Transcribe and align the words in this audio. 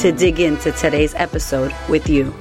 to 0.00 0.10
dig 0.12 0.40
into 0.40 0.72
today's 0.72 1.14
episode 1.16 1.74
with 1.86 2.08
you. 2.08 2.34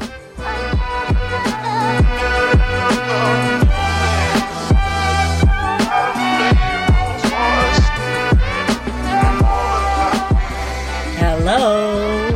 Hello. 11.17 12.29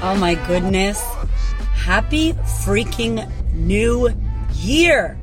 Oh 0.00 0.16
my 0.18 0.36
goodness. 0.46 1.02
Happy 1.74 2.32
freaking 2.64 3.30
new 3.52 4.08
year. 4.54 5.20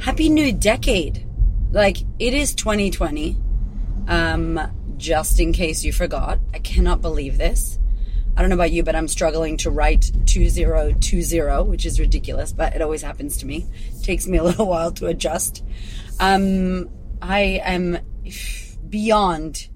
Happy 0.00 0.28
new 0.28 0.50
decade. 0.50 1.24
Like 1.70 1.98
it 2.18 2.34
is 2.34 2.56
2020. 2.56 3.36
Um 4.08 4.60
just 4.96 5.38
in 5.38 5.52
case 5.52 5.84
you 5.84 5.92
forgot. 5.92 6.40
I 6.52 6.58
cannot 6.58 7.00
believe 7.00 7.38
this. 7.38 7.78
I 8.38 8.40
don't 8.40 8.50
know 8.50 8.54
about 8.54 8.70
you, 8.70 8.84
but 8.84 8.94
I'm 8.94 9.08
struggling 9.08 9.56
to 9.58 9.70
write 9.70 10.12
2020, 10.26 11.68
which 11.68 11.84
is 11.84 11.98
ridiculous, 11.98 12.52
but 12.52 12.72
it 12.72 12.80
always 12.80 13.02
happens 13.02 13.36
to 13.38 13.46
me. 13.46 13.66
It 13.88 14.04
takes 14.04 14.28
me 14.28 14.38
a 14.38 14.44
little 14.44 14.68
while 14.68 14.92
to 14.92 15.06
adjust. 15.06 15.64
Um, 16.20 16.88
I 17.20 17.60
am 17.64 17.98
beyond, 18.88 19.68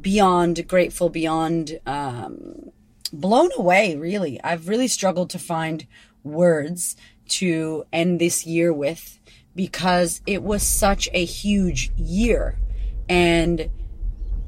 beyond 0.00 0.66
grateful, 0.66 1.10
beyond 1.10 1.78
um, 1.84 2.70
blown 3.12 3.50
away, 3.58 3.94
really. 3.94 4.40
I've 4.42 4.68
really 4.68 4.88
struggled 4.88 5.28
to 5.30 5.38
find 5.38 5.86
words 6.24 6.96
to 7.28 7.84
end 7.92 8.18
this 8.22 8.46
year 8.46 8.72
with 8.72 9.20
because 9.54 10.22
it 10.26 10.42
was 10.42 10.62
such 10.62 11.10
a 11.12 11.26
huge 11.26 11.92
year 11.98 12.58
and 13.06 13.68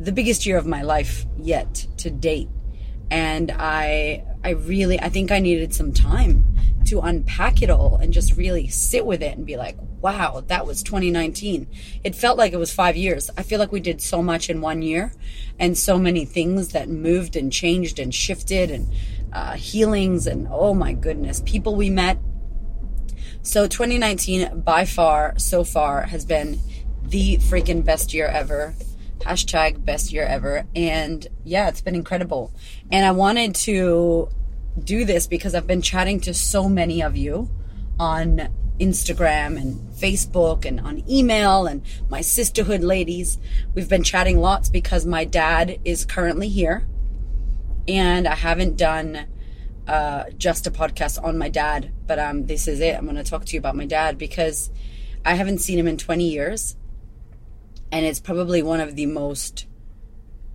the 0.01 0.12
biggest 0.12 0.47
year 0.47 0.56
of 0.56 0.65
my 0.65 0.81
life 0.81 1.27
yet 1.37 1.87
to 1.99 2.09
date 2.09 2.49
and 3.11 3.51
I 3.51 4.25
I 4.45 4.51
really 4.51 5.01
I 5.01 5.09
think 5.09 5.31
I 5.31 5.39
needed 5.39 5.75
some 5.75 5.92
time 5.92 6.45
to 6.87 7.01
unpack 7.01 7.61
it 7.61 7.70
all 7.70 7.97
and 7.97 8.12
just 8.12 8.37
really 8.37 8.69
sit 8.69 9.05
with 9.05 9.23
it 9.23 9.37
and 9.37 9.45
be 9.45 9.56
like, 9.59 9.77
wow, 10.00 10.42
that 10.47 10.67
was 10.67 10.83
2019. 10.83 11.67
It 12.03 12.15
felt 12.15 12.39
like 12.39 12.55
it 12.55 12.56
was 12.56 12.73
5 12.73 12.97
years. 12.97 13.31
I 13.37 13.42
feel 13.42 13.59
like 13.59 13.73
we 13.73 13.81
did 13.81 14.00
so 14.00 14.23
much 14.23 14.48
in 14.48 14.62
one 14.62 14.81
year 14.81 15.12
and 15.59 15.77
so 15.77 15.98
many 15.98 16.25
things 16.25 16.69
that 16.69 16.89
moved 16.89 17.37
and 17.37 17.53
changed 17.53 17.98
and 17.98 18.15
shifted 18.15 18.70
and 18.70 18.89
uh, 19.33 19.53
healings 19.53 20.27
and 20.27 20.48
oh 20.50 20.72
my 20.72 20.93
goodness, 20.93 21.43
people 21.45 21.75
we 21.75 21.91
met. 21.91 22.19
So 23.43 23.67
2019 23.67 24.61
by 24.61 24.84
far 24.84 25.39
so 25.39 25.65
far 25.65 26.03
has 26.03 26.25
been 26.25 26.59
the 27.03 27.37
freaking 27.39 27.84
best 27.84 28.12
year 28.15 28.27
ever 28.27 28.75
hashtag 29.21 29.85
best 29.85 30.13
year 30.13 30.25
ever. 30.25 30.67
And 30.75 31.27
yeah, 31.45 31.69
it's 31.69 31.81
been 31.81 31.95
incredible. 31.95 32.53
And 32.91 33.05
I 33.05 33.11
wanted 33.11 33.55
to 33.57 34.29
do 34.83 35.05
this 35.05 35.27
because 35.27 35.55
I've 35.55 35.67
been 35.67 35.83
chatting 35.83 36.21
to 36.21 36.35
so 36.35 36.69
many 36.69 37.03
of 37.03 37.17
you 37.17 37.51
on 37.99 38.49
Instagram 38.79 39.61
and 39.61 39.91
Facebook 39.93 40.65
and 40.65 40.81
on 40.81 41.03
email 41.11 41.67
and 41.67 41.83
my 42.09 42.21
sisterhood 42.21 42.83
ladies. 42.83 43.39
We've 43.75 43.89
been 43.89 44.05
chatting 44.05 44.39
lots 44.39 44.69
because 44.69 45.05
my 45.05 45.25
dad 45.25 45.81
is 45.84 46.05
currently 46.05 46.49
here 46.49 46.87
and 47.89 48.28
I 48.28 48.34
haven't 48.34 48.77
done 48.77 49.27
uh, 49.87 50.25
just 50.37 50.67
a 50.67 50.71
podcast 50.71 51.23
on 51.23 51.39
my 51.39 51.49
dad, 51.49 51.91
but 52.07 52.19
um, 52.19 52.47
this 52.47 52.69
is 52.69 52.81
it. 52.81 52.95
I'm 52.95 53.05
going 53.05 53.17
to 53.17 53.25
talk 53.25 53.47
to 53.47 53.53
you 53.55 53.59
about 53.59 53.75
my 53.75 53.87
dad 53.87 54.19
because 54.19 54.71
I 55.25 55.34
haven't 55.34 55.59
seen 55.59 55.78
him 55.78 55.89
in 55.89 55.97
20 55.97 56.28
years 56.28 56.77
and 57.91 58.04
it's 58.04 58.21
probably 58.21 58.62
one 58.62 58.81
of 58.81 58.97
the 58.97 59.06
most 59.06 59.66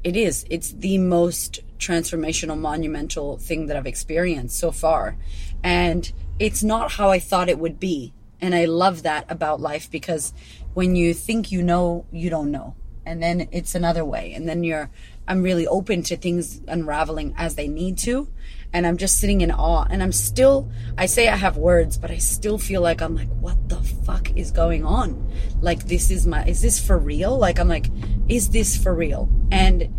it 0.04 0.16
is 0.16 0.46
it's 0.50 0.72
the 0.72 0.98
most 0.98 1.62
transformational 1.78 2.58
monumental 2.58 3.38
thing 3.38 3.68
that 3.68 3.78
i've 3.78 3.88
experienced 3.88 4.58
so 4.58 4.72
far. 4.72 5.18
And 5.64 6.12
it's 6.40 6.64
not 6.64 6.94
how 6.94 7.10
i 7.10 7.20
thought 7.20 7.50
it 7.50 7.60
would 7.60 7.80
be. 7.80 8.14
And 8.42 8.54
i 8.54 8.66
love 8.66 9.04
that 9.04 9.26
about 9.30 9.62
life 9.62 9.90
because 9.90 10.34
when 10.74 10.96
you 10.96 11.14
think 11.14 11.52
you 11.52 11.62
know 11.62 12.06
you 12.12 12.30
don't 12.30 12.52
know. 12.52 12.76
And 13.06 13.22
then 13.22 13.50
it's 13.52 13.76
another 13.76 14.06
way. 14.06 14.34
And 14.34 14.48
then 14.48 14.64
you're 14.64 14.90
i'm 15.28 15.42
really 15.42 15.68
open 15.68 16.04
to 16.04 16.16
things 16.18 16.62
unraveling 16.68 17.34
as 17.38 17.56
they 17.56 17.68
need 17.68 17.98
to 17.98 18.28
and 18.74 18.88
I'm 18.88 18.98
just 18.98 19.20
sitting 19.20 19.42
in 19.42 19.52
awe. 19.52 19.86
And 19.90 20.02
I'm 20.02 20.12
still, 20.12 20.70
I 20.98 21.06
say 21.06 21.30
I 21.30 21.36
have 21.36 21.58
words, 21.58 21.98
but 21.98 22.10
I 22.10 22.18
still 22.18 22.58
feel 22.58 22.82
like 22.82 23.02
I'm 23.02 23.16
like, 23.16 23.30
what 23.40 23.70
the 23.70 23.78
fuck 23.78 24.36
is 24.36 24.52
going 24.52 24.84
on? 24.84 25.32
Like, 25.62 25.86
this 25.86 26.10
is 26.10 26.26
my, 26.26 26.44
is 26.46 26.62
this 26.62 26.84
for 26.84 26.98
real? 26.98 27.38
Like, 27.38 27.60
I'm 27.60 27.68
like, 27.68 27.90
is 28.28 28.50
this 28.50 28.76
for 28.76 28.94
real? 28.94 29.30
And 29.52 29.94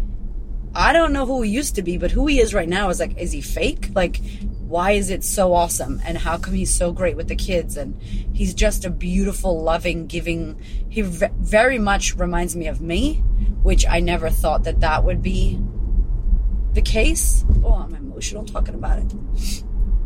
I 0.74 0.92
don't 0.92 1.12
know 1.12 1.24
who 1.24 1.42
he 1.42 1.50
used 1.50 1.76
to 1.76 1.82
be, 1.82 1.98
but 1.98 2.10
who 2.10 2.26
he 2.26 2.40
is 2.40 2.52
right 2.52 2.68
now 2.68 2.90
is 2.90 2.98
like, 2.98 3.16
is 3.16 3.30
he 3.30 3.40
fake? 3.40 3.90
Like, 3.94 4.20
why 4.74 4.90
is 4.90 5.08
it 5.08 5.22
so 5.22 5.54
awesome? 5.54 6.02
And 6.04 6.18
how 6.18 6.36
come 6.36 6.52
he's 6.52 6.74
so 6.74 6.90
great 6.90 7.16
with 7.16 7.28
the 7.28 7.36
kids? 7.36 7.76
And 7.76 8.02
he's 8.02 8.52
just 8.52 8.84
a 8.84 8.90
beautiful, 8.90 9.62
loving, 9.62 10.08
giving, 10.08 10.60
he 10.88 11.00
very 11.00 11.78
much 11.78 12.16
reminds 12.16 12.56
me 12.56 12.66
of 12.66 12.80
me, 12.80 13.22
which 13.62 13.86
I 13.86 14.00
never 14.00 14.30
thought 14.30 14.64
that 14.64 14.80
that 14.80 15.04
would 15.04 15.22
be 15.22 15.60
the 16.72 16.82
case. 16.82 17.44
Oh, 17.62 17.74
I'm 17.74 17.94
emotional 17.94 18.44
talking 18.44 18.74
about 18.74 18.98
it. 18.98 19.14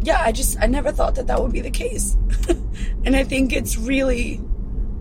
Yeah, 0.02 0.20
I 0.20 0.32
just, 0.32 0.60
I 0.60 0.66
never 0.66 0.92
thought 0.92 1.14
that 1.14 1.28
that 1.28 1.40
would 1.40 1.52
be 1.52 1.62
the 1.62 1.70
case. 1.70 2.18
and 3.06 3.16
I 3.16 3.24
think 3.24 3.54
it's 3.54 3.78
really 3.78 4.38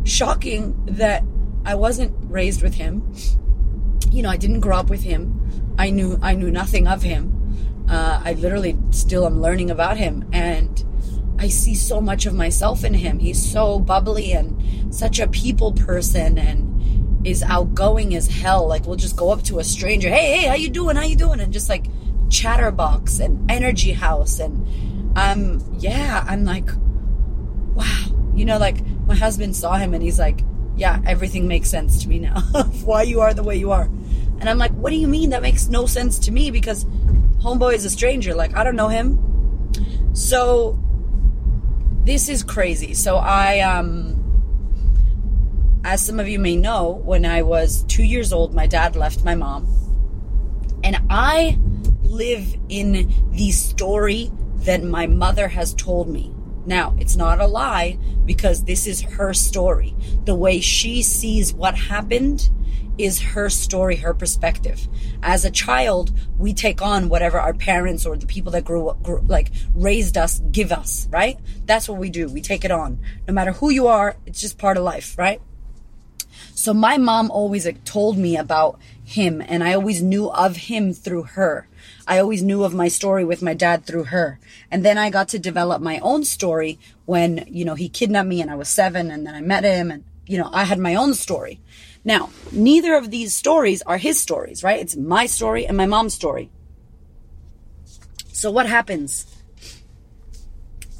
shocking 0.05 0.81
that 0.91 1.25
I 1.65 1.75
wasn't 1.75 2.15
raised 2.31 2.63
with 2.63 2.75
him. 2.75 3.13
You 4.11 4.21
know, 4.21 4.29
I 4.29 4.37
didn't 4.37 4.61
grow 4.61 4.77
up 4.77 4.89
with 4.89 5.03
him. 5.03 5.75
I 5.77 5.89
knew, 5.89 6.17
I 6.21 6.35
knew 6.35 6.51
nothing 6.51 6.87
of 6.87 7.01
him. 7.01 7.36
Uh, 7.89 8.21
I 8.23 8.33
literally 8.33 8.77
still 8.91 9.25
am 9.25 9.41
learning 9.41 9.71
about 9.71 9.97
him 9.97 10.27
and 10.33 10.83
I 11.39 11.49
see 11.49 11.75
so 11.75 12.01
much 12.01 12.25
of 12.25 12.33
myself 12.33 12.83
in 12.83 12.93
him. 12.93 13.19
He's 13.19 13.51
so 13.51 13.79
bubbly 13.79 14.33
and 14.33 14.93
such 14.93 15.19
a 15.19 15.27
people 15.27 15.71
person 15.71 16.37
and 16.37 17.25
is 17.25 17.43
outgoing 17.43 18.15
as 18.15 18.27
hell. 18.27 18.67
Like 18.67 18.85
we'll 18.85 18.95
just 18.95 19.15
go 19.15 19.31
up 19.31 19.43
to 19.43 19.59
a 19.59 19.63
stranger, 19.63 20.09
hey, 20.09 20.39
hey, 20.39 20.47
how 20.47 20.55
you 20.55 20.69
doing? 20.69 20.95
How 20.95 21.03
you 21.03 21.15
doing? 21.15 21.39
And 21.39 21.53
just 21.53 21.69
like 21.69 21.85
chatterbox 22.29 23.19
and 23.19 23.49
energy 23.49 23.93
house 23.93 24.39
and 24.39 25.17
um 25.17 25.63
yeah, 25.79 26.25
I'm 26.27 26.43
like, 26.43 26.69
wow. 27.73 28.05
You 28.35 28.45
know, 28.45 28.57
like 28.57 28.85
my 29.05 29.15
husband 29.15 29.55
saw 29.55 29.77
him 29.77 29.93
and 29.93 30.03
he's 30.03 30.19
like, 30.19 30.41
yeah, 30.75 31.01
everything 31.05 31.47
makes 31.47 31.69
sense 31.69 32.03
to 32.03 32.09
me 32.09 32.19
now 32.19 32.43
of 32.53 32.83
why 32.85 33.03
you 33.03 33.21
are 33.21 33.33
the 33.33 33.43
way 33.43 33.55
you 33.55 33.71
are. 33.71 33.89
And 34.39 34.47
I'm 34.47 34.57
like, 34.57 34.71
what 34.73 34.91
do 34.91 34.95
you 34.95 35.07
mean? 35.07 35.31
That 35.31 35.41
makes 35.41 35.67
no 35.67 35.85
sense 35.87 36.19
to 36.19 36.31
me 36.31 36.51
because 36.51 36.85
homeboy 37.47 37.73
is 37.73 37.85
a 37.85 37.89
stranger. 37.89 38.35
Like, 38.35 38.55
I 38.55 38.63
don't 38.63 38.75
know 38.75 38.89
him. 38.89 39.19
So 40.13 40.77
this 42.03 42.27
is 42.27 42.43
crazy. 42.43 42.93
So 42.93 43.17
I 43.17 43.59
um 43.61 44.17
as 45.83 46.05
some 46.05 46.19
of 46.19 46.27
you 46.27 46.39
may 46.39 46.57
know, 46.57 47.01
when 47.05 47.25
I 47.25 47.43
was 47.43 47.83
two 47.83 48.03
years 48.03 48.33
old, 48.33 48.53
my 48.53 48.67
dad 48.67 48.97
left 48.97 49.23
my 49.23 49.35
mom. 49.35 49.65
And 50.83 50.97
I 51.09 51.57
live 52.03 52.55
in 52.67 53.13
the 53.31 53.51
story 53.51 54.31
that 54.65 54.83
my 54.83 55.07
mother 55.07 55.47
has 55.47 55.73
told 55.73 56.09
me. 56.09 56.33
Now, 56.67 56.93
it's 56.99 57.15
not 57.15 57.39
a 57.39 57.47
lie 57.47 57.97
because 58.25 58.65
this 58.65 58.87
is 58.87 59.01
her 59.01 59.33
story. 59.33 59.95
The 60.25 60.35
way 60.35 60.59
she 60.59 61.01
sees 61.01 61.53
what 61.53 61.75
happened 61.75 62.49
is 62.97 63.21
her 63.21 63.49
story, 63.49 63.95
her 63.95 64.13
perspective. 64.13 64.87
As 65.23 65.45
a 65.45 65.51
child, 65.51 66.11
we 66.37 66.53
take 66.53 66.81
on 66.81 67.07
whatever 67.07 67.39
our 67.39 67.53
parents 67.53 68.05
or 68.05 68.17
the 68.17 68.27
people 68.27 68.51
that 68.51 68.65
grew 68.65 68.89
up, 68.89 69.01
grew, 69.01 69.23
like 69.27 69.51
raised 69.73 70.17
us, 70.17 70.41
give 70.51 70.73
us, 70.73 71.07
right? 71.09 71.39
That's 71.65 71.87
what 71.87 71.99
we 71.99 72.09
do. 72.09 72.27
We 72.27 72.41
take 72.41 72.65
it 72.65 72.71
on. 72.71 72.99
No 73.27 73.33
matter 73.33 73.53
who 73.53 73.69
you 73.69 73.87
are, 73.87 74.17
it's 74.25 74.41
just 74.41 74.57
part 74.57 74.75
of 74.75 74.83
life, 74.83 75.17
right? 75.17 75.41
So 76.53 76.73
my 76.73 76.97
mom 76.97 77.31
always 77.31 77.67
told 77.85 78.17
me 78.17 78.35
about 78.35 78.79
him 79.05 79.41
and 79.41 79.63
I 79.63 79.73
always 79.73 80.01
knew 80.01 80.29
of 80.29 80.57
him 80.57 80.93
through 80.93 81.23
her. 81.23 81.67
I 82.07 82.19
always 82.19 82.41
knew 82.41 82.63
of 82.63 82.73
my 82.73 82.87
story 82.87 83.25
with 83.25 83.41
my 83.41 83.53
dad 83.53 83.85
through 83.85 84.05
her. 84.05 84.39
And 84.71 84.83
then 84.83 84.97
I 84.97 85.09
got 85.09 85.27
to 85.29 85.39
develop 85.39 85.81
my 85.81 85.99
own 85.99 86.23
story 86.23 86.79
when, 87.05 87.45
you 87.49 87.65
know, 87.65 87.75
he 87.75 87.89
kidnapped 87.89 88.29
me 88.29 88.41
and 88.41 88.49
I 88.49 88.55
was 88.55 88.69
seven 88.69 89.11
and 89.11 89.27
then 89.27 89.35
I 89.35 89.41
met 89.41 89.65
him 89.65 89.91
and, 89.91 90.05
you 90.25 90.37
know, 90.37 90.49
I 90.53 90.63
had 90.63 90.79
my 90.79 90.95
own 90.95 91.13
story. 91.13 91.59
Now, 92.05 92.29
neither 92.53 92.95
of 92.95 93.11
these 93.11 93.33
stories 93.33 93.81
are 93.81 93.97
his 93.97 94.19
stories, 94.19 94.63
right? 94.63 94.79
It's 94.79 94.95
my 94.95 95.25
story 95.25 95.67
and 95.67 95.75
my 95.75 95.85
mom's 95.85 96.13
story. 96.13 96.49
So 98.31 98.51
what 98.51 98.67
happens? 98.67 99.25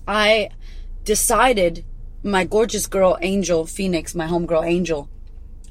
I 0.06 0.50
decided 1.06 1.86
my 2.22 2.44
gorgeous 2.44 2.86
girl 2.86 3.18
Angel 3.22 3.66
Phoenix, 3.66 4.14
my 4.14 4.28
homegirl 4.28 4.68
Angel, 4.68 5.10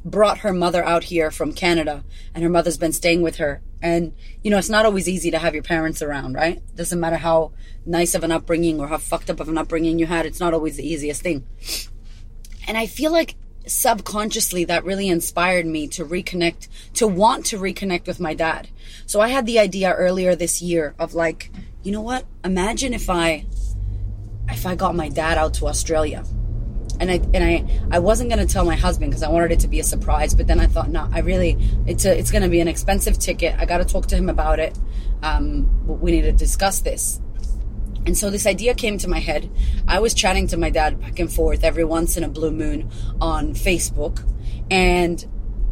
brought 0.03 0.39
her 0.39 0.53
mother 0.55 0.83
out 0.83 1.05
here 1.05 1.31
from 1.31 1.53
Canada 1.53 2.05
and 2.35 2.43
her 2.43 2.49
mother's 2.49 2.79
been 2.79 2.93
staying 2.93 3.21
with 3.21 3.37
her. 3.37 3.61
And, 3.83 4.15
you 4.43 4.51
know, 4.51 4.59
it's 4.59 4.71
not 4.71 4.87
always 4.87 5.09
easy 5.09 5.31
to 5.31 5.39
have 5.39 5.55
your 5.55 5.63
parents 5.63 6.03
around, 6.03 6.35
right? 6.35 6.63
Doesn't 6.75 6.99
matter 6.99 7.17
how 7.17 7.53
nice 7.85 8.15
of 8.15 8.25
an 8.25 8.33
upbringing 8.33 8.81
or 8.81 8.89
how 8.89 8.99
fucked 8.99 9.31
up 9.31 9.41
of 9.41 9.49
an 9.49 9.59
upbringing 9.59 9.99
you 9.99 10.07
had, 10.07 10.27
it's 10.27 10.41
not 10.41 10.55
always 10.55 10.77
the 10.77 10.87
easiest 10.87 11.23
thing. 11.23 11.47
And 12.67 12.77
I 12.77 12.87
feel 12.87 13.13
like 13.13 13.37
subconsciously 13.67 14.65
that 14.65 14.85
really 14.85 15.09
inspired 15.09 15.67
me 15.67 15.89
to 15.89 16.05
reconnect, 16.05 16.69
to 16.95 17.07
want 17.07 17.47
to 17.47 17.59
reconnect 17.59 18.07
with 18.07 18.21
my 18.21 18.35
dad. 18.35 18.69
So 19.07 19.21
I 19.21 19.29
had 19.29 19.47
the 19.47 19.59
idea 19.59 19.93
earlier 19.93 20.35
this 20.35 20.63
year 20.63 20.95
of 20.99 21.15
like, 21.15 21.51
you 21.83 21.93
know 21.93 22.01
what? 22.01 22.25
Imagine 22.45 22.95
if 22.95 23.11
I, 23.11 23.47
if 24.49 24.67
I 24.67 24.75
got 24.75 24.95
my 24.95 25.09
dad 25.09 25.39
out 25.39 25.55
to 25.55 25.67
Australia 25.67 26.25
and 27.01 27.11
I 27.11 27.21
and 27.35 27.45
I 27.45 27.81
I 27.91 27.99
wasn't 27.99 28.31
gonna 28.31 28.47
tell 28.47 28.65
my 28.65 28.77
husband 28.77 29.11
because 29.11 29.23
I 29.23 29.29
wanted 29.29 29.53
it 29.53 29.61
to 29.61 29.69
be 29.69 29.81
a 29.81 29.85
surprise. 29.85 30.35
But 30.35 30.47
then 30.47 30.61
I 30.61 30.67
thought, 30.67 30.91
no, 30.91 31.09
I 31.13 31.21
really 31.21 31.57
it's 31.87 32.05
a, 32.05 32.19
it's 32.19 32.31
gonna 32.31 32.49
be 32.49 32.61
an 32.61 32.69
expensive 32.69 33.19
ticket. 33.19 33.55
I 33.59 33.65
got 33.65 33.79
to 33.79 33.85
talk 33.85 34.07
to 34.07 34.17
him 34.17 34.29
about 34.29 34.59
it. 34.59 34.79
Um, 35.23 35.87
we 35.87 36.13
need 36.13 36.23
to 36.23 36.33
discuss 36.33 36.81
this. 36.81 37.21
And 38.07 38.17
so 38.17 38.31
this 38.31 38.47
idea 38.47 38.75
came 38.75 38.99
to 38.99 39.09
my 39.09 39.19
head. 39.19 39.51
I 39.89 39.99
was 39.99 40.15
chatting 40.15 40.47
to 40.49 40.57
my 40.57 40.71
dad 40.71 41.01
back 41.01 41.19
and 41.19 41.33
forth 41.33 41.65
every 41.65 41.85
once 41.85 42.17
in 42.17 42.23
a 42.23 42.29
blue 42.29 42.53
moon 42.53 42.91
on 43.21 43.55
Facebook, 43.55 44.25
and 44.71 45.25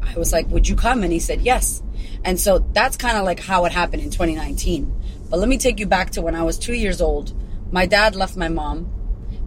I 0.02 0.18
was 0.18 0.32
like, 0.32 0.48
"Would 0.48 0.68
you 0.68 0.76
come?" 0.76 1.02
And 1.04 1.12
he 1.12 1.20
said 1.20 1.42
yes. 1.42 1.82
And 2.24 2.40
so 2.40 2.58
that's 2.72 2.96
kind 2.96 3.16
of 3.16 3.24
like 3.24 3.40
how 3.40 3.64
it 3.66 3.72
happened 3.72 4.02
in 4.02 4.10
2019. 4.10 4.92
But 5.30 5.38
let 5.38 5.48
me 5.48 5.58
take 5.58 5.78
you 5.78 5.86
back 5.86 6.10
to 6.10 6.22
when 6.22 6.34
I 6.34 6.42
was 6.42 6.58
two 6.58 6.74
years 6.74 7.00
old. 7.00 7.32
My 7.70 7.86
dad 7.86 8.16
left 8.16 8.36
my 8.36 8.48
mom 8.48 8.90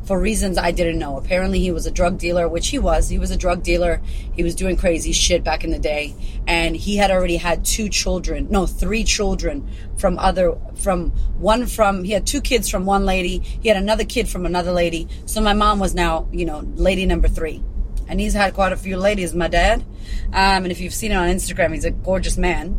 for 0.07 0.17
reasons 0.17 0.57
I 0.57 0.71
didn't 0.71 0.99
know. 0.99 1.17
Apparently, 1.17 1.59
he 1.59 1.71
was 1.71 1.85
a 1.85 1.91
drug 1.91 2.17
dealer, 2.17 2.47
which 2.47 2.69
he 2.69 2.79
was. 2.79 3.09
He 3.09 3.19
was 3.19 3.29
a 3.29 3.35
drug 3.35 3.61
dealer. 3.61 4.01
He 4.33 4.41
was 4.41 4.55
doing 4.55 4.77
crazy 4.77 5.11
shit 5.11 5.43
back 5.43 5.65
in 5.65 5.69
the 5.69 5.79
day, 5.79 6.15
and 6.47 6.77
he 6.77 6.95
had 6.95 7.11
already 7.11 7.35
had 7.35 7.65
two 7.65 7.89
children, 7.89 8.47
no, 8.49 8.65
three 8.65 9.03
children 9.03 9.69
from 9.97 10.17
other, 10.17 10.57
from 10.75 11.11
one 11.37 11.67
from. 11.67 12.05
He 12.05 12.13
had 12.13 12.25
two 12.25 12.39
kids 12.39 12.69
from 12.69 12.85
one 12.85 13.05
lady. 13.05 13.39
He 13.39 13.67
had 13.67 13.75
another 13.75 14.05
kid 14.05 14.29
from 14.29 14.45
another 14.45 14.71
lady. 14.71 15.09
So 15.25 15.41
my 15.41 15.53
mom 15.53 15.77
was 15.77 15.93
now, 15.93 16.29
you 16.31 16.45
know, 16.45 16.59
lady 16.75 17.05
number 17.05 17.27
three, 17.27 17.61
and 18.07 18.21
he's 18.21 18.33
had 18.33 18.53
quite 18.53 18.71
a 18.71 18.77
few 18.77 18.95
ladies. 18.95 19.35
My 19.35 19.49
dad, 19.49 19.81
um, 20.27 20.63
and 20.63 20.71
if 20.71 20.79
you've 20.79 20.93
seen 20.93 21.11
it 21.11 21.15
on 21.15 21.27
Instagram, 21.27 21.73
he's 21.73 21.85
a 21.85 21.91
gorgeous 21.91 22.37
man. 22.37 22.77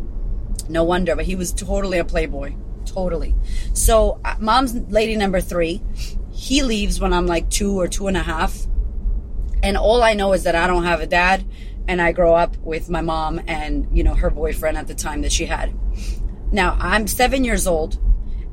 No 0.71 0.83
wonder, 0.83 1.15
but 1.15 1.27
he 1.27 1.37
was 1.37 1.53
totally 1.53 1.99
a 1.99 2.05
playboy 2.07 2.55
totally. 2.87 3.35
So, 3.75 4.19
uh, 4.25 4.37
mom's 4.39 4.75
lady 4.91 5.15
number 5.15 5.41
three. 5.43 5.83
He 6.39 6.63
leaves 6.63 7.01
when 7.01 7.13
I'm 7.13 7.27
like 7.27 7.51
two 7.51 7.79
or 7.79 7.89
two 7.89 8.07
and 8.07 8.17
a 8.17 8.23
half. 8.23 8.57
And 9.61 9.77
all 9.77 10.05
I 10.05 10.15
know 10.15 10.35
is 10.35 10.45
that 10.45 10.55
I 10.55 10.69
don't 10.69 10.85
have 10.85 11.01
a 11.01 11.07
dad 11.07 11.45
and 11.89 12.01
I 12.01 12.13
grow 12.13 12.33
up 12.33 12.57
with 12.59 12.89
my 12.89 13.01
mom 13.01 13.41
and, 13.49 13.89
you 13.93 14.05
know, 14.05 14.15
her 14.15 14.31
boyfriend 14.31 14.79
at 14.79 14.87
the 14.87 14.95
time 14.95 15.23
that 15.23 15.33
she 15.33 15.47
had. 15.47 15.75
Now, 16.53 16.77
I'm 16.79 17.09
seven 17.09 17.43
years 17.43 17.67
old 17.67 17.99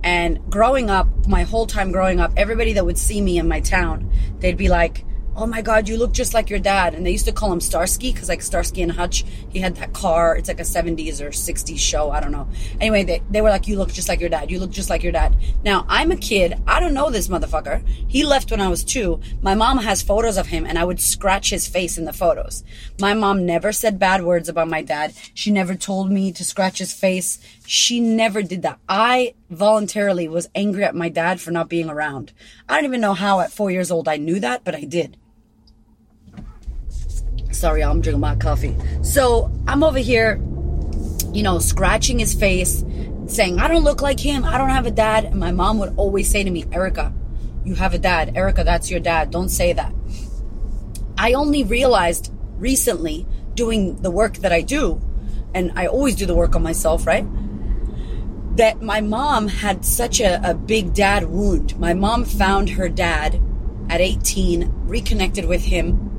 and 0.03 0.39
growing 0.49 0.89
up, 0.89 1.27
my 1.27 1.43
whole 1.43 1.67
time 1.67 1.91
growing 1.91 2.19
up, 2.19 2.33
everybody 2.35 2.73
that 2.73 2.85
would 2.85 2.97
see 2.97 3.21
me 3.21 3.37
in 3.37 3.47
my 3.47 3.59
town, 3.59 4.11
they'd 4.39 4.57
be 4.57 4.67
like, 4.67 5.05
oh 5.35 5.45
my 5.45 5.61
god 5.61 5.89
you 5.89 5.97
look 5.97 6.11
just 6.11 6.33
like 6.33 6.49
your 6.49 6.59
dad. 6.59 6.93
And 6.93 7.05
they 7.05 7.11
used 7.11 7.25
to 7.25 7.31
call 7.31 7.51
him 7.51 7.59
starsky 7.59 8.13
because 8.13 8.29
like 8.29 8.41
starsky 8.41 8.81
and 8.81 8.91
hutch 8.91 9.25
he 9.49 9.59
had 9.59 9.75
that 9.75 9.93
car. 9.93 10.35
It's 10.37 10.47
like 10.47 10.59
a 10.59 10.63
70s 10.63 11.21
or 11.21 11.29
60s 11.29 11.77
show 11.77 12.11
i 12.11 12.19
don't 12.19 12.31
know. 12.31 12.47
Anyway 12.79 13.03
they, 13.03 13.21
they 13.29 13.41
were 13.41 13.49
like 13.49 13.67
you 13.67 13.77
look 13.77 13.91
just 13.91 14.07
like 14.07 14.19
your 14.19 14.29
dad. 14.29 14.49
You 14.51 14.59
look 14.59 14.71
just 14.71 14.89
like 14.89 15.03
your 15.03 15.11
dad. 15.11 15.35
Now 15.63 15.85
i'm 15.89 16.11
a 16.11 16.15
kid. 16.15 16.61
I 16.65 16.79
don't 16.79 16.93
know 16.93 17.09
this 17.09 17.27
motherfucker. 17.27 17.85
He 18.07 18.23
left 18.23 18.51
when 18.51 18.61
i 18.61 18.67
was 18.67 18.83
two. 18.83 19.19
My 19.41 19.55
mom 19.55 19.79
has 19.79 20.01
photos 20.01 20.37
of 20.37 20.47
him 20.47 20.65
and 20.65 20.79
i 20.79 20.85
would 20.85 21.01
scratch 21.01 21.49
his 21.49 21.67
face 21.67 21.97
in 21.97 22.05
the 22.05 22.13
photos. 22.13 22.63
My 22.99 23.13
mom 23.13 23.45
never 23.45 23.71
said 23.71 23.99
bad 23.99 24.23
words 24.23 24.47
about 24.49 24.69
my 24.69 24.81
dad. 24.81 25.13
She 25.33 25.51
never 25.51 25.75
told 25.75 26.11
me 26.11 26.31
to 26.31 26.45
scratch 26.45 26.79
his 26.79 26.93
face. 26.93 27.39
She 27.65 27.99
never 27.99 28.41
did 28.41 28.61
that. 28.61 28.79
I 28.87 29.33
voluntarily 29.49 30.27
was 30.27 30.49
angry 30.55 30.83
at 30.83 30.95
my 30.95 31.09
dad 31.09 31.41
for 31.41 31.51
not 31.51 31.69
being 31.69 31.89
around. 31.89 32.31
I 32.69 32.75
don't 32.75 32.85
even 32.85 33.01
know 33.01 33.13
how 33.13 33.41
at 33.41 33.51
four 33.51 33.71
years 33.71 33.91
old 33.91 34.07
i 34.07 34.17
knew 34.17 34.39
that 34.39 34.63
but 34.63 34.75
i 34.75 34.81
did 34.81 35.17
Sorry, 37.55 37.83
I'm 37.83 38.01
drinking 38.01 38.19
my 38.19 38.35
coffee. 38.35 38.75
So 39.01 39.51
I'm 39.67 39.83
over 39.83 39.99
here, 39.99 40.35
you 41.33 41.41
know, 41.41 41.59
scratching 41.59 42.19
his 42.19 42.33
face, 42.33 42.83
saying, 43.27 43.59
I 43.59 43.67
don't 43.67 43.83
look 43.83 44.01
like 44.01 44.19
him. 44.19 44.43
I 44.43 44.57
don't 44.57 44.69
have 44.69 44.85
a 44.85 44.91
dad. 44.91 45.25
And 45.25 45.39
my 45.39 45.51
mom 45.51 45.79
would 45.79 45.93
always 45.97 46.29
say 46.29 46.43
to 46.43 46.49
me, 46.49 46.65
Erika, 46.71 47.13
you 47.63 47.75
have 47.75 47.93
a 47.93 47.97
dad. 47.97 48.35
Erika, 48.35 48.63
that's 48.63 48.91
your 48.91 48.99
dad. 48.99 49.31
Don't 49.31 49.49
say 49.49 49.73
that. 49.73 49.93
I 51.17 51.33
only 51.33 51.63
realized 51.63 52.31
recently 52.57 53.25
doing 53.53 54.01
the 54.01 54.11
work 54.11 54.37
that 54.37 54.51
I 54.51 54.61
do, 54.61 55.01
and 55.53 55.71
I 55.75 55.87
always 55.87 56.15
do 56.15 56.25
the 56.25 56.35
work 56.35 56.55
on 56.55 56.63
myself, 56.63 57.07
right? 57.07 57.25
That 58.57 58.81
my 58.81 59.01
mom 59.01 59.47
had 59.47 59.85
such 59.85 60.19
a, 60.19 60.49
a 60.49 60.53
big 60.53 60.93
dad 60.93 61.25
wound. 61.25 61.79
My 61.79 61.93
mom 61.93 62.25
found 62.25 62.71
her 62.71 62.89
dad 62.89 63.41
at 63.89 64.01
18, 64.01 64.71
reconnected 64.87 65.45
with 65.45 65.63
him, 65.63 66.14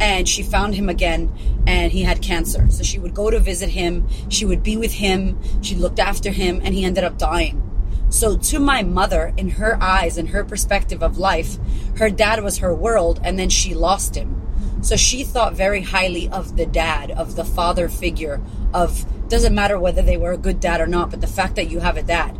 and 0.00 0.28
she 0.28 0.42
found 0.42 0.74
him 0.74 0.88
again 0.88 1.32
and 1.66 1.92
he 1.92 2.02
had 2.02 2.22
cancer. 2.22 2.68
So 2.70 2.82
she 2.82 2.98
would 2.98 3.14
go 3.14 3.30
to 3.30 3.40
visit 3.40 3.70
him, 3.70 4.06
she 4.28 4.44
would 4.44 4.62
be 4.62 4.76
with 4.76 4.92
him, 4.92 5.38
she 5.62 5.74
looked 5.74 5.98
after 5.98 6.30
him, 6.30 6.60
and 6.62 6.74
he 6.74 6.84
ended 6.84 7.04
up 7.04 7.18
dying. 7.18 7.64
So, 8.10 8.38
to 8.38 8.58
my 8.58 8.82
mother, 8.82 9.34
in 9.36 9.50
her 9.50 9.76
eyes 9.82 10.16
and 10.16 10.30
her 10.30 10.42
perspective 10.42 11.02
of 11.02 11.18
life, 11.18 11.58
her 11.98 12.08
dad 12.08 12.42
was 12.42 12.58
her 12.58 12.74
world, 12.74 13.20
and 13.22 13.38
then 13.38 13.50
she 13.50 13.74
lost 13.74 14.14
him. 14.14 14.34
So, 14.80 14.96
she 14.96 15.24
thought 15.24 15.52
very 15.52 15.82
highly 15.82 16.26
of 16.30 16.56
the 16.56 16.64
dad, 16.64 17.10
of 17.10 17.36
the 17.36 17.44
father 17.44 17.88
figure, 17.88 18.40
of 18.72 19.04
doesn't 19.28 19.54
matter 19.54 19.78
whether 19.78 20.00
they 20.00 20.16
were 20.16 20.32
a 20.32 20.38
good 20.38 20.58
dad 20.58 20.80
or 20.80 20.86
not, 20.86 21.10
but 21.10 21.20
the 21.20 21.26
fact 21.26 21.54
that 21.56 21.70
you 21.70 21.80
have 21.80 21.98
a 21.98 22.02
dad. 22.02 22.38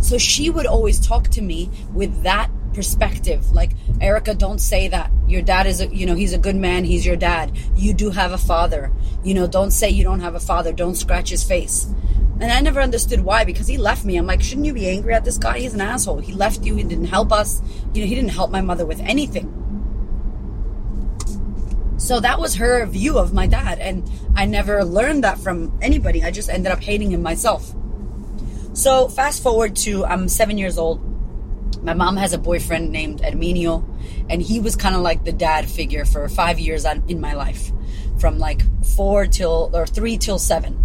So, 0.00 0.18
she 0.18 0.50
would 0.50 0.66
always 0.66 1.04
talk 1.04 1.28
to 1.30 1.42
me 1.42 1.68
with 1.92 2.22
that 2.22 2.48
perspective. 2.74 3.52
Like, 3.52 3.72
Erika, 4.00 4.34
don't 4.34 4.58
say 4.58 4.88
that. 4.88 5.10
Your 5.26 5.42
dad 5.42 5.66
is, 5.66 5.80
a, 5.80 5.86
you 5.86 6.06
know, 6.06 6.14
he's 6.14 6.32
a 6.32 6.38
good 6.38 6.56
man. 6.56 6.84
He's 6.84 7.06
your 7.06 7.16
dad. 7.16 7.56
You 7.76 7.94
do 7.94 8.10
have 8.10 8.32
a 8.32 8.38
father. 8.38 8.92
You 9.22 9.34
know, 9.34 9.46
don't 9.46 9.70
say 9.70 9.88
you 9.88 10.04
don't 10.04 10.20
have 10.20 10.34
a 10.34 10.40
father. 10.40 10.72
Don't 10.72 10.94
scratch 10.94 11.30
his 11.30 11.42
face. 11.42 11.86
And 12.40 12.50
I 12.50 12.60
never 12.60 12.80
understood 12.80 13.20
why 13.20 13.44
because 13.44 13.68
he 13.68 13.78
left 13.78 14.04
me. 14.04 14.16
I'm 14.16 14.26
like, 14.26 14.42
shouldn't 14.42 14.66
you 14.66 14.74
be 14.74 14.88
angry 14.88 15.14
at 15.14 15.24
this 15.24 15.38
guy? 15.38 15.60
He's 15.60 15.74
an 15.74 15.80
asshole. 15.80 16.18
He 16.18 16.32
left 16.32 16.64
you. 16.64 16.74
He 16.74 16.82
didn't 16.82 17.06
help 17.06 17.32
us. 17.32 17.62
You 17.94 18.02
know, 18.02 18.08
he 18.08 18.14
didn't 18.14 18.30
help 18.30 18.50
my 18.50 18.60
mother 18.60 18.84
with 18.84 19.00
anything. 19.00 19.60
So 21.96 22.20
that 22.20 22.40
was 22.40 22.56
her 22.56 22.84
view 22.86 23.18
of 23.18 23.32
my 23.32 23.46
dad. 23.46 23.78
And 23.78 24.10
I 24.34 24.46
never 24.46 24.84
learned 24.84 25.24
that 25.24 25.38
from 25.38 25.78
anybody. 25.80 26.24
I 26.24 26.32
just 26.32 26.50
ended 26.50 26.72
up 26.72 26.82
hating 26.82 27.12
him 27.12 27.22
myself. 27.22 27.72
So 28.72 29.08
fast 29.08 29.42
forward 29.42 29.76
to 29.76 30.04
I'm 30.04 30.28
seven 30.28 30.58
years 30.58 30.76
old 30.76 31.13
my 31.84 31.92
mom 31.92 32.16
has 32.16 32.32
a 32.32 32.38
boyfriend 32.38 32.90
named 32.90 33.20
Herminio, 33.20 33.84
and 34.30 34.40
he 34.40 34.58
was 34.58 34.74
kind 34.74 34.96
of 34.96 35.02
like 35.02 35.24
the 35.24 35.32
dad 35.32 35.68
figure 35.68 36.06
for 36.06 36.26
five 36.28 36.58
years 36.58 36.86
in 36.86 37.20
my 37.20 37.34
life, 37.34 37.70
from 38.18 38.38
like 38.38 38.62
four 38.96 39.26
till 39.26 39.70
or 39.74 39.86
three 39.86 40.16
till 40.16 40.38
seven. 40.38 40.82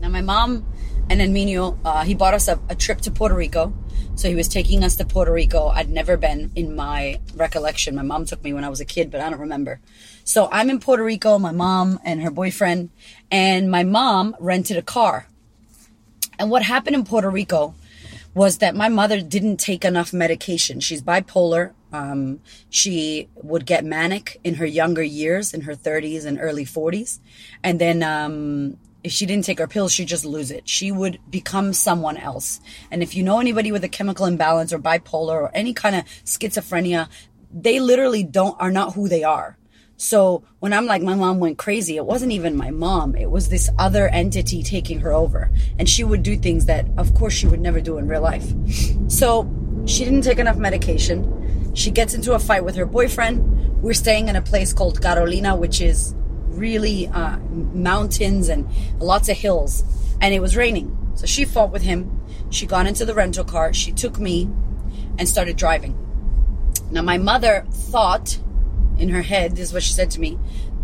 Now 0.00 0.08
my 0.08 0.22
mom 0.22 0.64
and 1.10 1.20
Herminio, 1.20 1.78
uh, 1.84 2.04
he 2.04 2.14
bought 2.14 2.34
us 2.34 2.46
a, 2.46 2.60
a 2.68 2.76
trip 2.76 3.00
to 3.02 3.10
Puerto 3.10 3.34
Rico. 3.34 3.74
So 4.14 4.28
he 4.28 4.34
was 4.34 4.48
taking 4.48 4.82
us 4.82 4.96
to 4.96 5.04
Puerto 5.04 5.32
Rico. 5.32 5.66
I'd 5.66 5.90
never 5.90 6.16
been 6.16 6.50
in 6.54 6.74
my 6.74 7.20
recollection. 7.34 7.94
My 7.94 8.02
mom 8.02 8.24
took 8.24 8.42
me 8.42 8.52
when 8.52 8.64
I 8.64 8.68
was 8.68 8.80
a 8.80 8.84
kid, 8.84 9.10
but 9.10 9.20
I 9.20 9.28
don't 9.28 9.40
remember. 9.40 9.80
So 10.24 10.48
I'm 10.50 10.70
in 10.70 10.80
Puerto 10.80 11.04
Rico, 11.04 11.38
my 11.38 11.52
mom 11.52 12.00
and 12.04 12.22
her 12.22 12.30
boyfriend, 12.30 12.90
and 13.30 13.70
my 13.70 13.82
mom 13.82 14.34
rented 14.40 14.76
a 14.76 14.82
car. 14.82 15.26
And 16.38 16.50
what 16.50 16.62
happened 16.62 16.96
in 16.96 17.04
Puerto 17.04 17.28
Rico 17.28 17.74
was 18.36 18.58
that 18.58 18.76
my 18.76 18.86
mother 18.86 19.22
didn't 19.22 19.56
take 19.56 19.82
enough 19.82 20.12
medication. 20.12 20.78
She's 20.78 21.00
bipolar. 21.00 21.72
Um, 21.90 22.40
she 22.68 23.30
would 23.34 23.64
get 23.64 23.82
manic 23.82 24.38
in 24.44 24.56
her 24.56 24.66
younger 24.66 25.02
years, 25.02 25.54
in 25.54 25.62
her 25.62 25.74
30s 25.74 26.26
and 26.26 26.38
early 26.38 26.66
40s. 26.66 27.18
And 27.64 27.80
then, 27.80 28.02
um, 28.02 28.76
if 29.02 29.10
she 29.12 29.24
didn't 29.24 29.46
take 29.46 29.58
her 29.58 29.66
pills, 29.66 29.90
she'd 29.90 30.08
just 30.08 30.26
lose 30.26 30.50
it. 30.50 30.68
She 30.68 30.92
would 30.92 31.18
become 31.30 31.72
someone 31.72 32.18
else. 32.18 32.60
And 32.90 33.02
if 33.02 33.14
you 33.14 33.22
know 33.22 33.40
anybody 33.40 33.72
with 33.72 33.84
a 33.84 33.88
chemical 33.88 34.26
imbalance 34.26 34.70
or 34.70 34.78
bipolar 34.78 35.40
or 35.44 35.50
any 35.54 35.72
kind 35.72 35.96
of 35.96 36.04
schizophrenia, 36.26 37.08
they 37.50 37.80
literally 37.80 38.22
don't, 38.22 38.60
are 38.60 38.70
not 38.70 38.92
who 38.92 39.08
they 39.08 39.24
are. 39.24 39.56
So 39.96 40.44
when 40.60 40.72
I'm 40.72 40.86
like, 40.86 41.02
my 41.02 41.14
mom 41.14 41.38
went 41.38 41.56
crazy, 41.58 41.96
it 41.96 42.04
wasn't 42.04 42.32
even 42.32 42.56
my 42.56 42.70
mom. 42.70 43.14
It 43.16 43.30
was 43.30 43.48
this 43.48 43.70
other 43.78 44.08
entity 44.08 44.62
taking 44.62 45.00
her 45.00 45.12
over. 45.12 45.50
And 45.78 45.88
she 45.88 46.04
would 46.04 46.22
do 46.22 46.36
things 46.36 46.66
that, 46.66 46.86
of 46.98 47.14
course, 47.14 47.32
she 47.32 47.46
would 47.46 47.60
never 47.60 47.80
do 47.80 47.96
in 47.98 48.06
real 48.06 48.20
life. 48.20 48.52
So 49.08 49.50
she 49.86 50.04
didn't 50.04 50.22
take 50.22 50.38
enough 50.38 50.56
medication. 50.56 51.72
She 51.74 51.90
gets 51.90 52.14
into 52.14 52.34
a 52.34 52.38
fight 52.38 52.64
with 52.64 52.76
her 52.76 52.86
boyfriend. 52.86 53.82
We're 53.82 53.94
staying 53.94 54.28
in 54.28 54.36
a 54.36 54.42
place 54.42 54.72
called 54.72 55.00
Carolina, 55.00 55.56
which 55.56 55.80
is 55.80 56.14
really 56.48 57.08
uh, 57.08 57.38
mountains 57.38 58.48
and 58.48 58.68
lots 58.98 59.28
of 59.28 59.36
hills. 59.36 59.82
And 60.20 60.34
it 60.34 60.40
was 60.40 60.56
raining. 60.56 60.96
So 61.14 61.26
she 61.26 61.44
fought 61.44 61.70
with 61.70 61.82
him. 61.82 62.20
She 62.50 62.66
got 62.66 62.86
into 62.86 63.04
the 63.04 63.14
rental 63.14 63.44
car. 63.44 63.72
She 63.72 63.92
took 63.92 64.18
me 64.18 64.50
and 65.18 65.26
started 65.26 65.56
driving. 65.56 65.96
Now, 66.90 67.02
my 67.02 67.18
mother 67.18 67.66
thought 67.70 68.38
in 68.98 69.08
her 69.10 69.22
head, 69.22 69.52
this 69.52 69.68
is 69.68 69.72
what 69.72 69.82
she 69.82 69.92
said 69.92 70.10
to 70.12 70.20
me, 70.20 70.38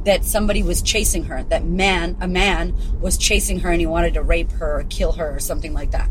that 0.05 0.25
somebody 0.25 0.63
was 0.63 0.83
chasing 0.83 1.25
her, 1.25 1.43
that 1.45 1.65
man, 1.65 2.17
a 2.21 2.29
man 2.29 2.75
was 3.01 3.17
chasing 3.17 3.61
her 3.61 3.71
and 3.71 3.81
he 3.81 3.87
wanted 3.87 4.15
to 4.15 4.23
rape 4.23 4.51
her 4.53 4.81
or 4.81 4.85
kill 4.85 5.13
her 5.13 5.37
or 5.37 5.39
something 5.39 5.73
like 5.73 5.93
that. 5.93 6.11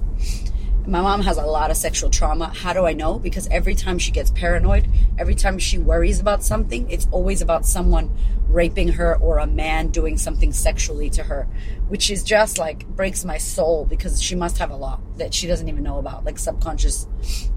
My 0.88 1.02
mom 1.02 1.22
has 1.22 1.38
a 1.38 1.46
lot 1.46 1.70
of 1.70 1.78
sexual 1.78 2.10
trauma. 2.10 2.48
How 2.48 2.74
do 2.74 2.88
I 2.88 2.94
know? 2.94 3.20
Because 3.20 3.48
every 3.50 3.76
time 3.76 4.00
she 4.00 4.12
gets 4.12 4.32
paranoid, 4.32 4.90
every 5.20 5.36
time 5.36 5.60
she 5.60 5.78
worries 5.78 6.20
about 6.20 6.44
something, 6.44 6.90
it's 6.90 7.08
always 7.12 7.42
about 7.42 7.68
someone 7.68 8.10
raping 8.48 8.90
her 8.90 9.16
or 9.18 9.38
a 9.38 9.46
man 9.46 9.90
doing 9.90 10.18
something 10.18 10.52
sexually 10.52 11.10
to 11.12 11.24
her, 11.24 11.48
which 11.88 12.10
is 12.10 12.24
just 12.24 12.58
like 12.58 12.88
breaks 12.88 13.24
my 13.24 13.38
soul 13.38 13.86
because 13.86 14.22
she 14.22 14.36
must 14.36 14.58
have 14.58 14.72
a 14.72 14.76
lot 14.76 15.00
that 15.18 15.34
she 15.34 15.46
doesn't 15.46 15.70
even 15.70 15.84
know 15.84 16.00
about, 16.00 16.26
like 16.26 16.40
subconscious 16.40 17.08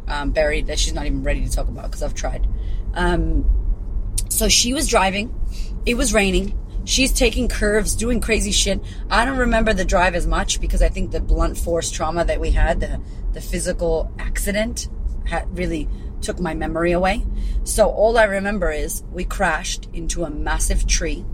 um, 0.07 0.31
buried 0.31 0.67
that 0.67 0.79
she's 0.79 0.93
not 0.93 1.07
even 1.07 1.23
ready 1.23 1.45
to 1.45 1.51
talk 1.51 1.69
about 1.69 1.85
because 1.85 2.03
I've 2.03 2.15
tried. 2.15 2.47
Um, 2.93 3.64
so 4.35 4.49
she 4.49 4.75
was 4.75 4.89
driving, 4.89 5.33
it 5.87 5.97
was 5.97 6.13
raining. 6.13 6.59
She's 6.85 7.13
taking 7.13 7.49
curves, 7.49 7.95
doing 7.95 8.21
crazy 8.21 8.51
shit. 8.51 8.81
I 9.09 9.25
don't 9.25 9.39
remember 9.39 9.73
the 9.73 9.85
drive 9.85 10.15
as 10.15 10.27
much 10.27 10.61
because 10.61 10.83
I 10.83 10.89
think 10.89 11.13
the 11.13 11.21
blunt 11.21 11.57
force 11.57 11.91
trauma 11.91 12.25
that 12.25 12.41
we 12.41 12.51
had, 12.51 12.81
the 12.81 13.01
the 13.33 13.41
physical 13.41 14.13
accident, 14.19 14.89
had 15.25 15.57
really 15.57 15.89
took 16.21 16.41
my 16.41 16.53
memory 16.53 16.93
away. 16.93 17.25
So 17.63 17.89
all 17.89 18.19
I 18.19 18.25
remember 18.25 18.73
is 18.73 19.05
we 19.13 19.25
crashed 19.25 19.89
into 19.93 20.25
a 20.25 20.31
massive 20.31 20.87
tree. 20.87 21.25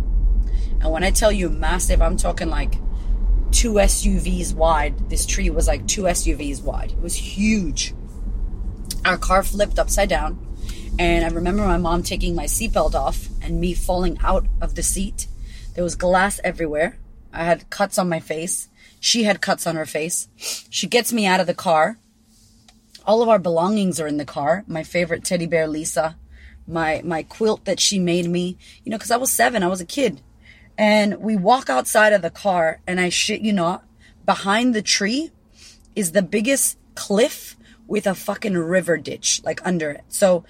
And 0.80 0.90
when 0.92 1.02
I 1.02 1.10
tell 1.10 1.32
you 1.32 1.48
massive, 1.48 2.02
I'm 2.02 2.16
talking 2.16 2.48
like 2.48 2.74
two 3.50 3.74
SUVs 3.74 4.54
wide. 4.54 5.08
This 5.08 5.24
tree 5.24 5.48
was 5.48 5.66
like 5.66 5.86
two 5.86 6.02
SUVs 6.02 6.62
wide. 6.62 6.92
It 6.92 7.00
was 7.00 7.14
huge. 7.14 7.94
Our 9.04 9.16
car 9.16 9.42
flipped 9.42 9.78
upside 9.78 10.10
down. 10.10 10.38
And 11.00 11.24
I 11.24 11.28
remember 11.28 11.64
my 11.64 11.78
mom 11.78 12.02
taking 12.02 12.34
my 12.34 12.44
seatbelt 12.44 12.94
off 12.94 13.26
and 13.40 13.58
me 13.58 13.72
falling 13.72 14.18
out 14.22 14.44
of 14.60 14.74
the 14.74 14.82
seat. 14.82 15.28
There 15.72 15.82
was 15.82 15.94
glass 15.94 16.42
everywhere. 16.44 16.98
I 17.32 17.44
had 17.44 17.70
cuts 17.70 17.96
on 17.96 18.10
my 18.10 18.20
face. 18.20 18.68
She 19.00 19.22
had 19.22 19.40
cuts 19.40 19.66
on 19.66 19.76
her 19.76 19.86
face. 19.86 20.28
She 20.36 20.86
gets 20.86 21.10
me 21.10 21.24
out 21.24 21.40
of 21.40 21.46
the 21.46 21.54
car. 21.54 21.96
All 23.06 23.22
of 23.22 23.30
our 23.30 23.38
belongings 23.38 23.98
are 23.98 24.06
in 24.06 24.18
the 24.18 24.26
car. 24.26 24.62
My 24.66 24.82
favorite 24.82 25.24
teddy 25.24 25.46
bear, 25.46 25.66
Lisa. 25.66 26.16
My, 26.68 27.00
my 27.02 27.22
quilt 27.22 27.64
that 27.64 27.80
she 27.80 27.98
made 27.98 28.28
me. 28.28 28.58
You 28.84 28.90
know, 28.90 28.98
cause 28.98 29.10
I 29.10 29.16
was 29.16 29.32
seven. 29.32 29.62
I 29.62 29.68
was 29.68 29.80
a 29.80 29.86
kid. 29.86 30.20
And 30.76 31.16
we 31.16 31.34
walk 31.34 31.70
outside 31.70 32.12
of 32.12 32.20
the 32.20 32.28
car 32.28 32.82
and 32.86 33.00
I 33.00 33.08
shit 33.08 33.40
you 33.40 33.54
not, 33.54 33.86
behind 34.26 34.74
the 34.74 34.82
tree 34.82 35.30
is 35.96 36.12
the 36.12 36.20
biggest 36.20 36.76
cliff 36.94 37.56
with 37.86 38.06
a 38.06 38.14
fucking 38.14 38.58
river 38.58 38.98
ditch 38.98 39.40
like 39.44 39.66
under 39.66 39.90
it. 39.90 40.04
So 40.10 40.44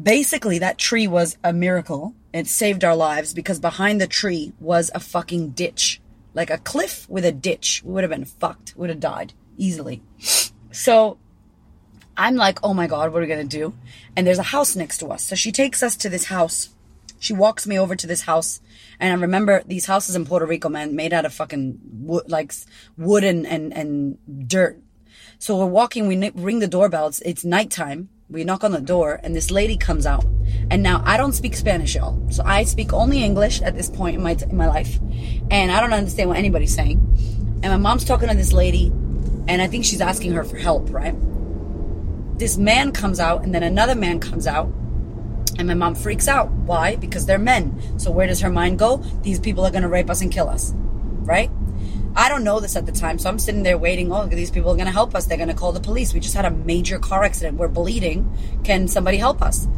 basically 0.00 0.58
that 0.58 0.78
tree 0.78 1.06
was 1.06 1.36
a 1.42 1.52
miracle. 1.52 2.14
It 2.32 2.46
saved 2.46 2.84
our 2.84 2.96
lives 2.96 3.34
because 3.34 3.58
behind 3.58 4.00
the 4.00 4.06
tree 4.06 4.52
was 4.60 4.90
a 4.94 5.00
fucking 5.00 5.50
ditch. 5.50 6.00
Like 6.34 6.50
a 6.50 6.58
cliff 6.58 7.08
with 7.08 7.24
a 7.24 7.32
ditch. 7.32 7.82
We 7.84 7.94
would 7.94 8.04
have 8.04 8.10
been 8.10 8.24
fucked. 8.24 8.76
Would 8.76 8.90
have 8.90 9.00
died 9.00 9.32
easily. 9.56 10.02
So 10.70 11.18
I'm 12.16 12.36
like, 12.36 12.58
oh 12.62 12.74
my 12.74 12.86
God, 12.86 13.12
what 13.12 13.18
are 13.18 13.22
we 13.22 13.26
going 13.26 13.48
to 13.48 13.58
do? 13.58 13.74
And 14.14 14.26
there's 14.26 14.38
a 14.38 14.44
house 14.44 14.76
next 14.76 14.98
to 14.98 15.08
us. 15.08 15.24
So 15.24 15.34
she 15.34 15.52
takes 15.52 15.82
us 15.82 15.96
to 15.96 16.08
this 16.08 16.26
house. 16.26 16.70
She 17.18 17.32
walks 17.32 17.66
me 17.66 17.78
over 17.78 17.96
to 17.96 18.06
this 18.06 18.22
house. 18.22 18.60
And 19.00 19.12
I 19.12 19.20
remember 19.20 19.62
these 19.66 19.86
houses 19.86 20.14
in 20.16 20.26
Puerto 20.26 20.46
Rico, 20.46 20.68
man, 20.68 20.94
made 20.94 21.12
out 21.12 21.24
of 21.24 21.32
fucking 21.32 21.80
wood, 21.90 22.30
like 22.30 22.52
wood 22.98 23.24
and, 23.24 23.46
and, 23.46 23.72
and 23.72 24.48
dirt. 24.48 24.78
So 25.38 25.56
we're 25.56 25.66
walking, 25.66 26.06
we 26.06 26.30
ring 26.30 26.58
the 26.60 26.68
doorbells. 26.68 27.20
It's 27.24 27.44
nighttime. 27.44 28.08
We 28.28 28.42
knock 28.42 28.64
on 28.64 28.72
the 28.72 28.80
door 28.80 29.20
and 29.22 29.36
this 29.36 29.52
lady 29.52 29.76
comes 29.76 30.04
out. 30.04 30.24
And 30.68 30.82
now 30.82 31.00
I 31.06 31.16
don't 31.16 31.32
speak 31.32 31.54
Spanish, 31.54 31.94
y'all. 31.94 32.20
So 32.32 32.42
I 32.44 32.64
speak 32.64 32.92
only 32.92 33.22
English 33.22 33.62
at 33.62 33.76
this 33.76 33.88
point 33.88 34.16
in 34.16 34.22
my, 34.22 34.32
in 34.32 34.56
my 34.56 34.66
life. 34.66 34.98
And 35.48 35.70
I 35.70 35.80
don't 35.80 35.92
understand 35.92 36.28
what 36.28 36.36
anybody's 36.36 36.74
saying. 36.74 36.98
And 37.62 37.72
my 37.72 37.76
mom's 37.76 38.04
talking 38.04 38.28
to 38.28 38.34
this 38.34 38.52
lady 38.52 38.88
and 39.46 39.62
I 39.62 39.68
think 39.68 39.84
she's 39.84 40.00
asking 40.00 40.32
her 40.32 40.42
for 40.42 40.56
help, 40.56 40.90
right? 40.90 41.14
This 42.36 42.58
man 42.58 42.90
comes 42.90 43.20
out 43.20 43.44
and 43.44 43.54
then 43.54 43.62
another 43.62 43.94
man 43.94 44.18
comes 44.18 44.48
out 44.48 44.66
and 45.56 45.68
my 45.68 45.74
mom 45.74 45.94
freaks 45.94 46.26
out. 46.26 46.50
Why? 46.50 46.96
Because 46.96 47.26
they're 47.26 47.38
men. 47.38 47.80
So 48.00 48.10
where 48.10 48.26
does 48.26 48.40
her 48.40 48.50
mind 48.50 48.80
go? 48.80 48.96
These 49.22 49.38
people 49.38 49.64
are 49.64 49.70
going 49.70 49.82
to 49.82 49.88
rape 49.88 50.10
us 50.10 50.20
and 50.20 50.32
kill 50.32 50.48
us, 50.48 50.72
right? 50.74 51.48
I 52.18 52.30
don't 52.30 52.44
know 52.44 52.60
this 52.60 52.76
at 52.76 52.86
the 52.86 52.92
time, 52.92 53.18
so 53.18 53.28
I'm 53.28 53.38
sitting 53.38 53.62
there 53.62 53.76
waiting. 53.76 54.10
Oh, 54.10 54.26
these 54.26 54.50
people 54.50 54.70
are 54.70 54.74
going 54.74 54.86
to 54.86 54.92
help 54.92 55.14
us. 55.14 55.26
They're 55.26 55.36
going 55.36 55.50
to 55.50 55.54
call 55.54 55.72
the 55.72 55.80
police. 55.80 56.14
We 56.14 56.20
just 56.20 56.34
had 56.34 56.46
a 56.46 56.50
major 56.50 56.98
car 56.98 57.22
accident. 57.22 57.58
We're 57.58 57.68
bleeding. 57.68 58.32
Can 58.64 58.88
somebody 58.88 59.18
help 59.18 59.42
us? 59.42 59.68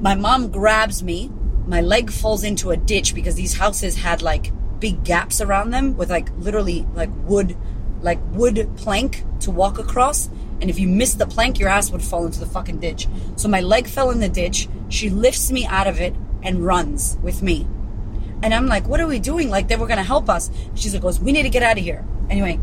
My 0.00 0.16
mom 0.16 0.50
grabs 0.50 1.04
me. 1.04 1.30
My 1.66 1.82
leg 1.82 2.10
falls 2.10 2.42
into 2.42 2.72
a 2.72 2.76
ditch 2.76 3.14
because 3.14 3.36
these 3.36 3.54
houses 3.56 3.96
had 3.96 4.22
like 4.22 4.50
big 4.80 5.04
gaps 5.04 5.40
around 5.40 5.70
them 5.70 5.96
with 5.96 6.10
like 6.10 6.30
literally 6.38 6.84
like 6.94 7.10
wood, 7.24 7.56
like 8.00 8.18
wood 8.32 8.68
plank 8.76 9.22
to 9.40 9.52
walk 9.52 9.78
across. 9.78 10.28
And 10.60 10.68
if 10.68 10.80
you 10.80 10.88
missed 10.88 11.20
the 11.20 11.26
plank, 11.26 11.60
your 11.60 11.68
ass 11.68 11.92
would 11.92 12.02
fall 12.02 12.26
into 12.26 12.40
the 12.40 12.46
fucking 12.46 12.80
ditch. 12.80 13.06
So 13.36 13.46
my 13.46 13.60
leg 13.60 13.86
fell 13.86 14.10
in 14.10 14.18
the 14.18 14.28
ditch. 14.28 14.68
She 14.88 15.10
lifts 15.10 15.52
me 15.52 15.64
out 15.64 15.86
of 15.86 16.00
it 16.00 16.14
and 16.42 16.66
runs 16.66 17.18
with 17.22 17.40
me. 17.40 17.68
And 18.42 18.54
I'm 18.54 18.66
like, 18.66 18.86
what 18.88 19.00
are 19.00 19.06
we 19.06 19.18
doing? 19.18 19.50
Like, 19.50 19.68
they 19.68 19.76
were 19.76 19.86
going 19.86 19.98
to 19.98 20.02
help 20.04 20.30
us. 20.30 20.50
She's 20.74 20.94
like, 20.94 21.02
goes, 21.02 21.20
we 21.20 21.32
need 21.32 21.42
to 21.42 21.50
get 21.50 21.62
out 21.62 21.78
of 21.78 21.84
here. 21.84 22.06
Anyway, 22.30 22.58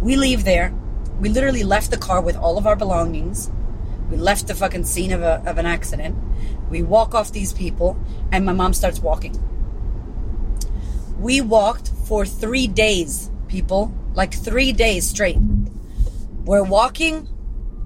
we 0.00 0.16
leave 0.16 0.44
there. 0.44 0.74
We 1.20 1.28
literally 1.28 1.64
left 1.64 1.90
the 1.90 1.96
car 1.96 2.20
with 2.20 2.36
all 2.36 2.58
of 2.58 2.66
our 2.66 2.76
belongings. 2.76 3.50
We 4.10 4.16
left 4.16 4.46
the 4.46 4.54
fucking 4.54 4.84
scene 4.84 5.12
of, 5.12 5.22
a, 5.22 5.42
of 5.46 5.58
an 5.58 5.66
accident. 5.66 6.16
We 6.70 6.82
walk 6.82 7.14
off 7.14 7.32
these 7.32 7.52
people, 7.52 7.98
and 8.30 8.44
my 8.44 8.52
mom 8.52 8.72
starts 8.72 9.00
walking. 9.00 9.36
We 11.18 11.40
walked 11.40 11.90
for 12.06 12.24
three 12.24 12.66
days, 12.66 13.30
people. 13.48 13.92
Like 14.14 14.32
three 14.32 14.72
days 14.72 15.08
straight. 15.08 15.38
We're 16.44 16.62
walking. 16.62 17.28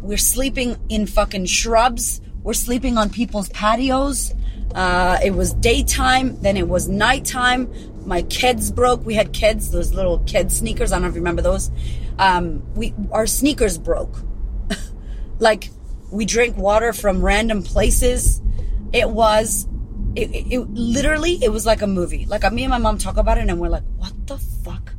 We're 0.02 0.18
sleeping 0.18 0.76
in 0.88 1.06
fucking 1.06 1.46
shrubs. 1.46 2.20
We're 2.42 2.54
sleeping 2.54 2.98
on 2.98 3.10
people's 3.10 3.48
patios. 3.50 4.34
Uh, 4.74 5.18
it 5.24 5.32
was 5.32 5.52
daytime, 5.54 6.40
then 6.42 6.56
it 6.56 6.68
was 6.68 6.88
nighttime. 6.88 7.72
My 8.06 8.22
kids 8.22 8.70
broke. 8.70 9.04
We 9.04 9.14
had 9.14 9.32
kids, 9.32 9.70
those 9.72 9.92
little 9.92 10.20
kid 10.20 10.52
sneakers. 10.52 10.92
I 10.92 10.96
don't 10.96 11.02
know 11.02 11.08
if 11.08 11.14
you 11.14 11.20
remember 11.20 11.42
those. 11.42 11.70
Um, 12.18 12.62
we 12.74 12.94
our 13.12 13.26
sneakers 13.26 13.78
broke. 13.78 14.16
like 15.38 15.70
we 16.10 16.24
drank 16.24 16.56
water 16.56 16.92
from 16.92 17.22
random 17.22 17.62
places. 17.62 18.40
It 18.92 19.08
was, 19.10 19.68
it, 20.16 20.34
it, 20.34 20.52
it 20.52 20.70
literally, 20.70 21.38
it 21.42 21.50
was 21.50 21.64
like 21.66 21.82
a 21.82 21.86
movie. 21.86 22.26
Like 22.26 22.50
me 22.52 22.64
and 22.64 22.70
my 22.70 22.78
mom 22.78 22.98
talk 22.98 23.16
about 23.16 23.38
it, 23.38 23.48
and 23.48 23.60
we're 23.60 23.68
like, 23.68 23.84
what 23.96 24.12
the 24.26 24.38
fuck? 24.38 24.94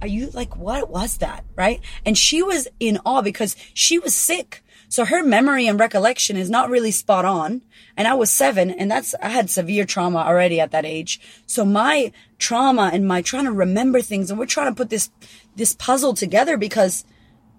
Are 0.00 0.08
you 0.08 0.30
like, 0.30 0.56
what 0.56 0.90
was 0.90 1.18
that? 1.18 1.44
Right? 1.56 1.80
And 2.04 2.16
she 2.16 2.42
was 2.42 2.68
in 2.80 2.98
awe 3.04 3.22
because 3.22 3.56
she 3.72 3.98
was 3.98 4.14
sick. 4.14 4.62
So 4.94 5.04
her 5.04 5.24
memory 5.24 5.66
and 5.66 5.80
recollection 5.80 6.36
is 6.36 6.48
not 6.48 6.70
really 6.70 6.92
spot 6.92 7.24
on. 7.24 7.62
And 7.96 8.06
I 8.06 8.14
was 8.14 8.30
seven 8.30 8.70
and 8.70 8.88
that's, 8.88 9.12
I 9.20 9.28
had 9.28 9.50
severe 9.50 9.84
trauma 9.84 10.18
already 10.18 10.60
at 10.60 10.70
that 10.70 10.84
age. 10.84 11.20
So 11.46 11.64
my 11.64 12.12
trauma 12.38 12.90
and 12.92 13.04
my 13.04 13.20
trying 13.20 13.46
to 13.46 13.50
remember 13.50 14.00
things 14.00 14.30
and 14.30 14.38
we're 14.38 14.46
trying 14.46 14.70
to 14.70 14.76
put 14.76 14.90
this, 14.90 15.10
this 15.56 15.72
puzzle 15.72 16.14
together 16.14 16.56
because 16.56 17.04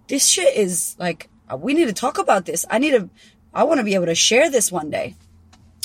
this 0.07 0.25
shit 0.25 0.55
is 0.55 0.95
like, 0.97 1.27
we 1.57 1.73
need 1.73 1.89
to 1.89 1.93
talk 1.93 2.17
about 2.17 2.45
this. 2.45 2.65
I 2.69 2.77
need 2.77 2.91
to, 2.91 3.09
I 3.53 3.65
want 3.65 3.79
to 3.79 3.83
be 3.83 3.95
able 3.95 4.05
to 4.05 4.15
share 4.15 4.49
this 4.49 4.71
one 4.71 4.89
day 4.89 5.15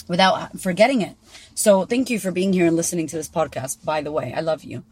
without 0.06 0.60
forgetting 0.60 1.02
it. 1.02 1.16
So 1.56 1.84
thank 1.84 2.10
you 2.10 2.20
for 2.20 2.30
being 2.30 2.52
here 2.52 2.66
and 2.66 2.76
listening 2.76 3.08
to 3.08 3.16
this 3.16 3.28
podcast. 3.28 3.84
By 3.84 4.02
the 4.02 4.12
way, 4.12 4.32
I 4.32 4.40
love 4.40 4.62
you. 4.62 4.84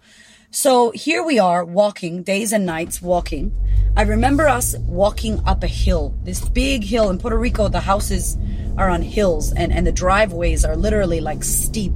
So 0.51 0.93
here 0.93 1.23
we 1.23 1.39
are 1.39 1.63
walking 1.63 2.23
days 2.23 2.55
and 2.55 2.65
nights 2.65 3.03
walking. 3.03 3.53
I 3.95 4.03
remember 4.03 4.49
us 4.49 4.75
walking 4.79 5.43
up 5.45 5.63
a 5.63 5.67
hill, 5.67 6.17
this 6.23 6.49
big 6.49 6.85
hill 6.85 7.11
in 7.11 7.19
Puerto 7.19 7.37
Rico. 7.37 7.69
The 7.69 7.81
houses 7.81 8.39
are 8.79 8.89
on 8.89 9.03
hills 9.03 9.53
and, 9.53 9.71
and 9.71 9.87
the 9.87 9.93
driveways 9.93 10.65
are 10.65 10.75
literally 10.75 11.21
like 11.21 11.45
steep, 11.45 11.93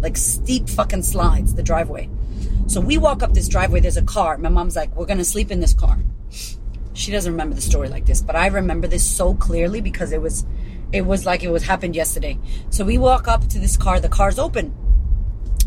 like 0.00 0.16
steep 0.16 0.68
fucking 0.68 1.04
slides, 1.04 1.54
the 1.54 1.62
driveway. 1.62 2.10
So 2.66 2.80
we 2.80 2.98
walk 2.98 3.22
up 3.22 3.32
this 3.32 3.46
driveway. 3.46 3.78
There's 3.78 3.96
a 3.96 4.02
car. 4.02 4.38
My 4.38 4.48
mom's 4.48 4.74
like, 4.74 4.94
we're 4.96 5.06
going 5.06 5.18
to 5.18 5.24
sleep 5.24 5.52
in 5.52 5.60
this 5.60 5.72
car. 5.72 5.96
She 6.94 7.12
doesn't 7.12 7.30
remember 7.30 7.54
the 7.54 7.62
story 7.62 7.88
like 7.88 8.06
this, 8.06 8.20
but 8.20 8.34
I 8.34 8.48
remember 8.48 8.88
this 8.88 9.06
so 9.08 9.34
clearly 9.34 9.80
because 9.80 10.10
it 10.10 10.20
was, 10.20 10.44
it 10.90 11.02
was 11.02 11.26
like 11.26 11.44
it 11.44 11.50
was 11.50 11.62
happened 11.62 11.94
yesterday. 11.94 12.38
So 12.70 12.84
we 12.84 12.98
walk 12.98 13.28
up 13.28 13.46
to 13.50 13.60
this 13.60 13.76
car. 13.76 14.00
The 14.00 14.08
car's 14.08 14.40
open 14.40 14.74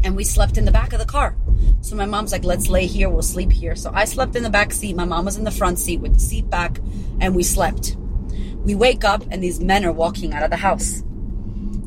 and 0.04 0.16
we 0.16 0.24
slept 0.24 0.58
in 0.58 0.66
the 0.66 0.72
back 0.72 0.94
of 0.94 1.00
the 1.00 1.06
car. 1.06 1.36
So 1.82 1.96
my 1.96 2.06
mom's 2.06 2.32
like, 2.32 2.44
let's 2.44 2.70
lay 2.70 2.86
here, 2.86 3.10
we'll 3.10 3.22
sleep 3.22 3.52
here. 3.52 3.76
So 3.76 3.92
I 3.94 4.06
slept 4.06 4.36
in 4.36 4.44
the 4.44 4.50
back 4.50 4.74
seat. 4.74 4.96
My 4.96 5.06
mom 5.06 5.26
was 5.26 5.38
in 5.38 5.44
the 5.44 5.52
front 5.52 5.80
seat 5.80 6.00
with 6.00 6.14
the 6.14 6.20
seat 6.20 6.50
back, 6.50 6.80
and 7.20 7.36
we 7.36 7.44
slept. 7.44 7.96
We 8.64 8.76
wake 8.76 9.04
up, 9.04 9.24
and 9.32 9.44
these 9.44 9.60
men 9.60 9.86
are 9.86 9.92
walking 9.92 10.34
out 10.34 10.44
of 10.44 10.50
the 10.50 10.58
house. 10.58 11.04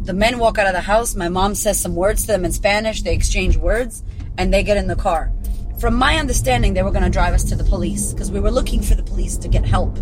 The 0.03 0.15
men 0.15 0.39
walk 0.39 0.59
out 0.59 0.67
of 0.67 0.73
the 0.73 0.81
house. 0.81 1.15
My 1.15 1.29
mom 1.29 1.55
says 1.55 1.79
some 1.79 1.95
words 1.95 2.23
to 2.23 2.29
them 2.29 2.45
in 2.45 2.53
Spanish. 2.53 3.03
They 3.03 3.15
exchange 3.15 3.57
words, 3.57 4.03
and 4.39 4.53
they 4.53 4.63
get 4.63 4.77
in 4.77 4.87
the 4.87 4.97
car. 4.97 5.33
From 5.79 5.95
my 5.95 6.17
understanding, 6.17 6.75
they 6.75 6.83
were 6.83 6.91
going 6.91 7.05
to 7.05 7.11
drive 7.11 7.35
us 7.35 7.45
to 7.45 7.55
the 7.57 7.65
police 7.65 8.13
because 8.13 8.31
we 8.31 8.41
were 8.41 8.51
looking 8.51 8.83
for 8.83 8.95
the 8.95 9.03
police 9.03 9.37
to 9.39 9.49
get 9.49 9.65
help. 9.65 9.99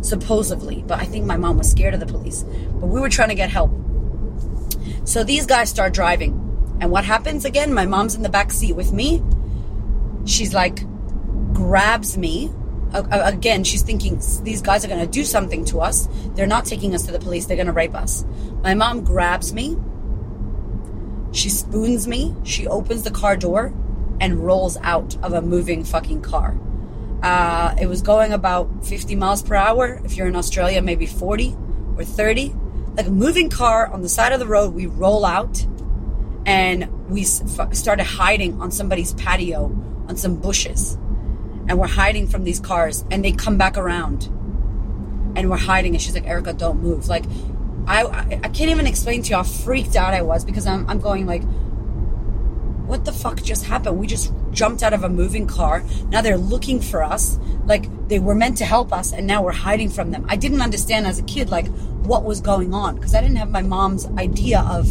supposedly. 0.00 0.82
But 0.86 1.00
I 1.00 1.04
think 1.04 1.26
my 1.26 1.36
mom 1.36 1.58
was 1.58 1.70
scared 1.70 1.94
of 1.94 2.00
the 2.00 2.06
police. 2.06 2.42
But 2.42 2.86
we 2.86 3.00
were 3.00 3.08
trying 3.08 3.28
to 3.28 3.34
get 3.34 3.50
help. 3.50 3.70
So 5.04 5.24
these 5.24 5.46
guys 5.46 5.70
start 5.70 5.94
driving. 5.94 6.44
And 6.80 6.90
what 6.90 7.04
happens 7.04 7.44
again? 7.44 7.74
My 7.74 7.86
mom's 7.86 8.14
in 8.14 8.22
the 8.22 8.28
back 8.28 8.52
seat 8.52 8.74
with 8.74 8.92
me. 8.92 9.22
She's 10.24 10.54
like, 10.54 10.80
grabs 11.52 12.16
me. 12.16 12.52
Again, 12.92 13.64
she's 13.64 13.82
thinking 13.82 14.20
these 14.42 14.62
guys 14.62 14.84
are 14.84 14.88
going 14.88 15.04
to 15.04 15.10
do 15.10 15.24
something 15.24 15.64
to 15.66 15.80
us. 15.80 16.08
They're 16.34 16.46
not 16.46 16.64
taking 16.64 16.94
us 16.94 17.02
to 17.04 17.12
the 17.12 17.18
police. 17.18 17.46
They're 17.46 17.56
going 17.56 17.66
to 17.66 17.72
rape 17.72 17.94
us. 17.94 18.24
My 18.62 18.74
mom 18.74 19.04
grabs 19.04 19.52
me. 19.52 19.76
She 21.32 21.50
spoons 21.50 22.06
me. 22.08 22.34
She 22.44 22.66
opens 22.66 23.02
the 23.02 23.10
car 23.10 23.36
door 23.36 23.74
and 24.20 24.44
rolls 24.44 24.76
out 24.78 25.16
of 25.22 25.32
a 25.32 25.42
moving 25.42 25.84
fucking 25.84 26.22
car. 26.22 26.58
Uh, 27.22 27.74
it 27.80 27.86
was 27.86 28.00
going 28.00 28.32
about 28.32 28.86
50 28.86 29.16
miles 29.16 29.42
per 29.42 29.54
hour. 29.54 30.00
If 30.04 30.16
you're 30.16 30.28
in 30.28 30.36
Australia, 30.36 30.80
maybe 30.80 31.06
40 31.06 31.56
or 31.96 32.04
30. 32.04 32.54
Like 32.96 33.06
a 33.06 33.10
moving 33.10 33.50
car 33.50 33.86
on 33.88 34.02
the 34.02 34.08
side 34.08 34.32
of 34.32 34.40
the 34.40 34.46
road, 34.46 34.74
we 34.74 34.86
roll 34.86 35.24
out 35.24 35.66
and 36.48 37.10
we 37.10 37.20
f- 37.24 37.74
started 37.74 38.04
hiding 38.04 38.58
on 38.58 38.70
somebody's 38.70 39.12
patio 39.14 39.64
on 40.08 40.16
some 40.16 40.36
bushes. 40.36 40.94
And 41.68 41.78
we're 41.78 41.86
hiding 41.86 42.26
from 42.26 42.44
these 42.44 42.58
cars 42.58 43.04
and 43.10 43.22
they 43.22 43.32
come 43.32 43.58
back 43.58 43.76
around 43.76 44.24
and 45.36 45.50
we're 45.50 45.58
hiding. 45.58 45.94
And 45.94 46.00
she's 46.00 46.14
like, 46.14 46.26
Erika, 46.26 46.54
don't 46.54 46.80
move. 46.80 47.06
Like, 47.06 47.26
I, 47.86 48.04
I 48.42 48.48
can't 48.48 48.70
even 48.70 48.86
explain 48.86 49.22
to 49.24 49.28
you 49.28 49.36
how 49.36 49.42
freaked 49.42 49.94
out 49.94 50.14
I 50.14 50.22
was 50.22 50.42
because 50.46 50.66
I'm, 50.66 50.88
I'm 50.88 51.00
going 51.00 51.26
like, 51.26 51.42
what 52.86 53.04
the 53.04 53.12
fuck 53.12 53.42
just 53.42 53.66
happened? 53.66 53.98
We 53.98 54.06
just 54.06 54.32
jumped 54.50 54.82
out 54.82 54.94
of 54.94 55.04
a 55.04 55.08
moving 55.10 55.46
car. 55.46 55.84
Now 56.08 56.22
they're 56.22 56.38
looking 56.38 56.80
for 56.80 57.02
us. 57.02 57.38
Like 57.66 58.08
they 58.08 58.20
were 58.20 58.34
meant 58.34 58.56
to 58.58 58.64
help 58.64 58.90
us 58.90 59.12
and 59.12 59.26
now 59.26 59.42
we're 59.42 59.52
hiding 59.52 59.90
from 59.90 60.12
them. 60.12 60.24
I 60.30 60.36
didn't 60.36 60.62
understand 60.62 61.06
as 61.06 61.18
a 61.18 61.24
kid, 61.24 61.50
like 61.50 61.66
what 62.06 62.24
was 62.24 62.40
going 62.40 62.72
on 62.72 62.96
because 62.96 63.14
I 63.14 63.20
didn't 63.20 63.36
have 63.36 63.50
my 63.50 63.60
mom's 63.60 64.06
idea 64.16 64.60
of 64.60 64.88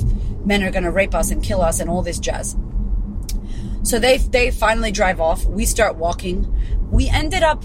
men 0.47 0.63
are 0.63 0.71
going 0.71 0.83
to 0.83 0.91
rape 0.91 1.13
us 1.13 1.29
and 1.29 1.43
kill 1.43 1.61
us 1.61 1.79
and 1.79 1.89
all 1.89 2.01
this 2.01 2.19
jazz. 2.19 2.55
So 3.83 3.99
they, 3.99 4.17
they 4.17 4.51
finally 4.51 4.91
drive 4.91 5.19
off. 5.19 5.45
We 5.45 5.65
start 5.65 5.97
walking. 5.97 6.53
We 6.89 7.09
ended 7.09 7.43
up 7.43 7.63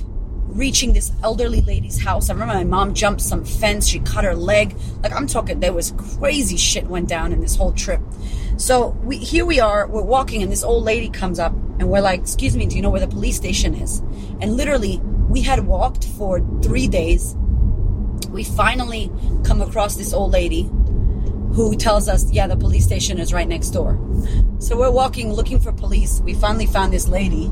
reaching 0.54 0.92
this 0.92 1.10
elderly 1.22 1.60
lady's 1.62 2.02
house. 2.02 2.28
I 2.28 2.34
remember 2.34 2.54
my 2.54 2.64
mom 2.64 2.94
jumped 2.94 3.20
some 3.20 3.44
fence. 3.44 3.86
She 3.86 4.00
cut 4.00 4.24
her 4.24 4.34
leg. 4.34 4.76
Like 5.02 5.12
I'm 5.12 5.26
talking, 5.26 5.60
there 5.60 5.72
was 5.72 5.92
crazy 6.18 6.56
shit 6.56 6.86
went 6.86 7.08
down 7.08 7.32
in 7.32 7.40
this 7.40 7.56
whole 7.56 7.72
trip. 7.72 8.00
So 8.56 8.88
we 9.02 9.16
here 9.16 9.46
we 9.46 9.60
are, 9.60 9.86
we're 9.86 10.02
walking, 10.02 10.42
and 10.42 10.52
this 10.52 10.62
old 10.62 10.84
lady 10.84 11.08
comes 11.08 11.38
up, 11.38 11.52
and 11.78 11.88
we're 11.88 12.02
like, 12.02 12.20
"Excuse 12.20 12.54
me, 12.54 12.66
do 12.66 12.76
you 12.76 12.82
know 12.82 12.90
where 12.90 13.00
the 13.00 13.08
police 13.08 13.36
station 13.36 13.74
is?" 13.74 14.00
And 14.40 14.56
literally, 14.56 15.00
we 15.28 15.40
had 15.40 15.66
walked 15.66 16.04
for 16.04 16.40
three 16.62 16.86
days. 16.86 17.34
We 18.28 18.44
finally 18.44 19.10
come 19.44 19.62
across 19.62 19.96
this 19.96 20.12
old 20.12 20.32
lady 20.32 20.70
who 21.52 21.76
tells 21.76 22.08
us, 22.08 22.30
"Yeah, 22.30 22.46
the 22.46 22.56
police 22.56 22.84
station 22.84 23.18
is 23.18 23.32
right 23.32 23.48
next 23.48 23.70
door." 23.70 23.98
So 24.58 24.76
we're 24.76 24.90
walking, 24.90 25.32
looking 25.32 25.60
for 25.60 25.72
police. 25.72 26.20
We 26.24 26.34
finally 26.34 26.66
found 26.66 26.92
this 26.92 27.08
lady, 27.08 27.46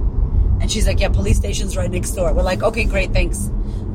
and 0.60 0.70
she's 0.70 0.86
like, 0.86 1.00
"Yeah, 1.00 1.08
police 1.08 1.36
station's 1.38 1.76
right 1.76 1.90
next 1.90 2.12
door." 2.12 2.32
We're 2.32 2.42
like, 2.42 2.62
"Okay, 2.62 2.84
great, 2.84 3.12
thanks." 3.12 3.50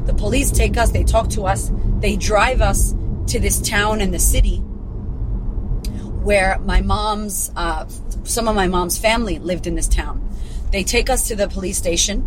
The 0.05 0.13
police 0.13 0.51
take 0.51 0.77
us, 0.77 0.91
they 0.91 1.03
talk 1.03 1.29
to 1.31 1.45
us, 1.45 1.71
they 1.99 2.15
drive 2.15 2.61
us 2.61 2.93
to 3.27 3.39
this 3.39 3.59
town 3.59 4.01
in 4.01 4.11
the 4.11 4.19
city 4.19 4.57
where 6.25 6.59
my 6.59 6.81
mom's, 6.81 7.51
uh, 7.55 7.85
some 8.23 8.47
of 8.47 8.55
my 8.55 8.67
mom's 8.67 8.97
family 8.97 9.39
lived 9.39 9.67
in 9.67 9.75
this 9.75 9.87
town. 9.87 10.21
They 10.71 10.83
take 10.83 11.09
us 11.09 11.27
to 11.27 11.35
the 11.35 11.47
police 11.47 11.77
station 11.77 12.23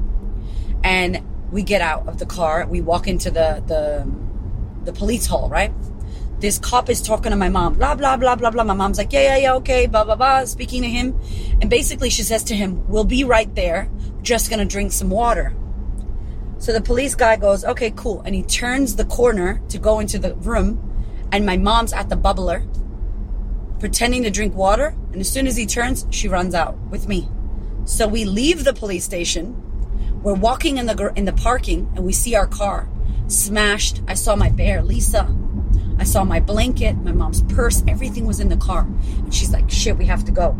and 0.82 1.20
we 1.52 1.62
get 1.62 1.80
out 1.80 2.08
of 2.08 2.18
the 2.18 2.26
car. 2.26 2.66
We 2.66 2.80
walk 2.80 3.06
into 3.06 3.30
the, 3.30 3.62
the, 3.66 4.10
the 4.84 4.92
police 4.92 5.26
hall, 5.26 5.48
right? 5.48 5.72
This 6.40 6.58
cop 6.58 6.88
is 6.88 7.02
talking 7.02 7.30
to 7.30 7.36
my 7.36 7.48
mom, 7.48 7.74
blah, 7.74 7.94
blah, 7.94 8.16
blah, 8.16 8.36
blah, 8.36 8.50
blah. 8.50 8.64
My 8.64 8.74
mom's 8.74 8.98
like, 8.98 9.12
yeah, 9.12 9.22
yeah, 9.22 9.36
yeah, 9.36 9.54
okay, 9.54 9.86
blah, 9.86 10.04
blah, 10.04 10.16
blah, 10.16 10.44
speaking 10.44 10.82
to 10.82 10.88
him. 10.88 11.18
And 11.60 11.68
basically 11.68 12.10
she 12.10 12.22
says 12.22 12.44
to 12.44 12.54
him, 12.54 12.86
we'll 12.88 13.04
be 13.04 13.24
right 13.24 13.52
there, 13.54 13.90
just 14.22 14.50
gonna 14.50 14.64
drink 14.64 14.92
some 14.92 15.10
water. 15.10 15.54
So 16.58 16.72
the 16.72 16.80
police 16.80 17.14
guy 17.14 17.36
goes, 17.36 17.64
okay, 17.64 17.92
cool. 17.94 18.20
And 18.22 18.34
he 18.34 18.42
turns 18.42 18.96
the 18.96 19.04
corner 19.04 19.60
to 19.68 19.78
go 19.78 20.00
into 20.00 20.18
the 20.18 20.34
room 20.36 20.84
and 21.32 21.44
my 21.44 21.56
mom's 21.56 21.92
at 21.92 22.08
the 22.08 22.16
bubbler 22.16 22.66
pretending 23.78 24.24
to 24.24 24.30
drink 24.30 24.54
water. 24.54 24.94
And 25.12 25.20
as 25.20 25.28
soon 25.28 25.46
as 25.46 25.56
he 25.56 25.66
turns, 25.66 26.06
she 26.10 26.28
runs 26.28 26.54
out 26.54 26.76
with 26.90 27.08
me. 27.08 27.28
So 27.84 28.06
we 28.06 28.24
leave 28.24 28.64
the 28.64 28.72
police 28.72 29.04
station. 29.04 29.56
We're 30.22 30.34
walking 30.34 30.78
in 30.78 30.86
the 30.86 31.12
in 31.16 31.24
the 31.24 31.32
parking, 31.32 31.90
and 31.94 32.04
we 32.04 32.12
see 32.12 32.34
our 32.34 32.46
car 32.46 32.88
smashed. 33.28 34.02
I 34.08 34.14
saw 34.14 34.34
my 34.36 34.50
bear, 34.50 34.82
Lisa. 34.82 35.24
I 35.98 36.04
saw 36.04 36.24
my 36.24 36.40
blanket, 36.40 36.96
my 36.96 37.12
mom's 37.12 37.42
purse. 37.42 37.82
Everything 37.88 38.26
was 38.26 38.40
in 38.40 38.48
the 38.48 38.56
car. 38.56 38.80
And 38.82 39.34
she's 39.34 39.52
like, 39.52 39.70
"Shit, 39.70 39.98
we 39.98 40.06
have 40.06 40.24
to 40.24 40.32
go." 40.32 40.56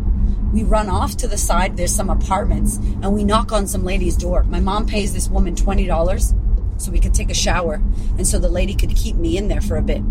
We 0.53 0.63
run 0.63 0.89
off 0.89 1.15
to 1.17 1.27
the 1.27 1.37
side. 1.37 1.77
There's 1.77 1.93
some 1.93 2.09
apartments, 2.09 2.77
and 2.77 3.13
we 3.13 3.23
knock 3.23 3.51
on 3.51 3.67
some 3.67 3.83
lady's 3.83 4.17
door. 4.17 4.43
My 4.43 4.59
mom 4.59 4.85
pays 4.85 5.13
this 5.13 5.29
woman 5.29 5.55
twenty 5.55 5.85
dollars 5.85 6.33
so 6.77 6.91
we 6.91 6.99
could 6.99 7.13
take 7.13 7.29
a 7.29 7.35
shower, 7.35 7.81
and 8.17 8.27
so 8.27 8.39
the 8.39 8.49
lady 8.49 8.73
could 8.73 8.95
keep 8.95 9.15
me 9.15 9.37
in 9.37 9.47
there 9.47 9.61
for 9.61 9.77
a 9.77 9.81
bit. 9.81 10.01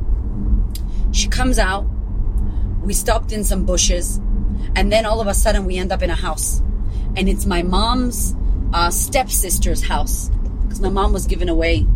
She 1.13 1.29
comes 1.29 1.59
out 1.59 1.87
we 2.89 2.95
stopped 2.95 3.33
in 3.33 3.45
some 3.45 3.67
bushes, 3.67 4.17
and 4.75 4.91
then 4.91 5.05
all 5.05 5.21
of 5.21 5.27
a 5.27 5.35
sudden 5.35 5.67
we 5.67 5.77
end 5.77 5.93
up 5.93 6.03
in 6.03 6.09
a 6.09 6.15
house. 6.15 6.61
And 7.17 7.29
it's 7.29 7.45
my 7.45 7.63
mom's 7.63 8.35
uh, 8.73 8.91
stepsister's 8.91 9.83
house 9.83 10.31
because 10.63 10.81
my 10.81 10.89
mom 10.89 11.13
was 11.13 11.27
given 11.27 11.49
away 11.51 11.87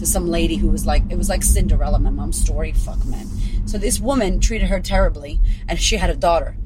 to 0.00 0.06
some 0.06 0.26
lady 0.28 0.56
who 0.56 0.68
was 0.68 0.86
like, 0.86 1.02
it 1.10 1.16
was 1.16 1.28
like 1.28 1.42
Cinderella, 1.42 1.98
my 1.98 2.08
mom's 2.08 2.40
story. 2.40 2.72
Fuck, 2.72 3.04
man. 3.04 3.28
So 3.66 3.76
this 3.76 4.00
woman 4.00 4.40
treated 4.40 4.68
her 4.68 4.80
terribly, 4.80 5.40
and 5.68 5.78
she 5.78 5.98
had 5.98 6.08
a 6.08 6.16
daughter. 6.16 6.56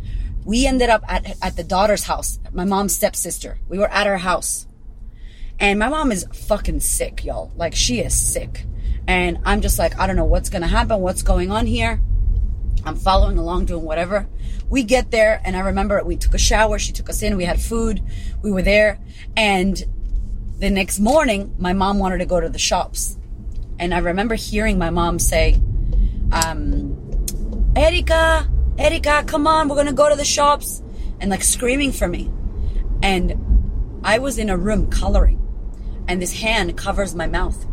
We 0.44 0.66
ended 0.66 0.88
up 0.88 1.02
at, 1.08 1.36
at 1.42 1.56
the 1.56 1.64
daughter's 1.64 2.04
house, 2.04 2.38
my 2.52 2.64
mom's 2.64 2.94
stepsister. 2.94 3.58
We 3.68 3.78
were 3.78 3.90
at 3.90 4.06
her 4.06 4.18
house. 4.18 4.68
And 5.58 5.80
my 5.80 5.88
mom 5.88 6.12
is 6.12 6.26
fucking 6.32 6.80
sick, 6.80 7.24
y'all. 7.24 7.52
Like, 7.56 7.74
she 7.74 8.00
is 8.00 8.16
sick. 8.16 8.66
And 9.08 9.38
I'm 9.44 9.60
just 9.60 9.80
like, 9.80 9.98
I 9.98 10.06
don't 10.06 10.16
know 10.16 10.24
what's 10.24 10.48
gonna 10.48 10.68
happen, 10.68 11.00
what's 11.00 11.22
going 11.22 11.50
on 11.50 11.66
here. 11.66 12.00
I'm 12.86 12.96
following 12.96 13.36
along, 13.36 13.64
doing 13.64 13.84
whatever. 13.84 14.28
We 14.70 14.84
get 14.84 15.10
there, 15.10 15.40
and 15.44 15.56
I 15.56 15.60
remember 15.60 16.02
we 16.04 16.16
took 16.16 16.34
a 16.34 16.38
shower. 16.38 16.78
She 16.78 16.92
took 16.92 17.10
us 17.10 17.20
in. 17.22 17.36
We 17.36 17.44
had 17.44 17.60
food. 17.60 18.00
We 18.42 18.52
were 18.52 18.62
there. 18.62 19.00
And 19.36 19.82
the 20.60 20.70
next 20.70 21.00
morning, 21.00 21.52
my 21.58 21.72
mom 21.72 21.98
wanted 21.98 22.18
to 22.18 22.26
go 22.26 22.40
to 22.40 22.48
the 22.48 22.60
shops. 22.60 23.18
And 23.78 23.94
I 23.94 23.98
remember 23.98 24.34
hearing 24.34 24.78
my 24.78 24.90
mom 24.90 25.18
say, 25.18 25.60
um, 26.32 27.00
Erika, 27.76 28.48
Erika, 28.78 29.24
come 29.26 29.46
on, 29.46 29.68
we're 29.68 29.84
to 29.84 29.92
go 29.92 30.08
to 30.08 30.16
the 30.16 30.24
shops. 30.24 30.82
And 31.20 31.30
like 31.30 31.42
screaming 31.42 31.92
for 31.92 32.08
me. 32.08 32.30
And 33.02 34.00
I 34.02 34.18
was 34.18 34.38
in 34.38 34.50
a 34.50 34.56
room 34.56 34.90
coloring, 34.90 35.40
and 36.08 36.20
this 36.20 36.32
hand 36.32 36.76
covers 36.76 37.14
my 37.14 37.26
mouth. 37.26 37.64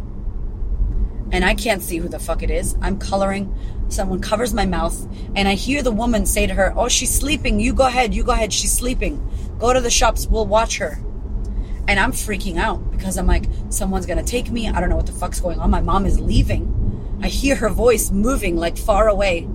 And 1.32 1.44
I 1.44 1.56
can't 1.56 1.82
see 1.82 1.98
who 1.98 2.08
the 2.08 2.20
fuck 2.20 2.44
it 2.44 2.52
is. 2.52 2.78
I'm 2.82 2.98
coloring 2.98 3.54
someone 3.90 4.22
covers 4.22 4.54
my 4.54 4.66
mouth, 4.66 5.08
and 5.36 5.48
I 5.48 5.56
hear 5.56 5.84
the 5.84 5.92
woman 5.92 6.26
say 6.26 6.48
to 6.48 6.54
her, 6.54 6.74
Oh, 6.76 6.88
she's 6.88 7.14
sleeping. 7.14 7.60
You 7.60 7.74
go 7.74 7.86
ahead. 7.86 8.14
You 8.14 8.24
go 8.24 8.32
ahead. 8.32 8.54
She's 8.54 8.72
sleeping. 8.72 9.22
Go 9.60 9.74
to 9.74 9.82
the 9.82 9.90
shops. 9.90 10.28
We'll 10.28 10.48
watch 10.48 10.78
her. 10.78 11.00
And 11.88 12.00
I'm 12.00 12.12
freaking 12.12 12.58
out 12.58 12.92
because 12.92 13.18
I'm 13.18 13.28
like, 13.28 13.46
someone's 13.70 14.06
to 14.18 14.24
take 14.24 14.50
me. 14.52 14.70
I 14.70 14.80
don't 14.80 14.90
know 14.90 14.96
what 14.96 15.08
the 15.08 15.12
fuck's 15.12 15.40
going 15.40 15.60
on. 15.60 15.70
My 15.70 15.82
mom 15.82 16.06
is 16.06 16.20
leaving. 16.20 17.20
I 17.22 17.28
hear 17.28 17.56
her 17.56 17.70
voice 17.70 18.12
moving 18.12 18.56
like 18.56 18.78
far 18.78 19.08
away. 19.08 19.48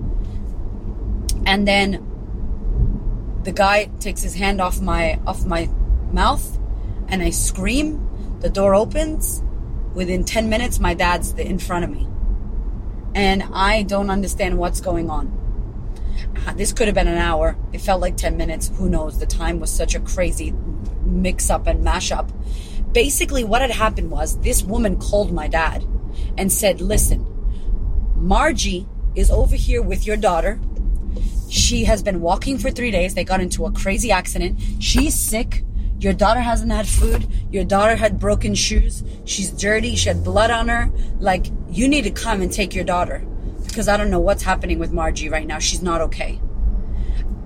And 1.45 1.67
then 1.67 3.39
the 3.43 3.51
guy 3.51 3.85
takes 3.99 4.21
his 4.21 4.35
hand 4.35 4.61
off 4.61 4.81
my 4.81 5.19
off 5.25 5.45
my 5.45 5.69
mouth 6.11 6.59
and 7.07 7.23
I 7.23 7.29
scream. 7.29 8.03
The 8.41 8.49
door 8.49 8.75
opens. 8.75 9.41
Within 9.93 10.23
10 10.25 10.49
minutes 10.49 10.79
my 10.79 10.93
dad's 10.93 11.33
in 11.33 11.57
front 11.57 11.83
of 11.83 11.89
me 11.89 12.07
and 13.17 13.41
I 13.51 13.81
don't 13.81 14.11
understand 14.11 14.59
what's 14.59 14.79
going 14.79 15.09
on. 15.09 15.36
Uh, 16.45 16.53
this 16.53 16.71
could 16.71 16.87
have 16.87 16.95
been 16.95 17.07
an 17.07 17.17
hour. 17.17 17.57
It 17.73 17.81
felt 17.81 18.01
like 18.01 18.17
10 18.17 18.37
minutes. 18.37 18.71
Who 18.75 18.89
knows? 18.89 19.19
The 19.19 19.25
time 19.25 19.59
was 19.59 19.71
such 19.71 19.95
a 19.95 19.99
crazy 19.99 20.53
mix 21.03 21.49
up 21.49 21.67
and 21.67 21.83
mash 21.83 22.11
up. 22.11 22.31
Basically, 22.91 23.43
what 23.43 23.61
had 23.61 23.71
happened 23.71 24.11
was 24.11 24.39
this 24.39 24.63
woman 24.63 24.97
called 24.97 25.31
my 25.31 25.47
dad 25.47 25.85
and 26.37 26.51
said, 26.51 26.81
Listen, 26.81 27.25
Margie 28.15 28.87
is 29.15 29.29
over 29.29 29.55
here 29.55 29.81
with 29.81 30.05
your 30.05 30.17
daughter. 30.17 30.59
She 31.49 31.85
has 31.85 32.03
been 32.03 32.21
walking 32.21 32.57
for 32.57 32.71
three 32.71 32.91
days. 32.91 33.13
They 33.13 33.23
got 33.23 33.39
into 33.39 33.65
a 33.65 33.71
crazy 33.71 34.11
accident. 34.11 34.59
She's 34.79 35.13
sick. 35.13 35.63
Your 35.99 36.13
daughter 36.13 36.41
hasn't 36.41 36.71
had 36.71 36.87
food. 36.87 37.27
Your 37.51 37.63
daughter 37.63 37.95
had 37.95 38.19
broken 38.19 38.53
shoes. 38.53 39.03
She's 39.25 39.49
dirty. 39.49 39.95
She 39.95 40.09
had 40.09 40.23
blood 40.23 40.51
on 40.51 40.67
her. 40.67 40.91
Like, 41.19 41.47
you 41.69 41.87
need 41.87 42.03
to 42.03 42.11
come 42.11 42.41
and 42.41 42.51
take 42.51 42.75
your 42.75 42.83
daughter 42.83 43.25
because 43.77 43.87
I 43.87 43.95
don't 43.95 44.09
know 44.09 44.19
what's 44.19 44.41
happening 44.41 44.79
with 44.79 44.91
Margie 44.91 45.29
right 45.29 45.45
now. 45.45 45.59
She's 45.59 45.83
not 45.83 46.01
okay. 46.01 46.41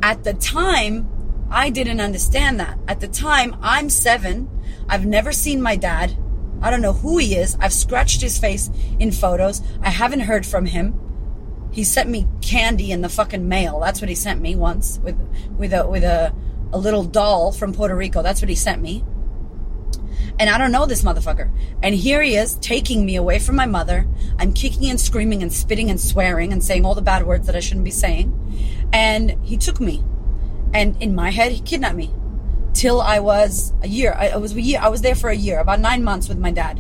At 0.02 0.24
the 0.24 0.34
time, 0.34 1.10
I 1.52 1.70
didn't 1.70 2.00
understand 2.00 2.58
that. 2.58 2.80
At 2.88 3.02
the 3.02 3.10
time, 3.10 3.58
I'm 3.62 3.90
seven. 3.90 4.50
I've 4.88 5.06
never 5.06 5.34
seen 5.34 5.62
my 5.62 5.76
dad. 5.76 6.16
I 6.62 6.72
don't 6.72 6.82
know 6.82 6.94
who 6.94 7.18
he 7.18 7.36
is. 7.36 7.58
I've 7.60 7.74
scratched 7.74 8.22
his 8.22 8.38
face 8.38 8.70
in 8.98 9.12
photos. 9.12 9.62
I 9.82 9.90
haven't 9.90 10.22
heard 10.22 10.46
from 10.46 10.68
him. 10.68 10.98
He 11.74 11.84
sent 11.84 12.10
me 12.10 12.30
candy 12.40 12.94
in 12.94 13.02
the 13.02 13.10
fucking 13.10 13.50
mail. 13.50 13.82
That's 13.82 14.00
what 14.00 14.08
he 14.08 14.16
sent 14.16 14.40
me 14.40 14.56
once 14.56 15.00
with 15.04 15.20
with 15.58 15.74
a 15.74 15.86
with 15.86 16.06
a 16.06 16.34
a 16.72 16.78
little 16.78 17.04
doll 17.04 17.52
from 17.52 17.74
Puerto 17.74 17.94
Rico. 17.94 18.22
That's 18.22 18.42
what 18.42 18.48
he 18.48 18.56
sent 18.56 18.82
me. 18.82 19.04
And 20.42 20.50
I 20.50 20.58
don't 20.58 20.72
know 20.72 20.88
this 20.88 21.04
motherfucker. 21.04 21.52
And 21.84 21.94
here 21.94 22.20
he 22.24 22.36
is 22.36 22.56
taking 22.56 23.06
me 23.06 23.16
away 23.16 23.38
from 23.38 23.56
my 23.56 23.68
mother. 23.68 24.08
I'm 24.40 24.54
kicking 24.54 24.90
and 24.90 25.00
screaming 25.00 25.44
and 25.44 25.54
spitting 25.54 25.92
and 25.92 26.02
swearing 26.02 26.52
and 26.52 26.64
saying 26.64 26.84
all 26.84 26.96
the 26.96 27.02
bad 27.04 27.28
words 27.28 27.46
that 27.46 27.56
I 27.56 27.60
shouldn't 27.60 27.86
be 27.86 27.92
saying. 27.92 28.90
And 28.92 29.38
he 29.44 29.56
took 29.56 29.80
me. 29.80 30.04
And 30.74 31.00
in 31.00 31.14
my 31.14 31.30
head, 31.30 31.52
he 31.52 31.60
kidnapped 31.62 31.96
me 31.96 32.12
till 32.74 33.02
I 33.02 33.20
was 33.20 33.72
a 33.84 33.88
year. 33.88 34.14
I, 34.18 34.36
was 34.38 34.56
a 34.56 34.62
year. 34.62 34.80
I 34.82 34.88
was 34.90 35.02
there 35.02 35.14
for 35.14 35.30
a 35.30 35.36
year, 35.36 35.60
about 35.60 35.80
nine 35.80 36.04
months 36.04 36.28
with 36.28 36.40
my 36.40 36.50
dad. 36.50 36.80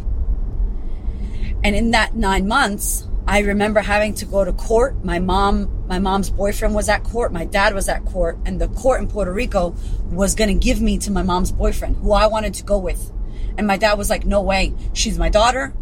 And 1.63 1.75
in 1.75 1.91
that 1.91 2.15
nine 2.15 2.47
months, 2.47 3.07
I 3.27 3.41
remember 3.41 3.81
having 3.81 4.15
to 4.15 4.25
go 4.25 4.43
to 4.43 4.53
court. 4.53 5.05
My 5.05 5.19
mom, 5.19 5.85
my 5.87 5.99
mom's 5.99 6.31
boyfriend 6.31 6.73
was 6.73 6.89
at 6.89 7.03
court. 7.03 7.31
My 7.31 7.45
dad 7.45 7.75
was 7.75 7.87
at 7.89 8.05
court, 8.05 8.39
and 8.43 8.59
the 8.59 8.69
court 8.69 9.01
in 9.01 9.07
Puerto 9.07 9.31
Rico 9.31 9.75
was 10.09 10.33
going 10.33 10.47
to 10.47 10.55
give 10.55 10.81
me 10.81 10.97
to 10.97 11.11
my 11.11 11.21
mom's 11.21 11.51
boyfriend, 11.51 11.97
who 11.97 12.13
I 12.13 12.25
wanted 12.25 12.55
to 12.55 12.63
go 12.63 12.79
with. 12.79 13.11
And 13.57 13.67
my 13.67 13.77
dad 13.77 13.97
was 13.97 14.09
like, 14.09 14.25
"No 14.25 14.41
way. 14.41 14.73
She's 14.93 15.17
my 15.17 15.29
daughter. 15.29 15.73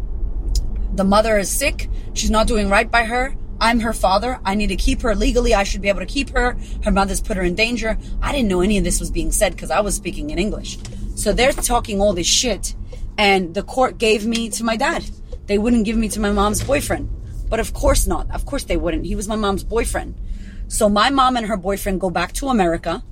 The 0.94 1.04
mother 1.04 1.38
is 1.38 1.48
sick. 1.48 1.88
She's 2.14 2.30
not 2.30 2.46
doing 2.46 2.68
right 2.68 2.90
by 2.90 3.04
her. 3.04 3.34
I'm 3.60 3.80
her 3.80 3.92
father. 3.92 4.40
I 4.44 4.54
need 4.54 4.68
to 4.68 4.76
keep 4.76 5.02
her 5.02 5.14
legally. 5.14 5.54
I 5.54 5.64
should 5.64 5.82
be 5.82 5.88
able 5.88 6.00
to 6.00 6.06
keep 6.06 6.30
her. 6.30 6.56
Her 6.82 6.90
mother's 6.90 7.20
put 7.20 7.36
her 7.36 7.42
in 7.42 7.54
danger. 7.54 7.98
I 8.22 8.32
didn't 8.32 8.48
know 8.48 8.62
any 8.62 8.78
of 8.78 8.84
this 8.84 9.00
was 9.00 9.10
being 9.10 9.30
said 9.32 9.52
because 9.52 9.70
I 9.70 9.80
was 9.80 9.94
speaking 9.94 10.30
in 10.30 10.38
English. 10.38 10.78
So 11.14 11.32
they're 11.32 11.52
talking 11.52 12.00
all 12.00 12.14
this 12.14 12.26
shit, 12.26 12.74
and 13.18 13.54
the 13.54 13.62
court 13.62 13.98
gave 13.98 14.26
me 14.26 14.48
to 14.50 14.64
my 14.64 14.76
dad. 14.76 15.04
They 15.46 15.58
wouldn't 15.58 15.84
give 15.84 15.96
me 15.96 16.08
to 16.10 16.20
my 16.20 16.32
mom's 16.32 16.62
boyfriend. 16.64 17.10
But 17.50 17.60
of 17.60 17.74
course 17.74 18.06
not. 18.06 18.30
Of 18.30 18.46
course 18.46 18.64
they 18.64 18.76
wouldn't. 18.76 19.04
He 19.04 19.14
was 19.14 19.28
my 19.28 19.36
mom's 19.36 19.64
boyfriend. 19.64 20.14
So 20.68 20.88
my 20.88 21.10
mom 21.10 21.36
and 21.36 21.46
her 21.46 21.56
boyfriend 21.56 22.00
go 22.00 22.08
back 22.08 22.32
to 22.34 22.48
America. 22.48 23.02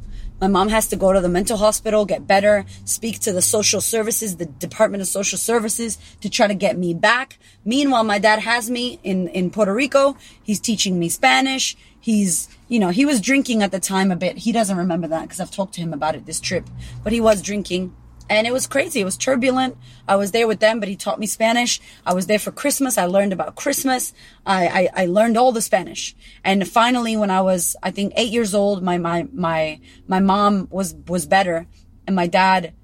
My 0.40 0.46
mom 0.46 0.68
has 0.68 0.87
to 0.88 0.96
go 0.96 1.12
to 1.12 1.20
the 1.20 1.29
mental 1.29 1.57
hospital, 1.57 2.05
get 2.05 2.27
better, 2.27 2.64
speak 2.85 3.18
to 3.20 3.33
the 3.33 3.42
social 3.42 3.81
services, 3.81 4.37
the 4.37 4.46
Department 4.46 5.01
of 5.01 5.09
Social 5.09 5.37
Services 5.37 5.98
to 6.20 6.31
try 6.31 6.46
to 6.46 6.55
get 6.55 6.79
me 6.79 6.94
back. 6.94 7.38
Meanwhile, 7.64 8.05
my 8.05 8.20
dad 8.20 8.38
has 8.38 8.70
me 8.70 9.01
in, 9.03 9.29
in 9.29 9.51
Puerto 9.51 9.74
Rico. 9.74 10.16
He's 10.42 10.61
teaching 10.61 10.98
me 10.98 11.09
Spanish. 11.09 11.77
He's, 11.98 12.48
you 12.68 12.79
know, 12.79 12.90
he 12.90 13.05
was 13.05 13.20
drinking 13.20 13.62
at 13.64 13.72
the 13.72 13.81
time 13.81 14.12
a 14.12 14.16
bit. 14.16 14.38
He 14.38 14.53
doesn't 14.53 14.77
remember 14.77 15.09
that 15.09 15.22
because 15.22 15.40
I've 15.40 15.51
talked 15.51 15.74
to 15.74 15.81
him 15.81 15.92
about 15.92 16.14
it 16.14 16.24
this 16.24 16.40
trip, 16.40 16.68
but 17.03 17.12
he 17.12 17.20
was 17.20 17.42
drinking 17.42 17.94
and 18.29 18.47
it 18.47 18.53
was 18.53 18.67
crazy. 18.67 19.01
It 19.01 19.05
was 19.05 19.17
turbulent. 19.17 19.77
I 20.07 20.17
was 20.17 20.33
there 20.33 20.47
with 20.47 20.61
them, 20.61 20.81
but 20.81 20.88
he 20.88 20.97
taught 20.97 21.19
me 21.19 21.27
Spanish. 21.27 21.81
I 22.05 22.12
was 22.14 22.27
there 22.27 22.38
for 22.38 22.51
Christmas. 22.51 22.99
I 22.99 23.07
learned 23.07 23.33
about 23.33 23.57
Christmas. 23.57 24.12
I, 24.45 24.67
I, 24.67 25.03
I, 25.03 25.07
learned 25.07 25.37
all 25.37 25.53
the 25.53 25.62
Spanish. 25.62 26.14
And 26.45 26.69
finally, 26.69 27.17
when 27.17 27.31
I 27.31 27.41
was, 27.41 27.77
I 27.83 27.91
think 27.91 28.12
eight 28.17 28.31
years 28.31 28.55
old, 28.55 28.83
my, 28.83 28.99
my, 28.99 29.27
my, 29.33 29.81
my 30.07 30.21
mom 30.21 30.69
was, 30.71 30.95
was 31.07 31.27
better 31.27 31.67
and 32.07 32.14
my 32.14 32.27
dad, 32.27 32.75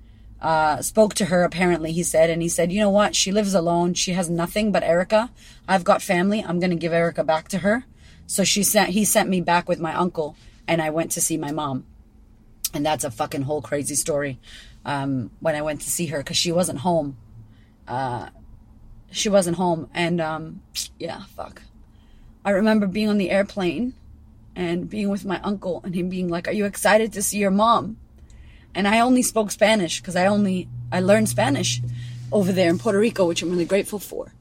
uh, 0.41 0.83
spoke 0.83 1.15
to 1.15 1.27
her 1.27 1.43
apparently, 1.43 1.93
he 1.93 2.03
said, 2.03 2.29
and 2.29 2.43
he 2.43 2.49
said, 2.49 2.71
you 2.71 2.81
know 2.81 2.91
what? 2.91 3.17
She 3.17 3.33
lives 3.33 3.55
alone. 3.55 3.95
She 3.95 4.13
has 4.13 4.29
nothing 4.29 4.73
but 4.73 4.83
Erika. 4.83 5.31
I've 5.67 5.85
got 5.85 6.03
family. 6.03 6.45
I'm 6.47 6.61
going 6.61 6.71
to 6.71 6.77
give 6.77 6.93
Erika 6.93 7.25
back 7.25 7.49
to 7.49 7.59
her. 7.59 7.87
So 8.27 8.45
she 8.45 8.63
sent, 8.63 8.91
he 8.91 9.05
sent 9.05 9.29
me 9.29 9.41
back 9.41 9.69
with 9.69 9.81
my 9.81 9.95
uncle 9.95 10.37
and 10.69 10.83
I 10.83 10.91
went 10.91 11.13
to 11.13 11.21
see 11.21 11.37
my 11.37 11.51
mom. 11.51 11.87
And 12.75 12.85
that's 12.85 13.05
a 13.05 13.11
fucking 13.11 13.43
whole 13.43 13.63
crazy 13.63 13.95
story 13.95 14.39
um, 14.85 15.31
when 15.41 15.55
I 15.55 15.63
went 15.63 15.81
to 15.83 15.91
see 15.91 16.07
her 16.07 16.19
because 16.19 16.37
she 16.37 16.53
wasn't 16.53 16.81
home. 16.81 17.17
Uh, 17.87 18.29
she 19.11 19.29
wasn't 19.29 19.57
home, 19.57 19.89
and 19.95 20.21
um, 20.21 20.61
yeah, 20.99 21.23
fuck. 21.37 21.63
I 22.45 22.51
remember 22.51 22.87
being 22.87 23.09
on 23.09 23.19
the 23.19 23.31
airplane 23.31 23.95
and 24.57 24.89
being 24.89 25.09
with 25.09 25.25
my 25.25 25.41
uncle 25.43 25.81
and 25.85 25.95
him 25.95 26.09
being 26.09 26.29
like, 26.29 26.49
"Are 26.49 26.53
you 26.53 26.65
excited 26.65 27.13
to 27.13 27.23
see 27.23 27.39
your 27.39 27.51
mom?" 27.51 27.97
And 28.75 28.89
I 28.89 29.01
only 29.01 29.23
spoke 29.23 29.51
Spanish 29.51 30.01
because 30.01 30.17
I 30.17 30.27
only 30.27 30.69
I 30.91 31.01
learned 31.01 31.29
Spanish 31.29 31.81
over 32.33 32.53
there 32.53 32.71
in 32.71 32.79
Puerto 32.79 32.99
Rico, 32.99 33.27
which 33.27 33.43
I'm 33.43 33.51
really 33.51 33.65
grateful 33.65 33.99
for. 33.99 34.33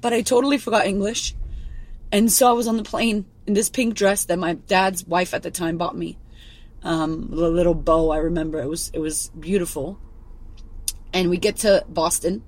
But 0.00 0.12
I 0.12 0.22
totally 0.22 0.58
forgot 0.58 0.86
English. 0.86 1.34
And 2.12 2.30
so 2.30 2.48
I 2.48 2.52
was 2.52 2.66
on 2.66 2.76
the 2.76 2.82
plane 2.82 3.26
in 3.46 3.54
this 3.54 3.68
pink 3.68 3.94
dress 3.94 4.24
that 4.26 4.38
my 4.38 4.54
dad's 4.54 5.06
wife 5.06 5.34
at 5.34 5.42
the 5.42 5.50
time 5.50 5.76
bought 5.76 5.96
me 5.96 6.16
um, 6.82 7.28
the 7.30 7.48
little 7.48 7.74
bow. 7.74 8.10
I 8.10 8.18
remember 8.18 8.60
it 8.60 8.68
was 8.68 8.90
it 8.94 8.98
was 8.98 9.30
beautiful. 9.38 9.98
And 11.12 11.28
we 11.28 11.38
get 11.38 11.56
to 11.58 11.84
Boston. 11.88 12.44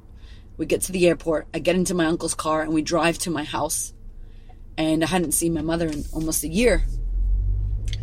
We 0.56 0.66
get 0.66 0.82
to 0.82 0.92
the 0.92 1.08
airport. 1.08 1.48
I 1.52 1.58
get 1.58 1.74
into 1.74 1.94
my 1.94 2.06
uncle's 2.06 2.34
car 2.34 2.62
and 2.62 2.72
we 2.72 2.82
drive 2.82 3.18
to 3.20 3.30
my 3.30 3.44
house. 3.44 3.92
And 4.78 5.02
I 5.02 5.06
hadn't 5.06 5.32
seen 5.32 5.52
my 5.52 5.62
mother 5.62 5.88
in 5.88 6.04
almost 6.12 6.44
a 6.44 6.48
year. 6.48 6.84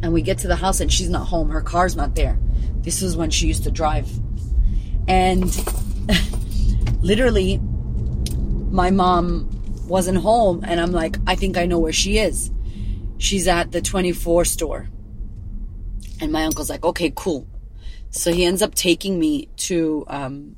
And 0.01 0.13
we 0.13 0.21
get 0.21 0.39
to 0.39 0.47
the 0.47 0.55
house 0.55 0.81
and 0.81 0.91
she's 0.91 1.09
not 1.09 1.27
home. 1.27 1.49
Her 1.49 1.61
car's 1.61 1.95
not 1.95 2.15
there. 2.15 2.37
This 2.81 3.01
is 3.01 3.15
when 3.15 3.29
she 3.29 3.47
used 3.47 3.63
to 3.63 3.71
drive. 3.71 4.09
And 5.07 5.45
literally, 7.01 7.59
my 8.69 8.91
mom 8.91 9.49
wasn't 9.87 10.17
home. 10.17 10.63
And 10.67 10.79
I'm 10.79 10.91
like, 10.91 11.17
I 11.25 11.35
think 11.35 11.57
I 11.57 11.65
know 11.65 11.79
where 11.79 11.93
she 11.93 12.17
is. 12.17 12.51
She's 13.17 13.47
at 13.47 13.71
the 13.71 13.81
24 13.81 14.45
store 14.45 14.89
and 16.19 16.31
my 16.31 16.45
uncle's 16.45 16.69
like, 16.69 16.83
okay, 16.83 17.11
cool. 17.15 17.47
So 18.11 18.33
he 18.33 18.45
ends 18.45 18.61
up 18.61 18.75
taking 18.75 19.19
me 19.19 19.49
to 19.57 20.03
um, 20.07 20.55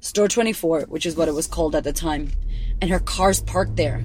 Store 0.00 0.28
24, 0.28 0.82
which 0.82 1.06
is 1.06 1.16
what 1.16 1.28
it 1.28 1.34
was 1.34 1.46
called 1.46 1.74
at 1.74 1.84
the 1.84 1.92
time. 1.92 2.30
And 2.80 2.90
her 2.90 3.00
car's 3.00 3.40
parked 3.40 3.76
there. 3.76 4.04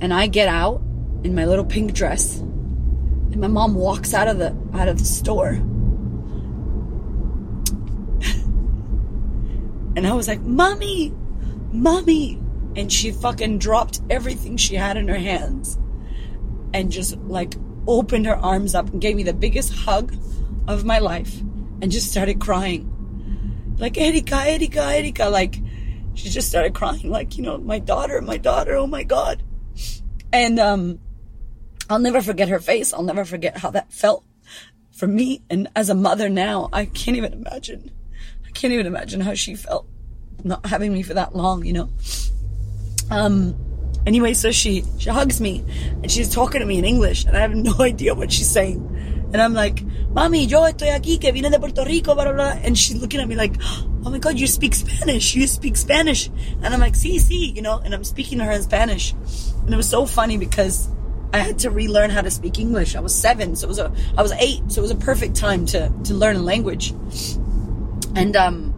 And 0.00 0.12
I 0.12 0.26
get 0.26 0.48
out 0.48 0.82
in 1.22 1.34
my 1.34 1.44
little 1.44 1.64
pink 1.64 1.92
dress. 1.92 2.38
And 2.38 3.36
my 3.36 3.46
mom 3.46 3.74
walks 3.74 4.12
out 4.12 4.26
of 4.26 4.38
the 4.38 4.56
out 4.74 4.88
of 4.88 4.98
the 4.98 5.04
store. 5.04 5.50
and 9.96 10.06
I 10.06 10.12
was 10.14 10.26
like, 10.26 10.40
Mommy! 10.40 11.14
Mommy! 11.72 12.42
And 12.74 12.90
she 12.90 13.12
fucking 13.12 13.58
dropped 13.58 14.00
everything 14.10 14.56
she 14.56 14.74
had 14.74 14.96
in 14.96 15.06
her 15.06 15.18
hands. 15.18 15.78
And 16.74 16.90
just 16.90 17.16
like 17.18 17.54
opened 17.86 18.26
her 18.26 18.36
arms 18.36 18.74
up 18.74 18.90
and 18.90 19.00
gave 19.00 19.16
me 19.16 19.22
the 19.22 19.32
biggest 19.32 19.72
hug 19.72 20.14
of 20.68 20.84
my 20.84 20.98
life 20.98 21.40
and 21.82 21.90
just 21.90 22.10
started 22.10 22.40
crying. 22.40 22.86
Like, 23.78 23.98
Erika, 23.98 24.36
Erika, 24.36 24.82
Erika. 24.84 25.28
Like, 25.28 25.56
she 26.14 26.28
just 26.28 26.48
started 26.48 26.74
crying, 26.74 27.10
like, 27.10 27.36
you 27.36 27.42
know, 27.42 27.58
my 27.58 27.78
daughter, 27.78 28.20
my 28.20 28.36
daughter, 28.36 28.74
oh 28.74 28.86
my 28.86 29.02
God. 29.02 29.42
And, 30.32 30.58
um, 30.58 31.00
I'll 31.88 31.98
never 31.98 32.20
forget 32.20 32.48
her 32.48 32.60
face. 32.60 32.92
I'll 32.92 33.02
never 33.02 33.24
forget 33.24 33.58
how 33.58 33.70
that 33.70 33.92
felt 33.92 34.24
for 34.92 35.08
me. 35.08 35.42
And 35.50 35.68
as 35.74 35.88
a 35.88 35.94
mother 35.94 36.28
now, 36.28 36.68
I 36.72 36.84
can't 36.84 37.16
even 37.16 37.32
imagine. 37.32 37.90
I 38.46 38.50
can't 38.50 38.72
even 38.72 38.86
imagine 38.86 39.20
how 39.20 39.34
she 39.34 39.54
felt 39.56 39.86
not 40.44 40.64
having 40.66 40.92
me 40.92 41.02
for 41.02 41.14
that 41.14 41.34
long, 41.34 41.64
you 41.64 41.72
know? 41.72 41.90
Um, 43.10 43.56
Anyway, 44.06 44.34
so 44.34 44.50
she, 44.50 44.84
she 44.98 45.10
hugs 45.10 45.40
me 45.40 45.64
and 46.02 46.10
she's 46.10 46.32
talking 46.32 46.60
to 46.60 46.66
me 46.66 46.78
in 46.78 46.84
English 46.84 47.24
and 47.24 47.36
I 47.36 47.40
have 47.40 47.54
no 47.54 47.74
idea 47.80 48.14
what 48.14 48.32
she's 48.32 48.50
saying. 48.50 48.86
And 49.32 49.40
I'm 49.40 49.54
like, 49.54 49.76
Mami, 50.12 50.50
yo 50.50 50.62
estoy 50.62 50.90
aquí, 50.90 51.20
que 51.20 51.30
vine 51.32 51.50
de 51.50 51.60
Puerto 51.60 51.84
Rico, 51.84 52.14
blah, 52.14 52.24
blah, 52.24 52.32
blah. 52.32 52.60
And 52.64 52.76
she's 52.76 53.00
looking 53.00 53.20
at 53.20 53.28
me 53.28 53.36
like, 53.36 53.54
oh 54.04 54.10
my 54.10 54.18
God, 54.18 54.38
you 54.38 54.48
speak 54.48 54.74
Spanish. 54.74 55.36
You 55.36 55.46
speak 55.46 55.76
Spanish. 55.76 56.26
And 56.62 56.66
I'm 56.66 56.80
like, 56.80 56.94
sí, 56.94 57.20
sí, 57.20 57.54
you 57.54 57.62
know, 57.62 57.78
and 57.78 57.94
I'm 57.94 58.02
speaking 58.02 58.38
to 58.38 58.44
her 58.44 58.50
in 58.50 58.62
Spanish. 58.62 59.12
And 59.12 59.72
it 59.72 59.76
was 59.76 59.88
so 59.88 60.06
funny 60.06 60.36
because 60.36 60.88
I 61.32 61.38
had 61.38 61.60
to 61.60 61.70
relearn 61.70 62.10
how 62.10 62.22
to 62.22 62.30
speak 62.30 62.58
English. 62.58 62.96
I 62.96 63.00
was 63.00 63.14
seven, 63.14 63.54
so 63.54 63.66
it 63.66 63.68
was 63.68 63.78
a, 63.78 63.92
I 64.16 64.22
was 64.22 64.32
eight, 64.32 64.62
so 64.66 64.80
it 64.80 64.82
was 64.82 64.90
a 64.90 64.96
perfect 64.96 65.36
time 65.36 65.64
to, 65.66 65.92
to 66.04 66.14
learn 66.14 66.34
a 66.34 66.42
language. 66.42 66.90
And, 68.16 68.34
um, 68.34 68.69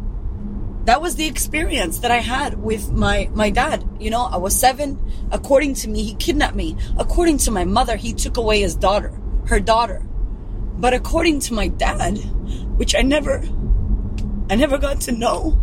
that 0.84 1.00
was 1.00 1.14
the 1.14 1.26
experience 1.26 2.00
that 2.00 2.10
I 2.10 2.18
had 2.18 2.60
with 2.60 2.90
my, 2.90 3.30
my 3.34 3.50
dad. 3.50 3.88
You 4.00 4.10
know, 4.10 4.22
I 4.22 4.36
was 4.36 4.58
seven. 4.58 4.98
According 5.30 5.74
to 5.74 5.88
me, 5.88 6.02
he 6.02 6.14
kidnapped 6.14 6.56
me. 6.56 6.76
According 6.98 7.38
to 7.38 7.50
my 7.50 7.64
mother, 7.64 7.96
he 7.96 8.12
took 8.12 8.36
away 8.36 8.60
his 8.60 8.74
daughter, 8.74 9.12
her 9.46 9.60
daughter. 9.60 10.02
But 10.78 10.94
according 10.94 11.40
to 11.40 11.54
my 11.54 11.68
dad, 11.68 12.18
which 12.76 12.96
I 12.96 13.02
never, 13.02 13.42
I 14.50 14.56
never 14.56 14.76
got 14.76 15.00
to 15.02 15.12
know, 15.12 15.60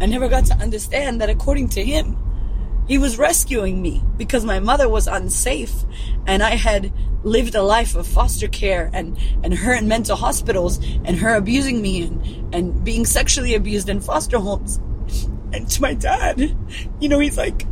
I 0.00 0.06
never 0.06 0.28
got 0.28 0.46
to 0.46 0.54
understand 0.54 1.20
that 1.20 1.30
according 1.30 1.68
to 1.70 1.84
him, 1.84 2.16
he 2.86 2.98
was 2.98 3.18
rescuing 3.18 3.82
me 3.82 4.02
because 4.16 4.44
my 4.44 4.60
mother 4.60 4.88
was 4.88 5.06
unsafe 5.06 5.74
and 6.26 6.42
I 6.42 6.50
had 6.50 6.92
lived 7.24 7.54
a 7.54 7.62
life 7.62 7.96
of 7.96 8.06
foster 8.06 8.46
care 8.46 8.90
and, 8.92 9.18
and 9.42 9.52
her 9.52 9.74
in 9.74 9.88
mental 9.88 10.16
hospitals 10.16 10.78
and 11.04 11.16
her 11.16 11.34
abusing 11.34 11.82
me 11.82 12.02
and, 12.02 12.54
and 12.54 12.84
being 12.84 13.04
sexually 13.04 13.54
abused 13.54 13.88
in 13.88 14.00
foster 14.00 14.38
homes. 14.38 14.76
And 15.52 15.68
to 15.68 15.82
my 15.82 15.94
dad, 15.94 16.56
you 17.00 17.08
know, 17.08 17.18
he's 17.18 17.36
like, 17.36 17.66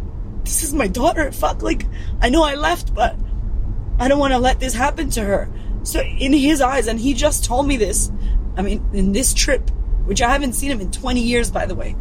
this 0.44 0.62
is 0.62 0.74
my 0.74 0.88
daughter. 0.88 1.30
Fuck, 1.30 1.62
like, 1.62 1.86
I 2.20 2.28
know 2.28 2.42
I 2.42 2.54
left, 2.56 2.94
but 2.94 3.16
I 3.98 4.08
don't 4.08 4.18
want 4.18 4.32
to 4.32 4.38
let 4.38 4.58
this 4.58 4.74
happen 4.74 5.10
to 5.10 5.22
her. 5.22 5.48
So 5.84 6.00
in 6.00 6.32
his 6.32 6.60
eyes, 6.60 6.88
and 6.88 6.98
he 6.98 7.14
just 7.14 7.44
told 7.44 7.68
me 7.68 7.76
this, 7.76 8.10
I 8.56 8.62
mean, 8.62 8.84
in 8.92 9.12
this 9.12 9.32
trip, 9.32 9.70
which 10.06 10.22
I 10.22 10.30
haven't 10.30 10.54
seen 10.54 10.70
him 10.70 10.80
in 10.80 10.90
20 10.90 11.20
years, 11.20 11.50
by 11.50 11.66
the 11.66 11.74
way. 11.74 11.94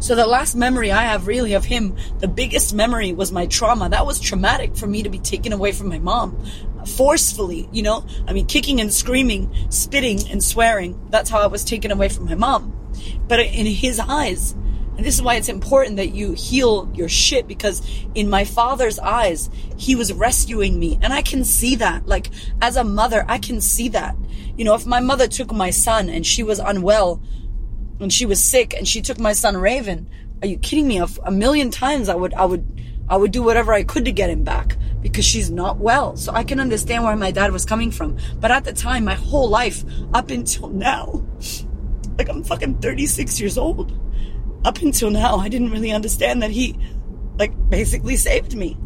So 0.00 0.14
the 0.14 0.26
last 0.26 0.56
memory 0.56 0.90
I 0.90 1.02
have 1.02 1.26
really 1.26 1.52
of 1.52 1.64
him, 1.64 1.96
the 2.18 2.28
biggest 2.28 2.74
memory 2.74 3.12
was 3.12 3.30
my 3.30 3.46
trauma. 3.46 3.88
That 3.88 4.06
was 4.06 4.18
traumatic 4.18 4.74
for 4.76 4.86
me 4.86 5.02
to 5.02 5.10
be 5.10 5.18
taken 5.18 5.52
away 5.52 5.72
from 5.72 5.88
my 5.88 5.98
mom 5.98 6.42
forcefully, 6.86 7.68
you 7.72 7.82
know? 7.82 8.04
I 8.26 8.32
mean, 8.32 8.46
kicking 8.46 8.80
and 8.80 8.92
screaming, 8.92 9.54
spitting 9.70 10.28
and 10.30 10.42
swearing. 10.42 11.00
That's 11.10 11.30
how 11.30 11.40
I 11.40 11.46
was 11.46 11.64
taken 11.64 11.90
away 11.90 12.08
from 12.08 12.26
my 12.26 12.34
mom. 12.34 12.76
But 13.28 13.40
in 13.40 13.66
his 13.66 14.00
eyes, 14.00 14.52
and 14.96 15.06
this 15.06 15.14
is 15.14 15.22
why 15.22 15.36
it's 15.36 15.48
important 15.48 15.96
that 15.96 16.14
you 16.14 16.32
heal 16.32 16.90
your 16.94 17.08
shit 17.08 17.46
because 17.46 17.80
in 18.14 18.28
my 18.28 18.44
father's 18.44 18.98
eyes, 18.98 19.48
he 19.76 19.96
was 19.96 20.12
rescuing 20.12 20.78
me. 20.78 20.98
And 21.00 21.12
I 21.12 21.22
can 21.22 21.44
see 21.44 21.76
that. 21.76 22.06
Like, 22.06 22.30
as 22.60 22.76
a 22.76 22.84
mother, 22.84 23.24
I 23.28 23.38
can 23.38 23.60
see 23.60 23.88
that. 23.90 24.16
You 24.56 24.64
know, 24.64 24.74
if 24.74 24.84
my 24.84 25.00
mother 25.00 25.26
took 25.26 25.52
my 25.52 25.70
son 25.70 26.10
and 26.10 26.26
she 26.26 26.42
was 26.42 26.58
unwell, 26.58 27.22
when 28.00 28.08
she 28.08 28.24
was 28.24 28.42
sick 28.42 28.72
and 28.72 28.88
she 28.88 29.02
took 29.02 29.18
my 29.18 29.34
son 29.34 29.58
Raven. 29.58 30.08
Are 30.40 30.48
you 30.48 30.56
kidding 30.56 30.88
me? 30.88 30.98
A, 30.98 31.06
a 31.24 31.30
million 31.30 31.70
times 31.70 32.08
I 32.08 32.14
would, 32.14 32.32
I 32.32 32.46
would, 32.46 32.80
I 33.10 33.16
would 33.18 33.30
do 33.30 33.42
whatever 33.42 33.74
I 33.74 33.84
could 33.84 34.06
to 34.06 34.12
get 34.12 34.30
him 34.30 34.42
back 34.42 34.78
because 35.02 35.26
she's 35.26 35.50
not 35.50 35.76
well. 35.76 36.16
So 36.16 36.32
I 36.32 36.42
can 36.42 36.60
understand 36.60 37.04
where 37.04 37.14
my 37.14 37.30
dad 37.30 37.52
was 37.52 37.66
coming 37.66 37.90
from. 37.90 38.16
But 38.40 38.52
at 38.52 38.64
the 38.64 38.72
time, 38.72 39.04
my 39.04 39.14
whole 39.14 39.50
life 39.50 39.84
up 40.14 40.30
until 40.30 40.68
now, 40.68 41.26
like 42.18 42.30
I'm 42.30 42.42
fucking 42.42 42.78
36 42.78 43.38
years 43.38 43.58
old. 43.58 43.92
Up 44.64 44.78
until 44.78 45.10
now, 45.10 45.36
I 45.36 45.50
didn't 45.50 45.70
really 45.70 45.92
understand 45.92 46.42
that 46.42 46.50
he, 46.50 46.78
like, 47.38 47.52
basically 47.68 48.16
saved 48.16 48.56
me. 48.56 48.78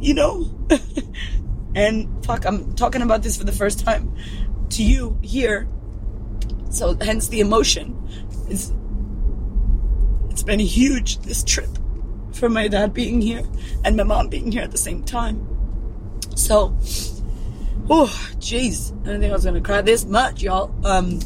You 0.00 0.14
know? 0.14 0.68
and 1.74 2.24
fuck, 2.24 2.46
I'm 2.46 2.74
talking 2.76 3.02
about 3.02 3.22
this 3.22 3.36
for 3.36 3.44
the 3.44 3.52
first 3.52 3.84
time 3.84 4.16
to 4.70 4.82
you 4.82 5.18
here 5.22 5.68
so 6.70 6.96
hence 7.00 7.28
the 7.28 7.40
emotion. 7.40 7.96
It's, 8.48 8.72
it's 10.30 10.42
been 10.42 10.60
huge, 10.60 11.18
this 11.18 11.42
trip, 11.42 11.68
for 12.32 12.48
my 12.48 12.68
dad 12.68 12.94
being 12.94 13.20
here 13.20 13.42
and 13.84 13.96
my 13.96 14.04
mom 14.04 14.28
being 14.28 14.50
here 14.50 14.62
at 14.62 14.70
the 14.70 14.78
same 14.78 15.02
time. 15.02 15.46
So, 16.36 16.76
oh, 17.90 18.06
jeez. 18.38 18.92
I 19.02 19.04
didn't 19.04 19.20
think 19.20 19.30
I 19.30 19.34
was 19.34 19.44
gonna 19.44 19.60
cry 19.60 19.82
this 19.82 20.04
much, 20.04 20.42
y'all. 20.42 20.72
Um, 20.86 21.20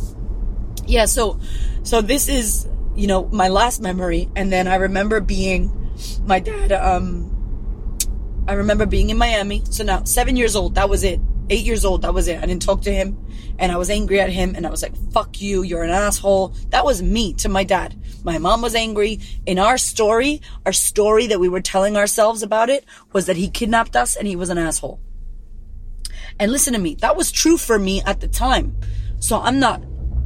yeah, 0.87 1.05
so, 1.05 1.39
so 1.83 2.01
this 2.01 2.29
is, 2.29 2.67
you 2.97 3.07
know, 3.07 3.27
my 3.29 3.49
last 3.49 3.81
memory. 3.81 4.29
And 4.35 4.51
then 4.51 4.67
I 4.67 4.77
remember 4.77 5.21
being, 5.21 5.93
my 6.25 6.41
dad, 6.41 6.73
um, 6.73 7.31
I 8.49 8.55
remember 8.55 8.87
being 8.87 9.11
in 9.11 9.19
Miami. 9.19 9.63
So 9.71 9.85
now, 9.85 10.05
seven 10.05 10.37
years 10.37 10.57
old, 10.57 10.75
that 10.75 10.89
was 10.89 11.05
it 11.05 11.21
eight 11.51 11.65
years 11.65 11.85
old. 11.85 12.03
That 12.03 12.15
was 12.15 12.29
it. 12.29 12.43
I 12.43 12.47
didn't 12.47 12.63
talk 12.63 12.83
to 12.83 12.93
him 12.93 13.19
and 13.59 13.71
I 13.71 13.77
was 13.77 13.91
angry 13.91 14.21
at 14.21 14.31
him 14.31 14.55
and 14.57 14.67
I 14.67 14.71
was 14.71 14.83
like, 14.83 14.97
fuck 15.13 15.41
you. 15.41 15.63
You're 15.63 15.83
an 15.83 15.91
asshole. 15.91 16.49
That 16.71 16.85
was 16.85 17.03
me 17.03 17.35
to 17.35 17.49
my 17.49 17.65
dad. 17.65 17.95
My 18.25 18.39
mom 18.39 18.63
was 18.63 18.75
angry. 18.75 19.21
In 19.47 19.59
our 19.59 19.79
story, 19.79 20.41
our 20.65 20.73
story 20.73 21.27
that 21.29 21.41
we 21.41 21.49
were 21.49 21.61
telling 21.61 21.97
ourselves 21.97 22.43
about 22.43 22.71
it 22.71 22.85
was 23.13 23.27
that 23.27 23.37
he 23.37 23.49
kidnapped 23.49 23.97
us 23.97 24.17
and 24.17 24.27
he 24.27 24.37
was 24.37 24.49
an 24.49 24.59
asshole. 24.59 25.01
And 26.39 26.51
listen 26.51 26.73
to 26.73 26.79
me. 26.79 26.97
That 26.97 27.17
was 27.17 27.31
true 27.31 27.57
for 27.57 27.79
me 27.79 28.03
at 28.03 28.21
the 28.21 28.29
time. 28.29 28.77
So 29.21 29.41
I'm 29.41 29.61
not 29.61 29.83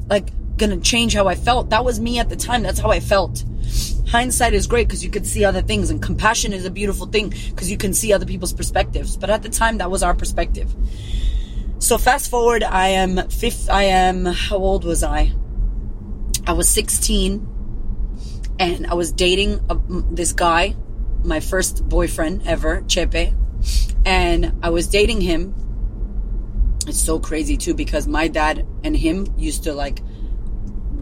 like 0.08 0.30
gonna 0.56 0.80
change 0.80 1.14
how 1.14 1.28
I 1.28 1.34
felt. 1.34 1.70
That 1.70 1.84
was 1.84 2.00
me 2.00 2.18
at 2.18 2.28
the 2.28 2.36
time. 2.36 2.62
That's 2.62 2.80
how 2.80 2.90
I 2.90 3.00
felt. 3.00 3.44
Hindsight 4.08 4.54
is 4.54 4.66
great 4.66 4.88
because 4.88 5.04
you 5.04 5.10
can 5.10 5.24
see 5.24 5.44
other 5.44 5.60
things 5.60 5.90
and 5.90 6.00
compassion 6.00 6.54
is 6.54 6.64
a 6.64 6.70
beautiful 6.70 7.06
thing 7.06 7.28
because 7.28 7.70
you 7.70 7.76
can 7.76 7.92
see 7.92 8.12
other 8.12 8.24
people's 8.24 8.54
perspectives. 8.54 9.16
But 9.16 9.28
at 9.28 9.42
the 9.42 9.50
time, 9.50 9.78
that 9.78 9.90
was 9.90 10.02
our 10.02 10.14
perspective. 10.14 10.74
So 11.78 11.98
fast 11.98 12.30
forward, 12.30 12.62
I 12.62 12.88
am 12.88 13.28
fifth, 13.28 13.68
I 13.68 13.84
am, 13.84 14.24
how 14.24 14.56
old 14.56 14.84
was 14.84 15.02
I? 15.02 15.32
I 16.46 16.52
was 16.52 16.68
16 16.70 17.46
and 18.58 18.86
I 18.86 18.94
was 18.94 19.12
dating 19.12 19.60
a, 19.68 19.76
this 20.10 20.32
guy, 20.32 20.74
my 21.22 21.40
first 21.40 21.86
boyfriend 21.88 22.46
ever, 22.46 22.80
Chepe. 22.82 23.34
And 24.06 24.54
I 24.62 24.70
was 24.70 24.88
dating 24.88 25.20
him. 25.20 25.54
It's 26.86 27.02
so 27.02 27.20
crazy 27.20 27.58
too 27.58 27.74
because 27.74 28.08
my 28.08 28.28
dad 28.28 28.66
and 28.82 28.96
him 28.96 29.26
used 29.36 29.64
to 29.64 29.74
like 29.74 30.00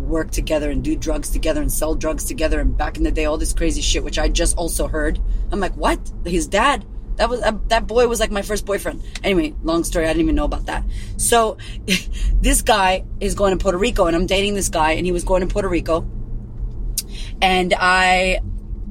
work 0.06 0.30
together 0.30 0.70
and 0.70 0.82
do 0.82 0.96
drugs 0.96 1.30
together 1.30 1.60
and 1.60 1.70
sell 1.70 1.94
drugs 1.94 2.24
together 2.24 2.60
and 2.60 2.76
back 2.76 2.96
in 2.96 3.02
the 3.02 3.10
day 3.10 3.24
all 3.24 3.38
this 3.38 3.52
crazy 3.52 3.80
shit 3.80 4.04
which 4.04 4.18
I 4.18 4.28
just 4.28 4.56
also 4.56 4.88
heard. 4.88 5.20
I'm 5.52 5.60
like, 5.60 5.76
"What? 5.76 6.00
His 6.24 6.46
dad 6.46 6.84
that 7.16 7.30
was 7.30 7.42
uh, 7.42 7.52
that 7.68 7.86
boy 7.86 8.08
was 8.08 8.20
like 8.20 8.30
my 8.30 8.42
first 8.42 8.66
boyfriend. 8.66 9.02
Anyway, 9.24 9.54
long 9.62 9.84
story. 9.84 10.04
I 10.04 10.08
didn't 10.08 10.22
even 10.22 10.34
know 10.34 10.44
about 10.44 10.66
that. 10.66 10.84
So, 11.16 11.56
this 12.40 12.62
guy 12.62 13.04
is 13.20 13.34
going 13.34 13.56
to 13.56 13.62
Puerto 13.62 13.78
Rico, 13.78 14.06
and 14.06 14.14
I'm 14.14 14.26
dating 14.26 14.54
this 14.54 14.68
guy, 14.68 14.92
and 14.92 15.06
he 15.06 15.12
was 15.12 15.24
going 15.24 15.40
to 15.40 15.46
Puerto 15.46 15.68
Rico, 15.68 16.06
and 17.40 17.74
I, 17.76 18.40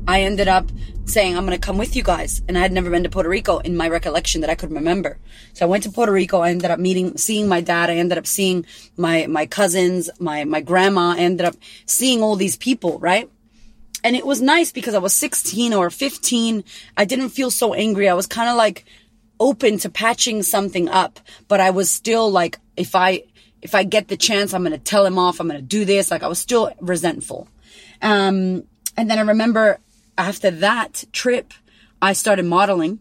I 0.08 0.22
ended 0.22 0.48
up 0.48 0.70
saying, 1.06 1.38
I'm 1.38 1.46
going 1.46 1.60
to 1.60 1.66
come 1.66 1.78
with 1.78 1.96
you 1.96 2.04
guys. 2.04 2.42
And 2.48 2.58
I 2.58 2.62
had 2.62 2.72
never 2.72 2.90
been 2.90 3.04
to 3.04 3.10
Puerto 3.10 3.30
Rico 3.30 3.60
in 3.60 3.78
my 3.78 3.88
recollection 3.88 4.42
that 4.42 4.50
I 4.50 4.56
could 4.56 4.72
remember. 4.72 5.18
So 5.54 5.66
I 5.66 5.70
went 5.70 5.84
to 5.84 5.92
Puerto 5.92 6.12
Rico. 6.12 6.40
I 6.40 6.50
ended 6.50 6.72
up 6.72 6.80
meeting, 6.80 7.18
seeing 7.18 7.48
my 7.48 7.62
dad. 7.62 7.90
I 7.90 7.96
ended 7.96 8.18
up 8.18 8.28
seeing 8.28 8.66
my, 8.98 9.28
my 9.28 9.46
cousins, 9.46 10.10
my, 10.20 10.44
my 10.44 10.62
grandma. 10.62 11.12
I 11.12 11.20
ended 11.20 11.46
up 11.46 11.56
seeing 11.86 12.22
all 12.22 12.36
these 12.36 12.58
people, 12.58 13.00
right? 13.00 13.30
And 14.04 14.16
it 14.16 14.26
was 14.26 14.42
nice 14.42 14.72
because 14.72 14.94
I 14.94 15.00
was 15.00 15.14
16 15.14 15.74
or 15.74 15.90
15. 15.90 16.64
I 16.98 17.06
didn't 17.06 17.30
feel 17.30 17.50
so 17.50 17.74
angry. 17.74 18.10
I 18.10 18.14
was 18.14 18.28
kind 18.28 18.50
of 18.50 18.56
like 18.56 18.86
open 19.40 19.78
to 19.80 19.90
patching 19.90 20.44
something 20.44 20.90
up, 20.90 21.20
but 21.48 21.60
I 21.60 21.72
was 21.72 21.90
still 21.90 22.30
like, 22.30 22.60
if 22.78 22.96
I, 22.96 23.24
if 23.62 23.74
I 23.74 23.84
get 23.84 24.08
the 24.08 24.18
chance, 24.18 24.54
I'm 24.54 24.62
going 24.62 24.74
to 24.74 24.78
tell 24.78 25.06
him 25.06 25.18
off. 25.18 25.40
I'm 25.40 25.48
going 25.48 25.60
to 25.60 25.66
do 25.66 25.86
this. 25.86 26.12
Like 26.12 26.24
I 26.24 26.28
was 26.28 26.40
still 26.40 26.72
resentful. 26.80 27.48
Um, 28.02 28.64
and 28.98 29.10
then 29.10 29.18
I 29.18 29.22
remember 29.22 29.80
after 30.18 30.52
that 30.52 31.04
trip, 31.12 31.54
I 32.02 32.14
started 32.14 32.46
modeling. 32.46 33.00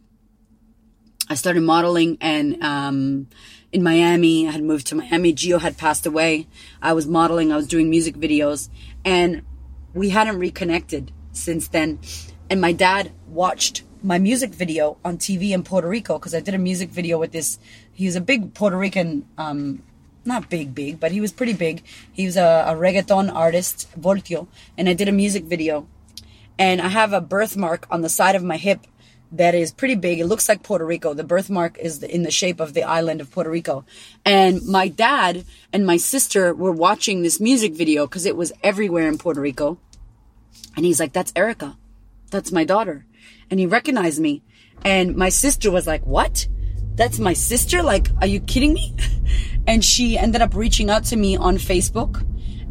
I 1.29 1.35
started 1.35 1.63
modeling 1.63 2.19
and, 2.21 2.63
um, 2.63 3.29
in 3.73 3.83
Miami, 3.83 4.47
I 4.47 4.53
had 4.53 4.63
moved 4.63 4.87
to 4.89 4.95
Miami. 4.95 5.33
Gio 5.33 5.61
had 5.61 5.77
passed 5.77 6.07
away. 6.07 6.47
I 6.81 6.93
was 6.93 7.07
modeling. 7.07 7.51
I 7.51 7.57
was 7.57 7.67
doing 7.67 7.91
music 7.91 8.15
videos 8.15 8.69
and 9.05 9.43
we 9.95 10.11
hadn't 10.11 10.39
reconnected 10.39 11.11
since 11.33 11.69
then. 11.69 11.99
And 12.49 12.61
my 12.61 12.73
dad 12.73 13.11
watched 13.27 13.83
my 14.03 14.19
music 14.19 14.51
video 14.51 14.99
on 15.05 15.19
TV 15.19 15.51
in 15.51 15.65
Puerto 15.65 15.89
Rico 15.89 16.19
because 16.19 16.35
I 16.35 16.41
did 16.41 16.55
a 16.55 16.59
music 16.59 16.91
video 16.91 17.19
with 17.19 17.33
this. 17.33 17.59
He 17.93 18.07
was 18.07 18.17
a 18.17 18.21
big 18.21 18.55
Puerto 18.55 18.77
Rican, 18.77 19.27
um, 19.39 19.83
not 20.25 20.51
big, 20.51 20.75
big, 20.75 21.01
but 21.01 21.11
he 21.11 21.21
was 21.21 21.33
pretty 21.33 21.55
big. 21.55 21.83
He 22.13 22.27
was 22.27 22.37
a, 22.37 22.65
a 22.69 22.75
reggaeton 22.75 23.35
artist, 23.35 23.89
Voltio, 23.99 24.47
and 24.79 24.89
I 24.89 24.93
did 24.93 25.09
a 25.09 25.13
music 25.13 25.45
video 25.45 25.89
and 26.59 26.81
I 26.81 26.89
have 26.89 27.13
a 27.13 27.21
birthmark 27.21 27.87
on 27.91 28.03
the 28.03 28.09
side 28.09 28.35
of 28.35 28.43
my 28.43 28.57
hip 28.57 28.87
that 29.33 29.55
is 29.55 29.73
pretty 29.73 29.97
big. 29.97 30.21
It 30.21 30.27
looks 30.27 30.49
like 30.49 30.63
Puerto 30.63 30.85
Rico. 30.85 31.13
The 31.13 31.25
birthmark 31.25 31.79
is 31.79 32.03
in 32.03 32.23
the 32.23 32.31
shape 32.31 32.61
of 32.61 32.73
the 32.73 32.85
island 32.85 33.21
of 33.21 33.31
Puerto 33.31 33.51
Rico. 33.51 33.85
And 34.25 34.65
my 34.65 34.87
dad 34.89 35.45
and 35.73 35.85
my 35.85 35.97
sister 35.97 36.55
were 36.55 36.71
watching 36.71 37.23
this 37.23 37.41
music 37.41 37.75
video 37.75 38.07
because 38.07 38.27
it 38.27 38.37
was 38.37 38.53
everywhere 38.63 39.09
in 39.09 39.19
Puerto 39.19 39.41
Rico. 39.41 39.79
And 40.77 40.85
he's 40.85 41.01
like, 41.01 41.13
that's 41.13 41.33
Erika. 41.35 41.77
That's 42.31 42.53
my 42.53 42.65
daughter. 42.65 43.07
And 43.51 43.59
he 43.59 43.67
recognized 43.67 44.21
me. 44.21 44.43
And 44.85 45.17
my 45.17 45.31
sister 45.31 45.71
was 45.71 45.87
like, 45.87 46.07
what? 46.07 46.47
That's 46.95 47.19
my 47.19 47.33
sister? 47.33 47.83
Like, 47.83 48.09
are 48.21 48.27
you 48.27 48.39
kidding 48.39 48.73
me? 48.73 48.95
and 49.67 49.85
she 49.85 50.17
ended 50.17 50.43
up 50.43 50.55
reaching 50.55 50.91
out 50.91 51.05
to 51.07 51.17
me 51.17 51.37
on 51.37 51.57
Facebook 51.57 52.25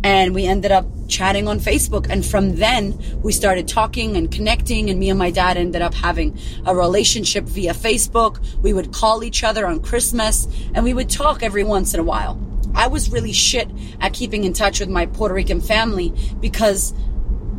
and 0.04 0.36
we 0.36 0.46
ended 0.46 0.72
up 0.72 0.86
chatting 1.08 1.48
on 1.48 1.60
Facebook. 1.60 2.08
And 2.10 2.26
from 2.26 2.58
then 2.58 2.98
we 3.22 3.32
started 3.32 3.68
talking 3.68 4.18
and 4.18 4.32
connecting 4.32 4.90
and 4.90 5.00
me 5.00 5.10
and 5.10 5.18
my 5.18 5.32
dad 5.32 5.58
ended 5.58 5.82
up 5.82 5.94
having 5.94 6.38
a 6.66 6.76
relationship 6.76 7.46
via 7.46 7.74
Facebook. 7.74 8.40
We 8.62 8.74
would 8.74 8.92
call 8.92 9.24
each 9.24 9.44
other 9.44 9.66
on 9.66 9.82
Christmas 9.82 10.48
and 10.74 10.84
we 10.84 10.94
would 10.94 11.10
talk 11.10 11.44
every 11.44 11.64
once 11.64 11.94
in 11.94 12.00
a 12.00 12.04
while. 12.04 12.40
I 12.76 12.88
was 12.88 13.12
really 13.12 13.34
shit 13.34 13.70
at 14.02 14.14
keeping 14.14 14.44
in 14.44 14.54
touch 14.54 14.80
with 14.80 14.90
my 14.90 15.06
Puerto 15.06 15.36
Rican 15.36 15.62
family 15.62 16.14
because 16.40 16.94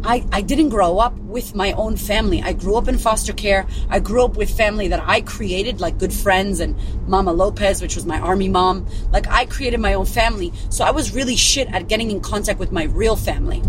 I, 0.07 0.25
I 0.33 0.43
didn't 0.43 0.69
grow 0.69 0.99
up 0.99 1.17
with 1.19 1.55
my 1.55 1.73
own 1.73 1.97
family. 1.97 2.43
I 2.43 2.53
grew 2.53 2.77
up 2.77 2.88
in 2.88 2.99
foster 2.99 3.33
care. 3.33 3.67
I 3.88 4.01
grew 4.01 4.23
up 4.23 4.37
with 4.37 4.51
family 4.51 4.88
that 4.88 5.03
I 5.07 5.23
created, 5.23 5.81
like 5.81 5.99
good 5.99 6.12
friends 6.12 6.61
and 6.61 6.77
Mama 7.09 7.33
Lopez, 7.33 7.81
which 7.81 7.97
was 7.97 8.05
my 8.05 8.21
army 8.21 8.49
mom. 8.49 8.87
Like 9.12 9.27
I 9.29 9.47
created 9.47 9.81
my 9.81 9.95
own 9.95 10.05
family. 10.05 10.53
So 10.69 10.85
I 10.85 10.90
was 10.90 11.14
really 11.14 11.37
shit 11.37 11.69
at 11.73 11.88
getting 11.88 12.11
in 12.11 12.21
contact 12.21 12.59
with 12.59 12.71
my 12.71 12.85
real 12.85 13.17
family 13.17 13.62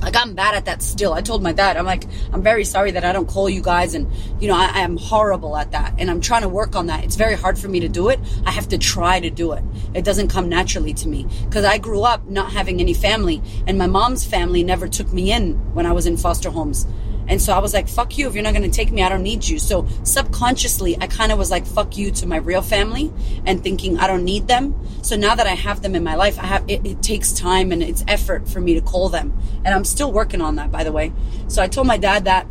like 0.00 0.16
I'm 0.16 0.34
bad 0.34 0.54
at 0.54 0.64
that 0.64 0.82
still. 0.82 1.12
I 1.12 1.20
told 1.20 1.42
my 1.42 1.52
dad, 1.52 1.76
I'm 1.76 1.84
like, 1.84 2.04
I'm 2.32 2.42
very 2.42 2.64
sorry 2.64 2.90
that 2.92 3.04
I 3.04 3.12
don't 3.12 3.28
call 3.28 3.48
you 3.48 3.62
guys, 3.62 3.94
and 3.94 4.10
you 4.40 4.48
know, 4.48 4.56
I, 4.56 4.70
I, 4.72 4.80
am 4.80 4.96
horrible 4.96 5.56
at 5.56 5.72
that, 5.72 5.94
and 5.98 6.10
I'm 6.10 6.20
trying 6.20 6.42
to 6.42 6.48
work 6.48 6.74
on 6.74 6.86
that. 6.86 7.04
It's 7.04 7.16
very 7.16 7.34
hard 7.34 7.58
for 7.58 7.68
me 7.68 7.80
to 7.80 7.88
do 7.88 8.08
it. 8.08 8.18
I 8.44 8.50
have 8.50 8.68
to 8.68 8.78
try 8.78 9.20
to 9.20 9.30
do 9.30 9.52
it. 9.52 9.62
It 9.94 10.04
doesn't 10.04 10.28
come 10.28 10.48
naturally 10.48 10.94
to 10.94 11.08
me 11.08 11.26
because 11.44 11.64
I 11.64 11.78
grew 11.78 12.02
up 12.02 12.26
not 12.26 12.52
having 12.52 12.80
any 12.80 12.94
family, 12.94 13.42
and 13.66 13.76
my 13.76 13.86
mom's 13.86 14.26
family 14.26 14.64
never 14.64 14.88
took 14.88 15.12
me 15.12 15.32
in 15.32 15.54
when 15.74 15.86
I 15.86 15.92
was 15.92 16.06
in 16.06 16.16
foster 16.16 16.50
homes, 16.50 16.86
And 17.30 17.40
so 17.40 17.52
I 17.52 17.60
was 17.60 17.72
like, 17.72 17.88
fuck 17.88 18.18
you. 18.18 18.26
If 18.26 18.34
you're 18.34 18.42
not 18.42 18.54
going 18.54 18.68
to 18.68 18.76
take 18.76 18.90
me, 18.90 19.02
I 19.04 19.08
don't 19.08 19.22
need 19.22 19.46
you. 19.46 19.60
So 19.60 19.86
subconsciously, 20.02 20.98
I 21.00 21.06
kind 21.06 21.30
of 21.30 21.38
was 21.38 21.48
like, 21.48 21.64
fuck 21.64 21.96
you 21.96 22.10
to 22.10 22.26
my 22.26 22.38
real 22.38 22.60
family 22.60 23.12
and 23.46 23.62
thinking 23.62 23.98
I 23.98 24.08
don't 24.08 24.24
need 24.24 24.48
them. 24.48 24.74
So 25.02 25.14
now 25.14 25.36
that 25.36 25.46
I 25.46 25.54
have 25.54 25.80
them 25.80 25.94
in 25.94 26.02
my 26.02 26.16
life, 26.16 26.40
I 26.40 26.46
have, 26.46 26.68
it, 26.68 26.84
it 26.84 27.02
takes 27.04 27.32
time 27.32 27.70
and 27.70 27.84
it's 27.84 28.04
effort 28.08 28.48
for 28.48 28.60
me 28.60 28.74
to 28.74 28.80
call 28.80 29.08
them. 29.10 29.32
And 29.64 29.68
I'm 29.72 29.84
still 29.84 30.12
working 30.12 30.40
on 30.40 30.56
that, 30.56 30.72
by 30.72 30.82
the 30.82 30.90
way. 30.90 31.12
So 31.46 31.62
I 31.62 31.68
told 31.68 31.86
my 31.86 31.98
dad 31.98 32.24
that 32.24 32.48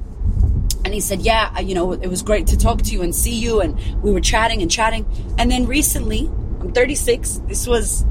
and 0.85 0.93
he 0.93 1.01
said, 1.01 1.21
Yeah, 1.21 1.59
you 1.59 1.75
know, 1.75 1.91
it 1.91 2.07
was 2.07 2.21
great 2.21 2.47
to 2.47 2.57
talk 2.57 2.81
to 2.83 2.91
you 2.91 3.01
and 3.01 3.13
see 3.13 3.35
you. 3.35 3.59
And 3.59 3.77
we 4.01 4.13
were 4.13 4.21
chatting 4.21 4.61
and 4.61 4.71
chatting. 4.71 5.05
And 5.37 5.51
then 5.51 5.67
recently, 5.67 6.27
I'm 6.61 6.71
36. 6.71 7.41
This 7.47 7.67
was, 7.67 8.05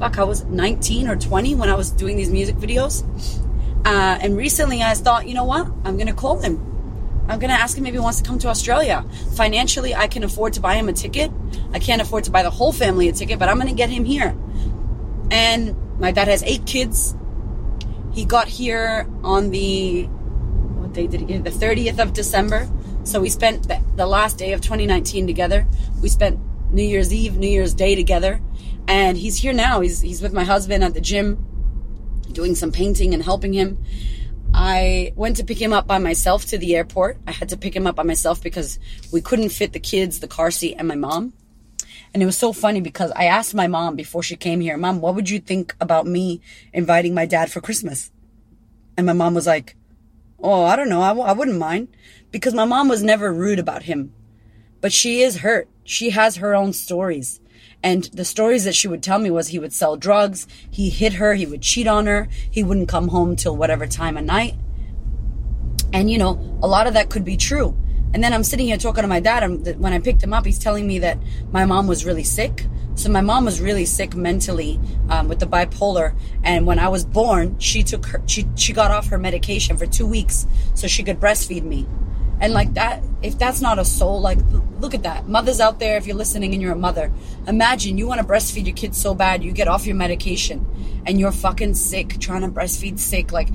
fuck, 0.00 0.18
I 0.18 0.24
was 0.24 0.42
19 0.44 1.08
or 1.08 1.14
20 1.14 1.54
when 1.54 1.68
I 1.68 1.74
was 1.74 1.92
doing 1.92 2.16
these 2.16 2.30
music 2.30 2.56
videos. 2.56 3.04
Uh, 3.84 4.18
and 4.20 4.36
recently 4.36 4.82
I 4.82 4.94
thought, 4.94 5.28
you 5.28 5.34
know 5.34 5.44
what? 5.44 5.66
I'm 5.84 5.96
going 5.96 6.08
to 6.08 6.14
call 6.14 6.40
him. 6.40 6.64
I'm 7.28 7.38
going 7.38 7.50
to 7.50 7.60
ask 7.60 7.76
him 7.76 7.86
if 7.86 7.92
he 7.92 7.98
wants 7.98 8.20
to 8.22 8.24
come 8.26 8.38
to 8.38 8.48
Australia. 8.48 9.04
Financially, 9.34 9.94
I 9.94 10.08
can 10.08 10.24
afford 10.24 10.54
to 10.54 10.60
buy 10.60 10.74
him 10.74 10.88
a 10.88 10.94
ticket. 10.94 11.30
I 11.72 11.78
can't 11.78 12.00
afford 12.00 12.24
to 12.24 12.30
buy 12.30 12.42
the 12.42 12.50
whole 12.50 12.72
family 12.72 13.08
a 13.08 13.12
ticket, 13.12 13.38
but 13.38 13.50
I'm 13.50 13.56
going 13.56 13.68
to 13.68 13.74
get 13.74 13.90
him 13.90 14.04
here. 14.04 14.36
And 15.30 15.76
my 16.00 16.10
dad 16.10 16.28
has 16.28 16.42
eight 16.42 16.64
kids. 16.64 17.14
He 18.12 18.24
got 18.24 18.48
here 18.48 19.06
on 19.22 19.50
the, 19.50 20.04
what 20.04 20.94
day 20.94 21.06
did 21.06 21.20
he 21.20 21.26
get? 21.26 21.44
The 21.44 21.50
30th 21.50 21.98
of 21.98 22.14
December. 22.14 22.66
So 23.04 23.20
we 23.20 23.28
spent 23.28 23.68
the, 23.68 23.82
the 23.94 24.06
last 24.06 24.38
day 24.38 24.54
of 24.54 24.62
2019 24.62 25.26
together. 25.26 25.66
We 26.00 26.08
spent 26.08 26.40
New 26.72 26.82
Year's 26.82 27.12
Eve, 27.12 27.36
New 27.36 27.48
Year's 27.48 27.74
Day 27.74 27.94
together. 27.94 28.40
And 28.86 29.18
he's 29.18 29.36
here 29.36 29.52
now. 29.52 29.80
He's, 29.80 30.00
he's 30.00 30.22
with 30.22 30.32
my 30.32 30.44
husband 30.44 30.82
at 30.82 30.94
the 30.94 31.00
gym 31.02 31.47
doing 32.32 32.54
some 32.54 32.72
painting 32.72 33.14
and 33.14 33.22
helping 33.22 33.52
him. 33.52 33.78
I 34.54 35.12
went 35.14 35.36
to 35.36 35.44
pick 35.44 35.60
him 35.60 35.72
up 35.72 35.86
by 35.86 35.98
myself 35.98 36.46
to 36.46 36.58
the 36.58 36.74
airport. 36.74 37.18
I 37.26 37.32
had 37.32 37.50
to 37.50 37.56
pick 37.56 37.76
him 37.76 37.86
up 37.86 37.96
by 37.96 38.02
myself 38.02 38.42
because 38.42 38.78
we 39.12 39.20
couldn't 39.20 39.50
fit 39.50 39.72
the 39.72 39.80
kids, 39.80 40.20
the 40.20 40.28
car 40.28 40.50
seat, 40.50 40.76
and 40.78 40.88
my 40.88 40.94
mom. 40.94 41.34
And 42.14 42.22
it 42.22 42.26
was 42.26 42.38
so 42.38 42.52
funny 42.52 42.80
because 42.80 43.12
I 43.14 43.24
asked 43.24 43.54
my 43.54 43.66
mom 43.66 43.94
before 43.94 44.22
she 44.22 44.36
came 44.36 44.60
here, 44.60 44.76
Mom, 44.76 45.00
what 45.00 45.14
would 45.14 45.28
you 45.28 45.38
think 45.38 45.76
about 45.80 46.06
me 46.06 46.40
inviting 46.72 47.14
my 47.14 47.26
dad 47.26 47.50
for 47.50 47.60
Christmas? 47.60 48.10
And 48.96 49.06
my 49.06 49.12
mom 49.12 49.34
was 49.34 49.46
like, 49.46 49.76
Oh, 50.40 50.64
I 50.64 50.76
don't 50.76 50.88
know. 50.88 51.02
I 51.02 51.08
w- 51.08 51.26
I 51.26 51.32
wouldn't 51.32 51.58
mind. 51.58 51.88
Because 52.30 52.54
my 52.54 52.64
mom 52.64 52.88
was 52.88 53.02
never 53.02 53.32
rude 53.32 53.58
about 53.58 53.82
him. 53.82 54.12
But 54.80 54.92
she 54.92 55.22
is 55.22 55.38
hurt. 55.38 55.68
She 55.84 56.10
has 56.10 56.36
her 56.36 56.54
own 56.54 56.72
stories. 56.72 57.40
And 57.82 58.04
the 58.04 58.24
stories 58.24 58.64
that 58.64 58.74
she 58.74 58.88
would 58.88 59.02
tell 59.02 59.18
me 59.18 59.30
was 59.30 59.48
he 59.48 59.58
would 59.58 59.72
sell 59.72 59.96
drugs, 59.96 60.46
he 60.68 60.90
hit 60.90 61.14
her, 61.14 61.34
he 61.34 61.46
would 61.46 61.62
cheat 61.62 61.86
on 61.86 62.06
her, 62.06 62.28
he 62.50 62.64
wouldn't 62.64 62.88
come 62.88 63.08
home 63.08 63.36
till 63.36 63.56
whatever 63.56 63.86
time 63.86 64.16
of 64.16 64.24
night. 64.24 64.54
And 65.92 66.10
you 66.10 66.18
know, 66.18 66.58
a 66.62 66.66
lot 66.66 66.86
of 66.86 66.94
that 66.94 67.08
could 67.08 67.24
be 67.24 67.36
true. 67.36 67.76
And 68.14 68.24
then 68.24 68.32
I'm 68.32 68.42
sitting 68.42 68.66
here 68.66 68.78
talking 68.78 69.02
to 69.02 69.08
my 69.08 69.20
dad, 69.20 69.42
and 69.42 69.78
when 69.78 69.92
I 69.92 69.98
picked 69.98 70.22
him 70.22 70.32
up, 70.32 70.46
he's 70.46 70.58
telling 70.58 70.86
me 70.86 70.98
that 71.00 71.18
my 71.52 71.64
mom 71.66 71.86
was 71.86 72.04
really 72.04 72.24
sick. 72.24 72.66
So 72.94 73.10
my 73.10 73.20
mom 73.20 73.44
was 73.44 73.60
really 73.60 73.84
sick 73.84 74.16
mentally 74.16 74.80
um, 75.08 75.28
with 75.28 75.38
the 75.38 75.46
bipolar, 75.46 76.18
and 76.42 76.66
when 76.66 76.78
I 76.80 76.88
was 76.88 77.04
born, 77.04 77.58
she 77.60 77.84
took 77.84 78.06
her 78.06 78.22
she 78.26 78.48
she 78.56 78.72
got 78.72 78.90
off 78.90 79.08
her 79.08 79.18
medication 79.18 79.76
for 79.76 79.86
two 79.86 80.06
weeks 80.06 80.46
so 80.74 80.88
she 80.88 81.04
could 81.04 81.20
breastfeed 81.20 81.62
me. 81.62 81.86
And 82.40 82.52
like 82.52 82.74
that, 82.74 83.02
if 83.22 83.36
that's 83.36 83.60
not 83.60 83.78
a 83.78 83.84
soul, 83.84 84.20
like 84.20 84.38
look 84.78 84.94
at 84.94 85.02
that. 85.02 85.28
Mothers 85.28 85.60
out 85.60 85.80
there, 85.80 85.96
if 85.96 86.06
you're 86.06 86.16
listening 86.16 86.52
and 86.52 86.62
you're 86.62 86.72
a 86.72 86.76
mother, 86.76 87.12
imagine 87.46 87.98
you 87.98 88.06
want 88.06 88.20
to 88.20 88.26
breastfeed 88.26 88.66
your 88.66 88.76
kid 88.76 88.94
so 88.94 89.14
bad, 89.14 89.42
you 89.42 89.52
get 89.52 89.66
off 89.66 89.86
your 89.86 89.96
medication 89.96 90.64
and 91.04 91.18
you're 91.18 91.32
fucking 91.32 91.74
sick, 91.74 92.18
trying 92.20 92.42
to 92.42 92.48
breastfeed 92.48 92.98
sick. 92.98 93.32
Like 93.32 93.48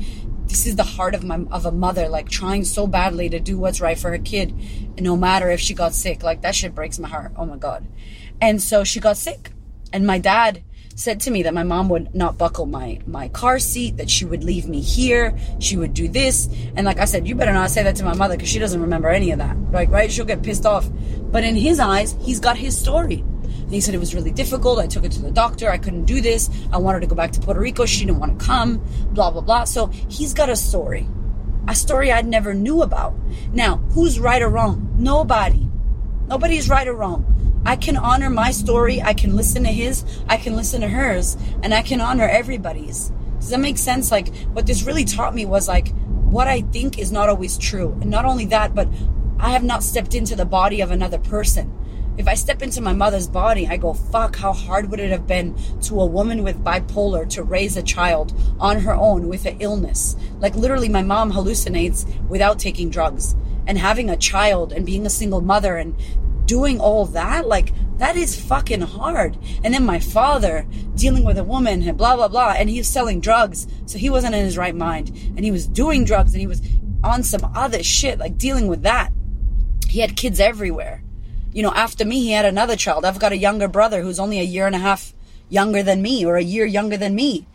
this 0.47 0.65
is 0.65 0.75
the 0.75 0.83
heart 0.83 1.15
of 1.15 1.23
my 1.23 1.45
of 1.51 1.65
a 1.65 1.71
mother, 1.71 2.09
like 2.09 2.29
trying 2.29 2.65
so 2.65 2.85
badly 2.85 3.29
to 3.29 3.39
do 3.39 3.57
what's 3.57 3.79
right 3.79 3.97
for 3.97 4.11
her 4.11 4.17
kid, 4.17 4.53
no 4.99 5.15
matter 5.15 5.49
if 5.49 5.59
she 5.59 5.73
got 5.73 5.93
sick. 5.93 6.21
Like 6.21 6.41
that 6.41 6.55
shit 6.55 6.75
breaks 6.75 6.99
my 6.99 7.07
heart. 7.07 7.31
Oh 7.37 7.45
my 7.45 7.57
god. 7.57 7.87
And 8.41 8.61
so 8.61 8.83
she 8.83 8.99
got 8.99 9.15
sick, 9.15 9.51
and 9.93 10.05
my 10.05 10.19
dad 10.19 10.61
said 10.95 11.19
to 11.21 11.31
me 11.31 11.43
that 11.43 11.53
my 11.53 11.63
mom 11.63 11.89
would 11.89 12.13
not 12.13 12.37
buckle 12.37 12.65
my 12.65 12.99
my 13.05 13.27
car 13.29 13.59
seat, 13.59 13.97
that 13.97 14.09
she 14.09 14.25
would 14.25 14.43
leave 14.43 14.67
me 14.67 14.81
here, 14.81 15.37
she 15.59 15.77
would 15.77 15.93
do 15.93 16.07
this, 16.07 16.47
and 16.75 16.85
like 16.85 16.99
I 16.99 17.05
said, 17.05 17.27
you 17.27 17.35
better 17.35 17.53
not 17.53 17.71
say 17.71 17.83
that 17.83 17.95
to 17.97 18.05
my 18.05 18.13
mother 18.13 18.35
because 18.35 18.49
she 18.49 18.59
doesn't 18.59 18.81
remember 18.81 19.09
any 19.09 19.31
of 19.31 19.39
that. 19.39 19.57
Like, 19.71 19.89
right? 19.89 20.11
She'll 20.11 20.25
get 20.25 20.43
pissed 20.43 20.65
off. 20.65 20.89
But 21.31 21.43
in 21.43 21.55
his 21.55 21.79
eyes, 21.79 22.15
he's 22.21 22.39
got 22.39 22.57
his 22.57 22.77
story. 22.77 23.19
And 23.19 23.71
he 23.71 23.81
said 23.81 23.95
it 23.95 23.99
was 23.99 24.13
really 24.13 24.31
difficult. 24.31 24.79
I 24.79 24.87
took 24.87 25.03
it 25.03 25.11
to 25.13 25.21
the 25.21 25.31
doctor. 25.31 25.69
I 25.69 25.77
couldn't 25.77 26.05
do 26.05 26.21
this. 26.21 26.49
I 26.71 26.77
wanted 26.77 26.99
to 27.01 27.07
go 27.07 27.15
back 27.15 27.31
to 27.31 27.39
Puerto 27.39 27.59
Rico. 27.59 27.85
She 27.85 28.05
didn't 28.05 28.19
want 28.19 28.39
to 28.39 28.45
come. 28.45 28.83
Blah 29.11 29.31
blah 29.31 29.41
blah. 29.41 29.63
So 29.63 29.87
he's 29.87 30.33
got 30.33 30.49
a 30.49 30.55
story, 30.55 31.07
a 31.67 31.75
story 31.75 32.11
I 32.11 32.21
never 32.21 32.53
knew 32.53 32.81
about. 32.83 33.15
Now, 33.51 33.77
who's 33.93 34.19
right 34.19 34.41
or 34.41 34.49
wrong? 34.49 34.95
Nobody. 34.97 35.67
Nobody's 36.27 36.69
right 36.69 36.87
or 36.87 36.93
wrong. 36.93 37.32
I 37.65 37.75
can 37.75 37.97
honor 37.97 38.29
my 38.29 38.51
story. 38.51 39.01
I 39.01 39.13
can 39.13 39.35
listen 39.35 39.63
to 39.63 39.69
his. 39.69 40.05
I 40.27 40.37
can 40.37 40.55
listen 40.55 40.81
to 40.81 40.89
hers. 40.89 41.37
And 41.61 41.73
I 41.73 41.81
can 41.81 42.01
honor 42.01 42.27
everybody's. 42.27 43.11
Does 43.39 43.49
that 43.49 43.59
make 43.59 43.77
sense? 43.77 44.11
Like, 44.11 44.35
what 44.53 44.67
this 44.67 44.83
really 44.83 45.05
taught 45.05 45.35
me 45.35 45.45
was 45.45 45.67
like, 45.67 45.93
what 46.33 46.47
I 46.47 46.61
think 46.61 46.97
is 46.97 47.11
not 47.11 47.29
always 47.29 47.57
true. 47.57 47.97
And 48.01 48.09
not 48.09 48.25
only 48.25 48.45
that, 48.45 48.73
but 48.73 48.87
I 49.39 49.51
have 49.51 49.63
not 49.63 49.83
stepped 49.83 50.15
into 50.15 50.35
the 50.35 50.45
body 50.45 50.81
of 50.81 50.91
another 50.91 51.19
person. 51.19 51.73
If 52.15 52.27
I 52.27 52.35
step 52.35 52.61
into 52.61 52.79
my 52.79 52.93
mother's 52.93 53.27
body, 53.27 53.67
I 53.67 53.77
go, 53.77 53.93
fuck, 53.93 54.35
how 54.35 54.53
hard 54.53 54.91
would 54.91 54.99
it 54.99 55.09
have 55.09 55.25
been 55.25 55.55
to 55.81 55.99
a 55.99 56.05
woman 56.05 56.43
with 56.43 56.63
bipolar 56.63 57.27
to 57.29 57.43
raise 57.43 57.75
a 57.75 57.81
child 57.81 58.39
on 58.59 58.81
her 58.81 58.93
own 58.93 59.27
with 59.27 59.45
an 59.45 59.57
illness? 59.59 60.15
Like, 60.39 60.55
literally, 60.55 60.89
my 60.89 61.01
mom 61.01 61.31
hallucinates 61.31 62.05
without 62.27 62.59
taking 62.59 62.89
drugs. 62.89 63.35
And 63.65 63.77
having 63.77 64.09
a 64.09 64.17
child 64.17 64.73
and 64.73 64.85
being 64.85 65.05
a 65.05 65.09
single 65.09 65.39
mother 65.39 65.77
and 65.77 65.95
doing 66.45 66.79
all 66.79 67.05
that, 67.07 67.47
like 67.47 67.73
that 67.97 68.15
is 68.15 68.39
fucking 68.39 68.81
hard. 68.81 69.37
And 69.63 69.73
then 69.73 69.85
my 69.85 69.99
father 69.99 70.65
dealing 70.95 71.23
with 71.23 71.37
a 71.37 71.43
woman 71.43 71.87
and 71.87 71.97
blah 71.97 72.15
blah 72.15 72.27
blah, 72.27 72.53
and 72.57 72.69
he 72.69 72.79
was 72.79 72.87
selling 72.87 73.19
drugs, 73.19 73.67
so 73.85 73.97
he 73.97 74.09
wasn't 74.09 74.35
in 74.35 74.45
his 74.45 74.57
right 74.57 74.75
mind, 74.75 75.09
and 75.09 75.39
he 75.39 75.51
was 75.51 75.67
doing 75.67 76.05
drugs, 76.05 76.33
and 76.33 76.41
he 76.41 76.47
was 76.47 76.61
on 77.03 77.23
some 77.23 77.51
other 77.55 77.83
shit, 77.83 78.19
like 78.19 78.37
dealing 78.37 78.67
with 78.67 78.83
that. 78.83 79.11
He 79.87 79.99
had 79.99 80.15
kids 80.15 80.39
everywhere. 80.39 81.03
You 81.51 81.61
know, 81.61 81.73
after 81.73 82.03
me, 82.03 82.21
he 82.21 82.31
had 82.31 82.45
another 82.45 82.75
child. 82.75 83.05
I've 83.05 83.19
got 83.19 83.31
a 83.31 83.37
younger 83.37 83.67
brother 83.67 84.01
who's 84.01 84.19
only 84.19 84.39
a 84.39 84.43
year 84.43 84.65
and 84.65 84.75
a 84.75 84.79
half 84.79 85.13
younger 85.49 85.83
than 85.83 86.01
me, 86.01 86.25
or 86.25 86.35
a 86.35 86.43
year 86.43 86.65
younger 86.65 86.97
than 86.97 87.13
me. 87.13 87.47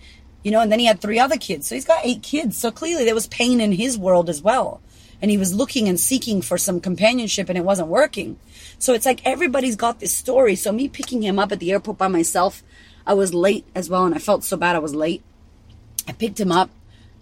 You 0.44 0.52
know, 0.52 0.60
and 0.60 0.70
then 0.70 0.78
he 0.78 0.86
had 0.86 1.00
three 1.00 1.18
other 1.18 1.36
kids, 1.36 1.66
so 1.66 1.74
he's 1.74 1.84
got 1.84 2.04
eight 2.04 2.22
kids. 2.22 2.56
So 2.56 2.70
clearly, 2.70 3.04
there 3.04 3.14
was 3.14 3.26
pain 3.26 3.60
in 3.60 3.72
his 3.72 3.98
world 3.98 4.30
as 4.30 4.40
well 4.40 4.80
and 5.20 5.30
he 5.30 5.38
was 5.38 5.54
looking 5.54 5.88
and 5.88 5.98
seeking 5.98 6.42
for 6.42 6.56
some 6.58 6.80
companionship 6.80 7.48
and 7.48 7.58
it 7.58 7.64
wasn't 7.64 7.88
working. 7.88 8.38
So 8.78 8.94
it's 8.94 9.06
like 9.06 9.26
everybody's 9.26 9.76
got 9.76 10.00
this 10.00 10.14
story. 10.14 10.54
So 10.54 10.72
me 10.72 10.88
picking 10.88 11.22
him 11.22 11.38
up 11.38 11.50
at 11.52 11.58
the 11.58 11.72
airport 11.72 11.98
by 11.98 12.08
myself, 12.08 12.62
I 13.06 13.14
was 13.14 13.34
late 13.34 13.66
as 13.74 13.90
well 13.90 14.04
and 14.04 14.14
I 14.14 14.18
felt 14.18 14.44
so 14.44 14.56
bad 14.56 14.76
I 14.76 14.80
was 14.80 14.94
late. 14.94 15.22
I 16.06 16.12
picked 16.12 16.38
him 16.38 16.52
up 16.52 16.70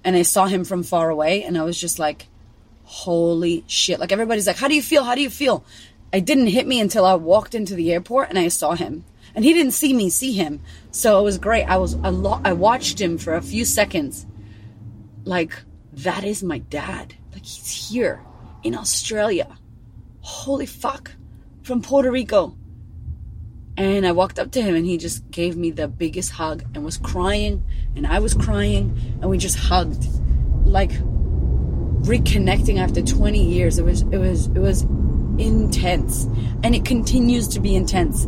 and 0.04 0.14
I 0.14 0.22
saw 0.22 0.46
him 0.46 0.64
from 0.64 0.82
far 0.82 1.10
away 1.10 1.42
and 1.42 1.56
I 1.56 1.62
was 1.62 1.80
just 1.80 1.98
like, 1.98 2.26
holy 2.84 3.64
shit. 3.66 3.98
Like 3.98 4.12
everybody's 4.12 4.46
like, 4.46 4.56
how 4.56 4.68
do 4.68 4.74
you 4.74 4.82
feel? 4.82 5.04
How 5.04 5.14
do 5.14 5.22
you 5.22 5.30
feel? 5.30 5.64
It 6.12 6.24
didn't 6.24 6.48
hit 6.48 6.66
me 6.66 6.80
until 6.80 7.04
I 7.04 7.14
walked 7.14 7.54
into 7.54 7.74
the 7.74 7.92
airport 7.92 8.28
and 8.28 8.38
I 8.38 8.48
saw 8.48 8.74
him. 8.74 9.04
And 9.34 9.44
he 9.44 9.52
didn't 9.52 9.72
see 9.72 9.92
me 9.92 10.08
see 10.08 10.32
him. 10.32 10.60
So 10.90 11.18
it 11.20 11.22
was 11.22 11.38
great. 11.38 11.64
I 11.64 11.76
was 11.76 11.94
a 11.94 12.10
lot 12.10 12.42
I 12.44 12.52
watched 12.52 13.00
him 13.00 13.18
for 13.18 13.34
a 13.34 13.42
few 13.42 13.64
seconds. 13.64 14.26
Like 15.24 15.52
that 15.92 16.24
is 16.24 16.42
my 16.42 16.58
dad. 16.58 17.14
Like 17.36 17.44
he's 17.44 17.90
here 17.90 18.22
in 18.62 18.74
Australia. 18.74 19.58
Holy 20.22 20.64
fuck. 20.64 21.12
From 21.64 21.82
Puerto 21.82 22.10
Rico. 22.10 22.56
And 23.76 24.06
I 24.06 24.12
walked 24.12 24.38
up 24.38 24.52
to 24.52 24.62
him 24.62 24.74
and 24.74 24.86
he 24.86 24.96
just 24.96 25.30
gave 25.30 25.54
me 25.54 25.70
the 25.70 25.86
biggest 25.86 26.30
hug 26.32 26.64
and 26.74 26.82
was 26.82 26.96
crying 26.96 27.62
and 27.94 28.06
I 28.06 28.20
was 28.20 28.32
crying 28.32 29.18
and 29.20 29.28
we 29.28 29.36
just 29.36 29.58
hugged. 29.58 30.06
Like 30.64 30.92
reconnecting 32.08 32.78
after 32.78 33.02
20 33.02 33.38
years. 33.38 33.76
It 33.78 33.84
was 33.84 34.00
it 34.00 34.16
was 34.16 34.46
it 34.46 34.60
was 34.60 34.84
intense 35.36 36.24
and 36.64 36.74
it 36.74 36.86
continues 36.86 37.48
to 37.48 37.60
be 37.60 37.76
intense. 37.76 38.26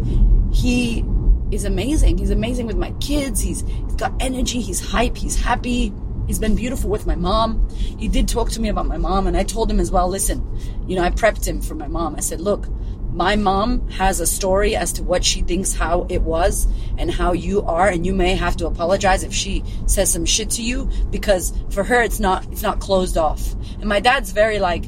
He 0.53 1.03
is 1.51 1.65
amazing. 1.65 2.19
He's 2.19 2.31
amazing 2.31 2.67
with 2.67 2.77
my 2.77 2.91
kids. 3.01 3.41
He's, 3.41 3.63
he's 3.63 3.95
got 3.95 4.13
energy, 4.21 4.61
he's 4.61 4.87
hype, 4.87 5.17
he's 5.17 5.41
happy 5.41 5.95
He's 6.29 6.39
been 6.39 6.55
beautiful 6.55 6.91
with 6.91 7.07
my 7.07 7.17
mom. 7.17 7.69
He 7.71 8.07
did 8.07 8.29
talk 8.29 8.51
to 8.51 8.61
me 8.61 8.69
about 8.69 8.87
my 8.87 8.99
mom, 8.99 9.27
and 9.27 9.37
I 9.37 9.43
told 9.43 9.71
him 9.71 9.81
as 9.81 9.91
well 9.91 10.09
listen, 10.09 10.45
you 10.87 10.95
know, 10.95 11.03
I 11.03 11.11
prepped 11.11 11.49
him 11.49 11.61
for 11.61 11.75
my 11.75 11.89
mom. 11.89 12.15
I 12.15 12.21
said, 12.21 12.41
look, 12.41 12.69
my 13.13 13.35
mom 13.35 13.89
has 13.89 14.21
a 14.21 14.27
story 14.27 14.77
as 14.77 14.93
to 14.93 15.03
what 15.03 15.25
she 15.25 15.41
thinks 15.41 15.73
how 15.73 16.07
it 16.09 16.23
was 16.23 16.69
and 16.99 17.11
how 17.11 17.33
you 17.33 17.63
are 17.63 17.89
and 17.89 18.07
you 18.07 18.15
may 18.15 18.37
have 18.37 18.57
to 18.59 18.67
apologize 18.67 19.25
if 19.25 19.33
she 19.33 19.65
says 19.87 20.13
some 20.13 20.25
shit 20.25 20.51
to 20.51 20.63
you 20.63 20.89
because 21.11 21.53
for 21.71 21.83
her 21.83 22.01
it's 22.01 22.21
not 22.21 22.45
it's 22.53 22.63
not 22.63 22.79
closed 22.79 23.17
off. 23.17 23.55
And 23.81 23.87
my 23.87 23.99
dad's 23.99 24.31
very 24.31 24.61
like 24.61 24.85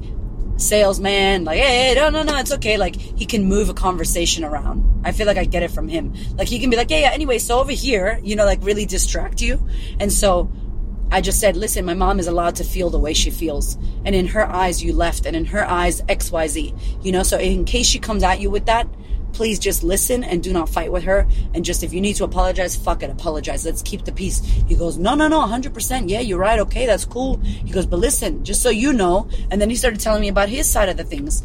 salesman 0.58 1.44
like 1.44 1.58
hey, 1.58 1.94
no 1.96 2.10
no 2.10 2.22
no 2.22 2.36
it's 2.36 2.52
okay. 2.52 2.76
Like 2.76 2.94
he 2.94 3.26
can 3.26 3.46
move 3.46 3.68
a 3.68 3.74
conversation 3.74 4.44
around. 4.44 5.00
I 5.04 5.12
feel 5.12 5.26
like 5.26 5.38
i 5.38 5.44
get 5.44 5.62
it 5.62 5.70
from 5.70 5.88
him. 5.88 6.14
Like 6.36 6.46
he 6.46 6.60
can 6.60 6.70
be 6.70 6.76
like 6.76 6.90
yeah 6.90 7.00
yeah 7.00 7.10
anyway 7.12 7.38
so 7.38 7.58
over 7.58 7.72
here 7.72 8.20
you 8.22 8.36
know 8.36 8.44
like 8.44 8.60
really 8.62 8.86
distract 8.86 9.40
you. 9.40 9.66
And 9.98 10.12
so 10.12 10.52
I 11.10 11.20
just 11.20 11.40
said, 11.40 11.56
listen, 11.56 11.84
my 11.84 11.94
mom 11.94 12.18
is 12.20 12.26
allowed 12.26 12.56
to 12.56 12.64
feel 12.64 12.90
the 12.90 12.98
way 12.98 13.12
she 13.12 13.30
feels. 13.30 13.76
And 14.04 14.14
in 14.14 14.26
her 14.28 14.46
eyes, 14.46 14.82
you 14.82 14.92
left. 14.92 15.26
And 15.26 15.34
in 15.34 15.44
her 15.46 15.64
eyes, 15.64 16.02
XYZ. 16.02 17.04
You 17.04 17.12
know, 17.12 17.22
so 17.22 17.38
in 17.38 17.64
case 17.64 17.86
she 17.86 17.98
comes 17.98 18.22
at 18.22 18.40
you 18.40 18.50
with 18.50 18.66
that, 18.66 18.88
please 19.32 19.58
just 19.58 19.82
listen 19.82 20.24
and 20.24 20.42
do 20.42 20.52
not 20.52 20.68
fight 20.68 20.92
with 20.92 21.04
her. 21.04 21.26
And 21.54 21.64
just 21.64 21.82
if 21.82 21.92
you 21.92 22.00
need 22.00 22.14
to 22.16 22.24
apologize, 22.24 22.76
fuck 22.76 23.02
it, 23.02 23.10
apologize. 23.10 23.64
Let's 23.64 23.82
keep 23.82 24.04
the 24.04 24.12
peace. 24.12 24.40
He 24.68 24.74
goes, 24.74 24.98
no, 24.98 25.14
no, 25.14 25.28
no, 25.28 25.40
100%. 25.40 26.10
Yeah, 26.10 26.20
you're 26.20 26.38
right. 26.38 26.58
Okay, 26.60 26.86
that's 26.86 27.04
cool. 27.04 27.36
He 27.38 27.72
goes, 27.72 27.86
but 27.86 27.98
listen, 27.98 28.44
just 28.44 28.62
so 28.62 28.70
you 28.70 28.92
know. 28.92 29.28
And 29.50 29.60
then 29.60 29.70
he 29.70 29.76
started 29.76 30.00
telling 30.00 30.20
me 30.20 30.28
about 30.28 30.48
his 30.48 30.68
side 30.68 30.88
of 30.88 30.96
the 30.96 31.04
things 31.04 31.42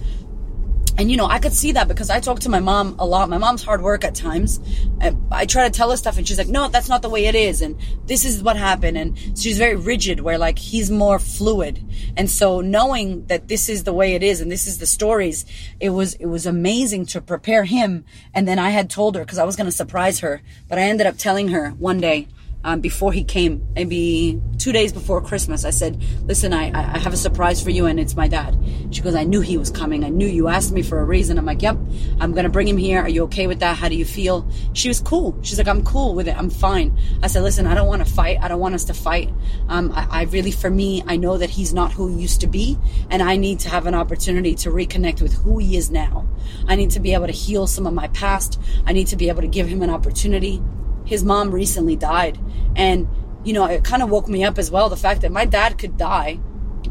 and 0.97 1.11
you 1.11 1.17
know 1.17 1.25
i 1.25 1.39
could 1.39 1.53
see 1.53 1.71
that 1.73 1.87
because 1.87 2.09
i 2.09 2.19
talk 2.19 2.39
to 2.39 2.49
my 2.49 2.59
mom 2.59 2.95
a 2.99 3.05
lot. 3.05 3.29
My 3.29 3.37
mom's 3.37 3.63
hard 3.63 3.81
work 3.81 4.03
at 4.03 4.15
times. 4.15 4.59
I, 5.01 5.15
I, 5.31 5.45
try 5.45 5.65
to 5.65 5.69
tell 5.69 5.91
her 5.91 5.97
stuff 5.97 6.17
and 6.17 6.27
she's 6.27 6.37
like 6.37 6.47
no 6.47 6.67
that's 6.67 6.89
not 6.89 7.01
the 7.01 7.09
way 7.09 7.25
it 7.25 7.35
is. 7.35 7.61
And 7.61 7.79
this 8.05 8.25
is 8.25 8.41
what 8.41 8.57
happened. 8.57 8.97
And 8.97 9.17
she's 9.37 9.57
very 9.57 9.75
rigid 9.75 10.19
where 10.19 10.37
like 10.37 10.57
he's 10.57 10.89
more 10.89 11.19
fluid. 11.19 11.83
And 12.17 12.29
so 12.29 12.61
knowing 12.61 13.25
that 13.27 13.47
this 13.47 13.69
is 13.69 13.83
the 13.83 13.93
way 13.93 14.13
it 14.13 14.23
is 14.23 14.41
and 14.41 14.51
this 14.51 14.67
is 14.67 14.79
the 14.79 14.85
stories 14.85 15.45
it 15.79 15.89
was 15.89 16.15
it 16.15 16.25
was 16.25 16.45
amazing 16.45 17.05
to 17.07 17.21
prepare 17.21 17.63
him. 17.63 18.05
And 18.33 18.47
then 18.47 18.59
i 18.59 18.69
had 18.69 18.89
told 18.89 19.15
her 19.15 19.21
because 19.21 19.37
i 19.37 19.43
was 19.43 19.55
going 19.55 19.65
to 19.65 19.71
surprise 19.71 20.19
her 20.19 20.41
but 20.67 20.77
i 20.77 20.81
ended 20.81 21.07
up 21.07 21.17
telling 21.17 21.49
her 21.49 21.69
one 21.71 21.99
day 21.99 22.27
um, 22.66 22.82
before 22.82 23.13
he 23.13 23.24
came, 23.24 23.66
maybe 23.76 24.41
two 24.57 24.72
days 24.72 24.91
before 24.91 25.22
Christmas. 25.22 25.63
I 25.66 25.70
said, 25.70 26.03
Listen, 26.24 26.51
I, 26.51 26.72
I 26.74 26.97
have 26.97 27.13
a 27.13 27.18
surprise 27.18 27.63
for 27.63 27.70
you, 27.70 27.86
and 27.86 27.99
it's 27.99 28.16
my 28.16 28.28
dad. 28.28 28.57
She 28.89 29.01
goes, 29.01 29.13
I 29.13 29.24
knew 29.24 29.39
he 29.39 29.55
was 29.55 29.70
coming. 29.70 30.03
I 30.03 30.09
knew 30.09 30.26
you 30.26 30.47
asked 30.47 30.72
me 30.72 30.82
for 30.82 30.99
a 30.99 31.05
reason. 31.05 31.38
I'm 31.38 31.45
like, 31.45 31.61
Yep, 31.61 31.78
I'm 32.20 32.34
to 32.34 32.49
bring 32.49 32.68
him 32.68 32.78
here. 32.78 33.01
Are 33.01 33.07
you 33.07 33.24
okay 33.26 33.45
with 33.45 33.59
that? 33.59 33.78
How 33.78 33.88
do 33.88 33.95
you 33.95 34.03
feel? 34.03 34.49
She 34.74 34.88
was 34.88 34.99
cool. 34.99 35.38
She's 35.43 35.59
like, 35.59 35.68
I'm 35.68 35.84
cool 35.84 36.16
with 36.16 36.28
it. 36.28 36.36
I'm 36.36 36.49
fine. 36.49 36.97
I 37.22 37.28
said, 37.28 37.43
Listen, 37.43 37.68
I 37.68 37.76
don't 37.76 37.88
want 37.88 38.03
to 38.03 38.11
fight. 38.11 38.39
I 38.41 38.47
don't 38.47 38.59
want 38.59 38.74
us 38.74 38.86
to 38.86 38.95
fight. 38.95 39.32
Um, 39.70 39.91
I, 39.91 40.07
I 40.09 40.24
really, 40.24 40.51
for 40.51 40.72
me, 40.72 41.03
I 41.05 41.18
know 41.18 41.38
that 41.38 41.51
he's 41.51 41.72
not 41.72 41.91
who 41.91 42.07
he 42.07 42.20
used 42.20 42.41
to 42.41 42.47
be, 42.47 42.80
and 43.11 43.22
I 43.22 43.38
need 43.38 43.59
to 43.59 43.70
have 43.70 43.86
an 43.86 43.93
opportunity 43.93 44.55
to 44.55 44.72
reconnect 44.72 45.22
with 45.22 45.34
who 45.34 45.59
he 45.59 45.78
is 45.78 45.91
now. 45.91 46.28
I 46.68 46.76
need 46.76 46.89
to 46.91 46.99
be 46.99 47.13
able 47.13 47.28
to 47.28 47.32
heal 47.32 47.68
some 47.68 47.86
of 47.86 47.93
my 47.93 48.07
past. 48.07 48.59
I 48.88 48.93
need 48.93 49.05
to 49.07 49.16
be 49.16 49.30
able 49.30 49.41
to 49.41 49.47
give 49.47 49.68
him 49.68 49.84
an 49.84 49.91
opportunity 49.91 50.63
his 51.06 51.24
mom 51.24 51.51
recently 51.51 51.95
died. 51.95 52.39
And, 52.76 53.08
you 53.43 53.53
know, 53.53 53.66
it 53.66 53.84
kind 53.84 54.03
of 54.03 54.10
woke 54.10 54.28
me 54.28 54.43
up 54.43 54.58
as 54.58 54.72
well 54.72 54.89
the 54.89 54.97
fact 54.97 55.22
that 55.22 55.32
my 55.32 55.45
dad 55.45 55.78
could 55.78 55.97
die 55.97 56.39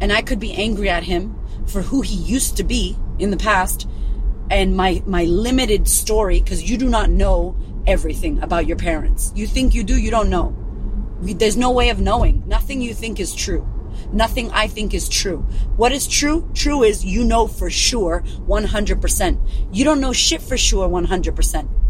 and 0.00 0.12
I 0.12 0.22
could 0.22 0.40
be 0.40 0.52
angry 0.54 0.88
at 0.88 1.04
him 1.04 1.38
for 1.66 1.82
who 1.82 2.02
he 2.02 2.16
used 2.16 2.56
to 2.56 2.64
be 2.64 2.96
in 3.18 3.30
the 3.30 3.36
past 3.36 3.88
and 4.50 4.76
my 4.76 5.02
my 5.06 5.24
limited 5.24 5.88
story 5.88 6.40
because 6.40 6.68
you 6.68 6.76
do 6.76 6.88
not 6.88 7.10
know 7.10 7.56
everything 7.86 8.42
about 8.42 8.66
your 8.66 8.76
parents. 8.76 9.32
You 9.34 9.46
think 9.46 9.74
you 9.74 9.82
do, 9.84 9.98
you 9.98 10.10
don't 10.10 10.30
know. 10.30 10.56
There's 11.20 11.56
no 11.56 11.70
way 11.70 11.90
of 11.90 12.00
knowing. 12.00 12.42
Nothing 12.46 12.80
you 12.82 12.94
think 12.94 13.20
is 13.20 13.34
true. 13.34 13.66
Nothing 14.12 14.50
I 14.50 14.66
think 14.66 14.92
is 14.92 15.08
true. 15.08 15.38
What 15.76 15.92
is 15.92 16.06
true? 16.06 16.50
True 16.54 16.82
is 16.82 17.04
you 17.04 17.24
know 17.24 17.46
for 17.46 17.70
sure 17.70 18.22
100%. 18.46 19.48
You 19.72 19.84
don't 19.84 20.00
know 20.00 20.12
shit 20.12 20.42
for 20.42 20.56
sure 20.56 20.88
100%. 20.88 21.83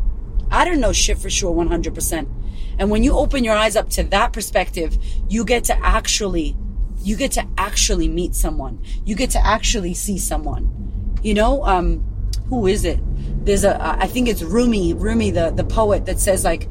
I 0.55 0.65
don't 0.65 0.79
know 0.79 0.93
shit 0.93 1.19
for 1.19 1.29
sure 1.29 1.53
100%. 1.53 2.29
And 2.79 2.89
when 2.89 3.03
you 3.03 3.13
open 3.13 3.43
your 3.43 3.57
eyes 3.57 3.75
up 3.75 3.91
to 3.91 4.05
that 4.05 4.33
perspective, 4.33 4.97
you 5.29 5.45
get 5.45 5.65
to 5.65 5.85
actually, 5.85 6.57
you 7.03 7.17
get 7.17 7.33
to 7.33 7.47
actually 7.59 8.07
meet 8.07 8.37
someone. 8.37 8.81
You 9.05 9.17
get 9.17 9.31
to 9.31 9.45
actually 9.45 9.95
see 9.95 10.17
someone. 10.17 11.19
You 11.25 11.35
know, 11.35 11.65
um, 11.65 12.05
who 12.49 12.69
is 12.69 12.85
it? 12.85 13.01
There's 13.45 13.65
a, 13.65 13.83
I 13.83 14.07
think 14.07 14.29
it's 14.29 14.43
Rumi, 14.43 14.95
Rumi, 14.95 15.33
the, 15.33 15.51
the 15.51 15.65
poet 15.65 16.07
that 16.07 16.21
says 16.21 16.45
like, 16.45 16.69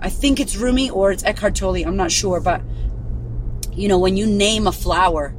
I 0.00 0.08
think 0.08 0.40
it's 0.40 0.56
Rumi 0.56 0.88
or 0.88 1.12
it's 1.12 1.22
Eckhart 1.24 1.54
Tolle. 1.54 1.84
I'm 1.86 1.96
not 1.96 2.10
sure, 2.10 2.40
but 2.40 2.62
you 3.72 3.88
know, 3.88 3.98
when 3.98 4.16
you 4.16 4.26
name 4.26 4.66
a 4.66 4.72
flower, 4.72 5.34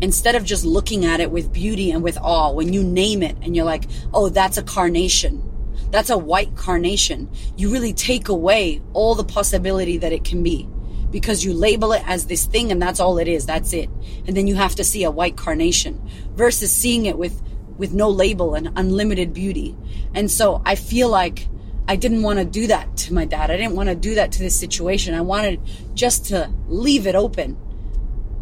instead 0.00 0.34
of 0.34 0.44
just 0.44 0.64
looking 0.64 1.04
at 1.04 1.20
it 1.20 1.30
with 1.30 1.52
beauty 1.52 1.90
and 1.90 2.02
with 2.02 2.16
awe, 2.18 2.52
when 2.52 2.72
you 2.72 2.82
name 2.82 3.22
it 3.22 3.36
and 3.42 3.54
you're 3.54 3.66
like, 3.66 3.84
oh, 4.14 4.30
that's 4.30 4.56
a 4.56 4.62
carnation 4.62 5.50
that's 5.94 6.10
a 6.10 6.18
white 6.18 6.56
carnation. 6.56 7.30
You 7.56 7.70
really 7.70 7.92
take 7.92 8.28
away 8.28 8.82
all 8.94 9.14
the 9.14 9.22
possibility 9.22 9.96
that 9.98 10.10
it 10.12 10.24
can 10.24 10.42
be 10.42 10.68
because 11.12 11.44
you 11.44 11.54
label 11.54 11.92
it 11.92 12.02
as 12.04 12.26
this 12.26 12.46
thing 12.46 12.72
and 12.72 12.82
that's 12.82 12.98
all 12.98 13.16
it 13.18 13.28
is. 13.28 13.46
That's 13.46 13.72
it. 13.72 13.88
And 14.26 14.36
then 14.36 14.48
you 14.48 14.56
have 14.56 14.74
to 14.74 14.82
see 14.82 15.04
a 15.04 15.10
white 15.12 15.36
carnation 15.36 16.02
versus 16.34 16.72
seeing 16.72 17.06
it 17.06 17.16
with, 17.16 17.40
with 17.78 17.92
no 17.94 18.08
label 18.08 18.56
and 18.56 18.72
unlimited 18.74 19.32
beauty. 19.32 19.76
And 20.14 20.28
so 20.28 20.60
I 20.66 20.74
feel 20.74 21.08
like 21.08 21.46
I 21.86 21.94
didn't 21.94 22.22
want 22.22 22.40
to 22.40 22.44
do 22.44 22.66
that 22.66 22.96
to 22.96 23.14
my 23.14 23.24
dad. 23.24 23.52
I 23.52 23.56
didn't 23.56 23.76
want 23.76 23.88
to 23.88 23.94
do 23.94 24.16
that 24.16 24.32
to 24.32 24.40
this 24.40 24.58
situation. 24.58 25.14
I 25.14 25.20
wanted 25.20 25.60
just 25.94 26.26
to 26.26 26.50
leave 26.66 27.06
it 27.06 27.14
open 27.14 27.56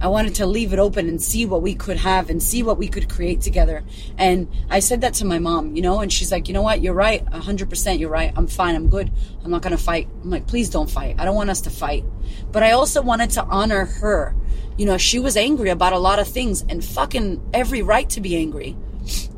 I 0.03 0.09
wanted 0.09 0.35
to 0.35 0.47
leave 0.47 0.73
it 0.73 0.81
open 0.81 1.09
and 1.09 1.23
see 1.23 1.47
what 1.47 1.63
we 1.63 1.77
could 1.77 1.97
have 1.97 2.29
and 2.29 2.43
see 2.43 2.65
what 2.65 2.77
we 2.77 2.89
could 2.89 3.09
create 3.09 3.41
together. 3.41 3.85
And 4.19 4.49
I 4.69 4.81
said 4.81 5.03
that 5.03 5.15
to 5.15 5.25
my 5.25 5.39
mom, 5.39 5.77
you 5.77 5.83
know, 5.83 6.01
and 6.01 6.13
she's 6.13 6.33
like, 6.33 6.49
you 6.49 6.55
know 6.55 6.63
what? 6.63 6.83
You're 6.83 6.93
right. 6.93 7.25
100% 7.25 7.99
you're 8.01 8.11
right. 8.11 8.33
I'm 8.35 8.49
fine. 8.49 8.75
I'm 8.75 8.89
good. 8.89 9.13
I'm 9.45 9.53
not 9.53 9.63
going 9.63 9.77
to 9.77 9.83
fight. 9.83 10.09
I'm 10.25 10.31
like, 10.31 10.49
please 10.49 10.71
don't 10.71 10.91
fight. 10.91 11.21
I 11.21 11.25
don't 11.25 11.37
want 11.37 11.51
us 11.51 11.61
to 11.63 11.71
fight. 11.71 12.03
But 12.51 12.65
I 12.65 12.73
also 12.73 13.01
wanted 13.01 13.31
to 13.31 13.45
honor 13.45 13.85
her. 13.85 14.35
You 14.77 14.87
know, 14.87 14.99
she 14.99 15.21
was 15.21 15.37
angry 15.37 15.71
about 15.71 15.93
a 15.93 15.99
lot 15.99 16.19
of 16.19 16.27
things 16.27 16.65
and 16.69 16.85
fucking 16.85 17.41
every 17.55 17.83
right 17.83 18.11
to 18.11 18.21
be 18.21 18.37
angry. 18.37 18.77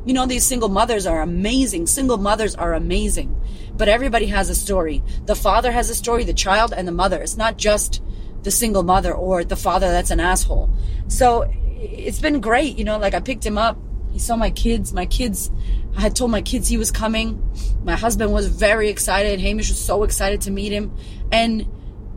You 0.03 0.13
know, 0.13 0.25
these 0.25 0.45
single 0.45 0.69
mothers 0.69 1.05
are 1.05 1.21
amazing. 1.21 1.85
Single 1.85 2.17
mothers 2.17 2.55
are 2.55 2.73
amazing. 2.73 3.39
But 3.77 3.87
everybody 3.87 4.25
has 4.27 4.49
a 4.49 4.55
story. 4.55 5.03
The 5.27 5.35
father 5.35 5.71
has 5.71 5.91
a 5.91 5.95
story, 5.95 6.23
the 6.23 6.33
child 6.33 6.73
and 6.75 6.87
the 6.87 6.91
mother. 6.91 7.21
It's 7.21 7.37
not 7.37 7.57
just 7.57 8.01
the 8.45 8.51
single 8.51 8.83
mother 8.83 9.13
or 9.13 9.43
the 9.43 9.55
father 9.55 9.91
that's 9.91 10.11
an 10.11 10.19
asshole. 10.21 10.69
So 11.07 11.51
it's 11.75 12.19
been 12.19 12.39
great. 12.39 12.77
You 12.77 12.85
know, 12.85 12.97
like 12.97 13.13
I 13.13 13.19
picked 13.19 13.45
him 13.45 13.57
up. 13.57 13.77
He 14.13 14.19
saw 14.19 14.37
my 14.37 14.51
kids. 14.51 14.93
My 14.93 15.07
kids, 15.07 15.51
I 15.97 16.01
had 16.01 16.15
told 16.15 16.31
my 16.31 16.41
kids 16.41 16.69
he 16.69 16.77
was 16.77 16.91
coming. 16.91 17.43
My 17.83 17.95
husband 17.95 18.31
was 18.31 18.47
very 18.47 18.89
excited. 18.89 19.41
Hamish 19.41 19.69
was 19.69 19.83
so 19.83 20.03
excited 20.03 20.41
to 20.41 20.51
meet 20.51 20.71
him. 20.71 20.95
And 21.31 21.67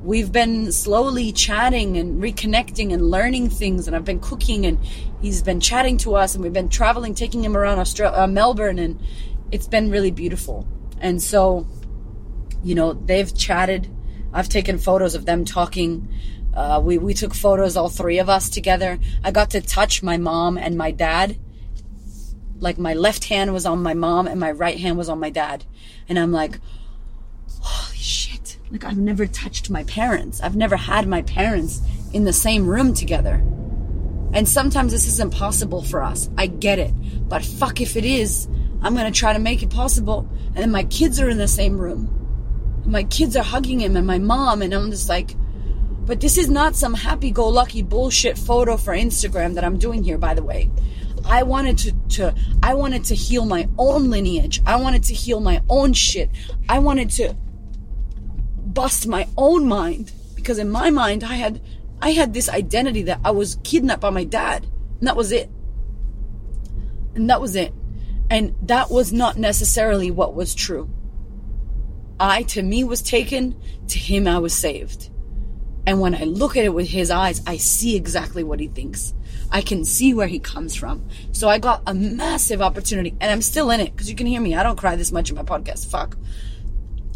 we've 0.02 0.30
been 0.30 0.70
slowly 0.70 1.32
chatting 1.32 1.96
and 1.96 2.22
reconnecting 2.22 2.92
and 2.92 3.10
learning 3.10 3.48
things. 3.48 3.86
And 3.86 3.96
I've 3.96 4.04
been 4.04 4.20
cooking 4.20 4.66
and 4.66 4.78
he's 5.22 5.42
been 5.42 5.60
chatting 5.60 5.96
to 5.98 6.14
us 6.14 6.34
and 6.34 6.44
we've 6.44 6.52
been 6.52 6.68
traveling, 6.68 7.14
taking 7.14 7.42
him 7.42 7.56
around 7.56 7.78
Australia, 7.78 8.16
uh, 8.16 8.26
Melbourne. 8.26 8.78
And 8.78 9.00
it's 9.50 9.66
been 9.66 9.90
really 9.90 10.10
beautiful. 10.10 10.68
And 11.00 11.22
so, 11.22 11.66
you 12.62 12.74
know, 12.74 12.92
they've 12.92 13.34
chatted 13.34 13.88
I've 14.32 14.48
taken 14.48 14.78
photos 14.78 15.14
of 15.14 15.24
them 15.24 15.44
talking. 15.44 16.08
Uh, 16.54 16.80
we, 16.82 16.98
we 16.98 17.14
took 17.14 17.34
photos, 17.34 17.76
all 17.76 17.88
three 17.88 18.18
of 18.18 18.28
us 18.28 18.48
together. 18.48 18.98
I 19.24 19.30
got 19.30 19.50
to 19.50 19.60
touch 19.60 20.02
my 20.02 20.16
mom 20.16 20.58
and 20.58 20.76
my 20.76 20.90
dad. 20.90 21.38
Like 22.60 22.78
my 22.78 22.94
left 22.94 23.24
hand 23.24 23.52
was 23.52 23.64
on 23.66 23.82
my 23.82 23.94
mom 23.94 24.26
and 24.26 24.40
my 24.40 24.50
right 24.50 24.78
hand 24.78 24.98
was 24.98 25.08
on 25.08 25.20
my 25.20 25.30
dad. 25.30 25.64
And 26.08 26.18
I'm 26.18 26.32
like, 26.32 26.58
holy 27.60 27.96
shit. 27.96 28.58
Like 28.70 28.84
I've 28.84 28.98
never 28.98 29.26
touched 29.26 29.70
my 29.70 29.84
parents. 29.84 30.40
I've 30.40 30.56
never 30.56 30.76
had 30.76 31.06
my 31.06 31.22
parents 31.22 31.80
in 32.12 32.24
the 32.24 32.32
same 32.32 32.66
room 32.66 32.94
together. 32.94 33.42
And 34.34 34.46
sometimes 34.46 34.92
this 34.92 35.06
is 35.06 35.20
impossible 35.20 35.82
for 35.82 36.02
us. 36.02 36.28
I 36.36 36.46
get 36.48 36.78
it. 36.78 36.92
But 37.28 37.44
fuck 37.44 37.80
if 37.80 37.96
it 37.96 38.04
is. 38.04 38.46
I'm 38.82 38.94
going 38.94 39.10
to 39.10 39.18
try 39.18 39.32
to 39.32 39.38
make 39.38 39.62
it 39.62 39.70
possible. 39.70 40.28
And 40.48 40.56
then 40.56 40.70
my 40.70 40.84
kids 40.84 41.20
are 41.20 41.28
in 41.28 41.38
the 41.38 41.48
same 41.48 41.78
room 41.78 42.17
my 42.84 43.04
kids 43.04 43.36
are 43.36 43.44
hugging 43.44 43.80
him 43.80 43.96
and 43.96 44.06
my 44.06 44.18
mom 44.18 44.62
and 44.62 44.72
I'm 44.72 44.90
just 44.90 45.08
like 45.08 45.34
but 46.08 46.22
this 46.22 46.38
is 46.38 46.48
not 46.48 46.74
some 46.74 46.94
happy-go-lucky 46.94 47.82
bullshit 47.82 48.38
photo 48.38 48.78
for 48.78 48.94
Instagram 48.94 49.54
that 49.54 49.64
I'm 49.64 49.78
doing 49.78 50.02
here 50.02 50.16
by 50.16 50.32
the 50.32 50.42
way. 50.42 50.70
I 51.26 51.42
wanted 51.42 51.76
to, 51.78 51.92
to 52.16 52.34
I 52.62 52.72
wanted 52.72 53.04
to 53.04 53.14
heal 53.14 53.44
my 53.44 53.68
own 53.76 54.08
lineage. 54.08 54.62
I 54.64 54.76
wanted 54.76 55.02
to 55.04 55.14
heal 55.14 55.40
my 55.40 55.62
own 55.68 55.92
shit. 55.92 56.30
I 56.68 56.78
wanted 56.78 57.10
to 57.10 57.34
bust 58.64 59.06
my 59.06 59.28
own 59.36 59.68
mind 59.68 60.12
because 60.34 60.58
in 60.58 60.70
my 60.70 60.88
mind 60.88 61.22
I 61.22 61.34
had 61.34 61.60
I 62.00 62.12
had 62.12 62.32
this 62.32 62.48
identity 62.48 63.02
that 63.02 63.20
I 63.24 63.32
was 63.32 63.58
kidnapped 63.62 64.00
by 64.00 64.10
my 64.10 64.24
dad. 64.24 64.66
And 65.00 65.08
that 65.08 65.16
was 65.16 65.32
it. 65.32 65.50
And 67.14 67.28
that 67.28 67.40
was 67.40 67.54
it. 67.54 67.74
And 68.30 68.54
that 68.62 68.90
was 68.90 69.12
not 69.12 69.36
necessarily 69.36 70.10
what 70.10 70.34
was 70.34 70.54
true. 70.54 70.88
I 72.20 72.42
to 72.44 72.62
me 72.62 72.84
was 72.84 73.02
taken, 73.02 73.60
to 73.88 73.98
him 73.98 74.26
I 74.26 74.38
was 74.38 74.54
saved. 74.54 75.10
And 75.86 76.00
when 76.00 76.14
I 76.14 76.24
look 76.24 76.56
at 76.56 76.64
it 76.64 76.74
with 76.74 76.88
his 76.88 77.10
eyes, 77.10 77.40
I 77.46 77.56
see 77.56 77.96
exactly 77.96 78.42
what 78.42 78.60
he 78.60 78.68
thinks. 78.68 79.14
I 79.50 79.62
can 79.62 79.84
see 79.84 80.12
where 80.12 80.26
he 80.26 80.38
comes 80.38 80.74
from. 80.74 81.08
So 81.32 81.48
I 81.48 81.58
got 81.58 81.82
a 81.86 81.94
massive 81.94 82.60
opportunity, 82.60 83.16
and 83.20 83.30
I'm 83.30 83.40
still 83.40 83.70
in 83.70 83.80
it 83.80 83.92
because 83.92 84.10
you 84.10 84.16
can 84.16 84.26
hear 84.26 84.40
me. 84.40 84.54
I 84.54 84.62
don't 84.62 84.76
cry 84.76 84.96
this 84.96 85.12
much 85.12 85.30
in 85.30 85.36
my 85.36 85.44
podcast. 85.44 85.90
Fuck. 85.90 86.16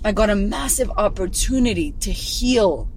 I 0.05 0.13
got 0.13 0.31
a 0.31 0.37
massive 0.37 0.91
opportunity 0.91 1.93
to 2.01 2.11
heal 2.11 2.91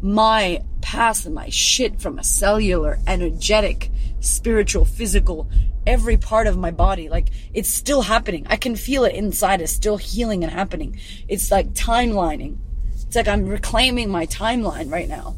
my 0.00 0.62
past 0.80 1.26
and 1.26 1.34
my 1.34 1.48
shit 1.48 2.00
from 2.00 2.18
a 2.18 2.24
cellular, 2.24 2.98
energetic, 3.06 3.90
spiritual, 4.20 4.84
physical, 4.84 5.48
every 5.86 6.16
part 6.16 6.46
of 6.46 6.56
my 6.56 6.70
body. 6.70 7.08
Like 7.08 7.28
it's 7.52 7.68
still 7.68 8.02
happening. 8.02 8.46
I 8.48 8.56
can 8.56 8.76
feel 8.76 9.04
it 9.04 9.14
inside. 9.14 9.60
It's 9.60 9.72
still 9.72 9.96
healing 9.96 10.44
and 10.44 10.52
happening. 10.52 10.98
It's 11.28 11.50
like 11.50 11.72
timelining. 11.72 12.58
It's 12.94 13.16
like 13.16 13.28
I'm 13.28 13.46
reclaiming 13.46 14.10
my 14.10 14.26
timeline 14.26 14.92
right 14.92 15.08
now. 15.08 15.36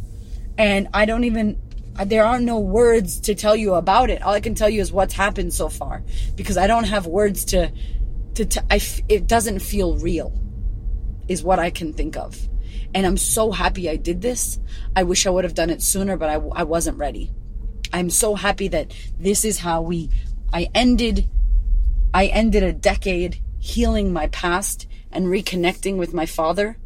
And 0.59 0.89
I 0.93 1.05
don't 1.05 1.25
even, 1.25 1.59
there 2.05 2.25
are 2.25 2.41
no 2.41 2.59
words 2.59 3.21
to 3.21 3.35
tell 3.35 3.57
you 3.57 3.75
about 3.75 4.11
it. 4.11 4.23
All 4.23 4.35
I 4.35 4.41
can 4.41 4.55
tell 4.55 4.69
you 4.69 4.81
is 4.81 4.93
what's 4.93 5.15
happened 5.15 5.55
so 5.55 5.69
far 5.69 6.03
because 6.37 6.59
I 6.59 6.67
don't 6.67 6.85
have 6.85 7.07
words 7.07 7.45
to, 7.47 7.73
to, 8.35 8.45
t- 8.45 8.61
I 8.71 8.81
it 9.09 9.27
doesn't 9.27 9.61
feel 9.61 9.97
real 9.97 10.33
is 11.29 11.43
what 11.43 11.59
I 11.59 11.71
can 11.71 11.93
think 11.93 12.17
of. 12.17 12.37
And 12.95 13.07
I'm 13.07 13.16
so 13.16 13.53
happy 13.53 13.88
I 13.88 13.97
did 13.97 14.20
this. 14.20 14.59
I 14.97 15.05
wish 15.05 15.26
I 15.26 15.30
would 15.30 15.45
have 15.45 15.55
done 15.55 15.70
it 15.70 15.82
sooner, 15.82 16.16
but 16.16 16.28
I, 16.28 16.34
I 16.34 16.64
wasn't 16.64 16.99
ready. 16.99 17.30
I'm 17.93 18.11
so 18.11 18.34
happy 18.34 18.68
that 18.68 18.93
this 19.18 19.45
is 19.45 19.59
how 19.59 19.82
we, 19.82 20.11
I 20.53 20.68
ended, 20.74 21.28
I 22.12 22.26
ended 22.26 22.62
a 22.62 22.72
decade 22.72 23.41
healing 23.59 24.12
my 24.12 24.28
past 24.28 24.86
and 25.12 25.26
reconnecting 25.26 25.97
with 25.97 26.14
my 26.14 26.26
father. 26.26 26.78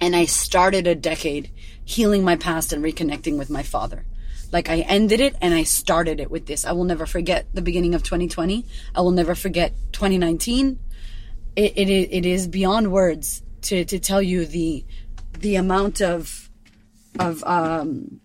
And 0.00 0.16
I 0.16 0.24
started 0.24 0.86
a 0.86 0.94
decade 0.94 1.50
healing 1.84 2.24
my 2.24 2.36
past 2.36 2.72
and 2.72 2.84
reconnecting 2.84 3.38
with 3.38 3.50
my 3.50 3.62
father. 3.62 4.04
Like 4.52 4.68
I 4.68 4.80
ended 4.80 5.20
it 5.20 5.34
and 5.40 5.54
I 5.54 5.62
started 5.62 6.20
it 6.20 6.30
with 6.30 6.46
this. 6.46 6.64
I 6.64 6.72
will 6.72 6.84
never 6.84 7.06
forget 7.06 7.46
the 7.54 7.62
beginning 7.62 7.94
of 7.94 8.02
2020. 8.02 8.66
I 8.94 9.00
will 9.00 9.12
never 9.12 9.34
forget 9.34 9.72
2019. 9.92 10.78
It, 11.56 11.76
it, 11.76 11.88
it 11.88 12.26
is 12.26 12.46
beyond 12.48 12.92
words 12.92 13.42
to, 13.62 13.84
to 13.84 13.98
tell 13.98 14.22
you 14.22 14.46
the, 14.46 14.84
the 15.38 15.56
amount 15.56 16.00
of, 16.00 16.50
of, 17.18 17.42
um, 17.44 18.20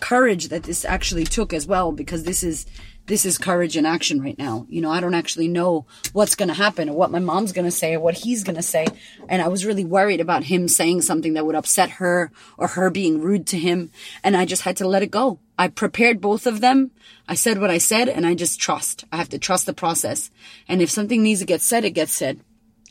courage 0.00 0.48
that 0.48 0.62
this 0.62 0.84
actually 0.84 1.24
took 1.24 1.52
as 1.52 1.66
well, 1.66 1.92
because 1.92 2.24
this 2.24 2.42
is, 2.42 2.66
this 3.08 3.24
is 3.24 3.38
courage 3.38 3.76
in 3.76 3.86
action 3.86 4.20
right 4.20 4.38
now. 4.38 4.66
You 4.68 4.82
know, 4.82 4.90
I 4.90 5.00
don't 5.00 5.14
actually 5.14 5.48
know 5.48 5.86
what's 6.12 6.34
going 6.34 6.50
to 6.50 6.54
happen 6.54 6.88
or 6.88 6.96
what 6.96 7.10
my 7.10 7.18
mom's 7.18 7.52
going 7.52 7.64
to 7.64 7.70
say 7.70 7.94
or 7.94 8.00
what 8.00 8.18
he's 8.18 8.44
going 8.44 8.56
to 8.56 8.62
say. 8.62 8.86
And 9.28 9.42
I 9.42 9.48
was 9.48 9.64
really 9.64 9.84
worried 9.84 10.20
about 10.20 10.44
him 10.44 10.68
saying 10.68 11.02
something 11.02 11.32
that 11.32 11.46
would 11.46 11.54
upset 11.54 11.90
her 11.90 12.30
or 12.58 12.68
her 12.68 12.90
being 12.90 13.20
rude 13.20 13.46
to 13.48 13.58
him. 13.58 13.90
And 14.22 14.36
I 14.36 14.44
just 14.44 14.62
had 14.62 14.76
to 14.76 14.86
let 14.86 15.02
it 15.02 15.10
go. 15.10 15.40
I 15.58 15.68
prepared 15.68 16.20
both 16.20 16.46
of 16.46 16.60
them. 16.60 16.90
I 17.26 17.34
said 17.34 17.60
what 17.60 17.70
I 17.70 17.78
said 17.78 18.08
and 18.08 18.26
I 18.26 18.34
just 18.34 18.60
trust. 18.60 19.04
I 19.10 19.16
have 19.16 19.30
to 19.30 19.38
trust 19.38 19.66
the 19.66 19.72
process. 19.72 20.30
And 20.68 20.82
if 20.82 20.90
something 20.90 21.22
needs 21.22 21.40
to 21.40 21.46
get 21.46 21.62
said, 21.62 21.84
it 21.84 21.90
gets 21.90 22.12
said. 22.12 22.40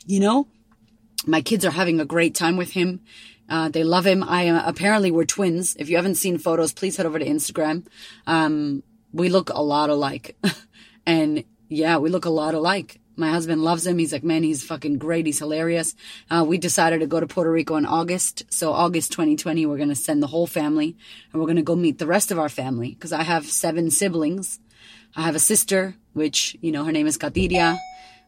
You 0.04 0.20
know, 0.20 0.48
my 1.26 1.42
kids 1.42 1.64
are 1.64 1.70
having 1.70 2.00
a 2.00 2.04
great 2.04 2.34
time 2.34 2.56
with 2.56 2.72
him. 2.72 3.00
Uh, 3.48 3.68
they 3.68 3.82
love 3.82 4.06
him. 4.06 4.22
I 4.22 4.48
uh, 4.48 4.62
apparently 4.66 5.10
we're 5.10 5.24
twins. 5.24 5.74
If 5.78 5.88
you 5.88 5.96
haven't 5.96 6.16
seen 6.16 6.38
photos, 6.38 6.72
please 6.72 6.96
head 6.96 7.06
over 7.06 7.18
to 7.18 7.26
Instagram. 7.26 7.86
Um, 8.26 8.82
we 9.12 9.28
look 9.28 9.50
a 9.50 9.62
lot 9.62 9.90
alike. 9.90 10.36
and 11.06 11.44
yeah, 11.68 11.98
we 11.98 12.10
look 12.10 12.26
a 12.26 12.30
lot 12.30 12.54
alike. 12.54 13.00
My 13.16 13.30
husband 13.30 13.64
loves 13.64 13.84
him. 13.84 13.98
He's 13.98 14.12
like, 14.12 14.22
man, 14.22 14.44
he's 14.44 14.62
fucking 14.62 14.98
great. 14.98 15.26
He's 15.26 15.40
hilarious. 15.40 15.96
Uh, 16.30 16.44
we 16.46 16.56
decided 16.56 17.00
to 17.00 17.06
go 17.06 17.18
to 17.18 17.26
Puerto 17.26 17.50
Rico 17.50 17.74
in 17.74 17.84
August. 17.84 18.44
So 18.48 18.72
August 18.72 19.10
2020, 19.12 19.66
we're 19.66 19.76
going 19.76 19.88
to 19.88 19.96
send 19.96 20.22
the 20.22 20.28
whole 20.28 20.46
family 20.46 20.96
and 21.32 21.40
we're 21.40 21.46
going 21.46 21.56
to 21.56 21.62
go 21.62 21.74
meet 21.74 21.98
the 21.98 22.06
rest 22.06 22.30
of 22.30 22.38
our 22.38 22.48
family 22.48 22.90
because 22.90 23.12
I 23.12 23.24
have 23.24 23.44
seven 23.46 23.90
siblings. 23.90 24.60
I 25.16 25.22
have 25.22 25.34
a 25.34 25.40
sister, 25.40 25.96
which, 26.12 26.56
you 26.60 26.70
know, 26.70 26.84
her 26.84 26.92
name 26.92 27.08
is 27.08 27.18
Katiria. 27.18 27.78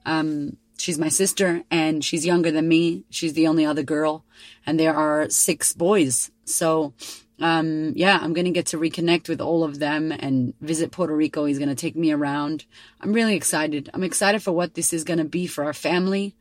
Um, 0.05 0.57
she's 0.81 0.99
my 0.99 1.09
sister 1.09 1.62
and 1.70 2.05
she's 2.05 2.26
younger 2.26 2.51
than 2.51 2.68
me. 2.68 3.05
She's 3.11 3.35
the 3.35 3.47
only 3.47 3.64
other 3.64 3.83
girl 3.83 4.24
and 4.66 4.78
there 4.78 4.95
are 4.95 5.28
six 5.28 5.72
boys. 5.72 6.31
So 6.45 6.95
um, 7.41 7.95
yeah, 7.97 8.18
I'm 8.20 8.35
going 8.35 8.45
to 8.45 8.51
get 8.51 8.66
to 8.66 8.78
reconnect 8.78 9.28
with 9.28 9.41
all 9.41 9.64
of 9.64 9.78
them 9.78 10.12
and 10.12 10.53
visit 10.61 10.91
Puerto 10.91 11.16
Rico. 11.16 11.47
He's 11.47 11.59
going 11.59 11.70
to 11.70 11.74
take 11.74 11.97
me 11.97 12.12
around. 12.12 12.66
I'm 13.01 13.14
really 13.14 13.35
excited. 13.35 13.89
I'm 13.95 14.05
excited 14.05 14.43
for 14.43 14.53
what 14.53 14.74
this 14.74 14.93
is 14.93 15.05
going 15.05 15.18
to 15.18 15.24
be 15.24 15.47
for 15.47 15.64
our 15.64 15.72
family. 15.72 16.37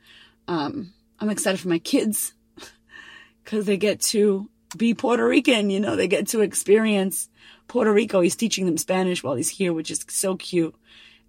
Um, 0.47 0.93
I'm 1.19 1.29
excited 1.29 1.59
for 1.59 1.69
my 1.69 1.79
kids 1.79 2.33
because 3.43 3.65
they 3.65 3.77
get 3.77 4.01
to 4.01 4.49
be 4.75 4.93
Puerto 4.93 5.25
Rican. 5.25 5.69
You 5.69 5.79
know, 5.79 5.95
they 5.95 6.09
get 6.09 6.27
to 6.29 6.41
experience 6.41 7.29
Puerto 7.69 7.93
Rico. 7.93 8.19
He's 8.19 8.35
teaching 8.35 8.65
them 8.65 8.77
Spanish 8.77 9.23
while 9.23 9.35
he's 9.35 9.49
here, 9.49 9.71
which 9.71 9.91
is 9.91 10.05
so 10.09 10.35
cute. 10.35 10.75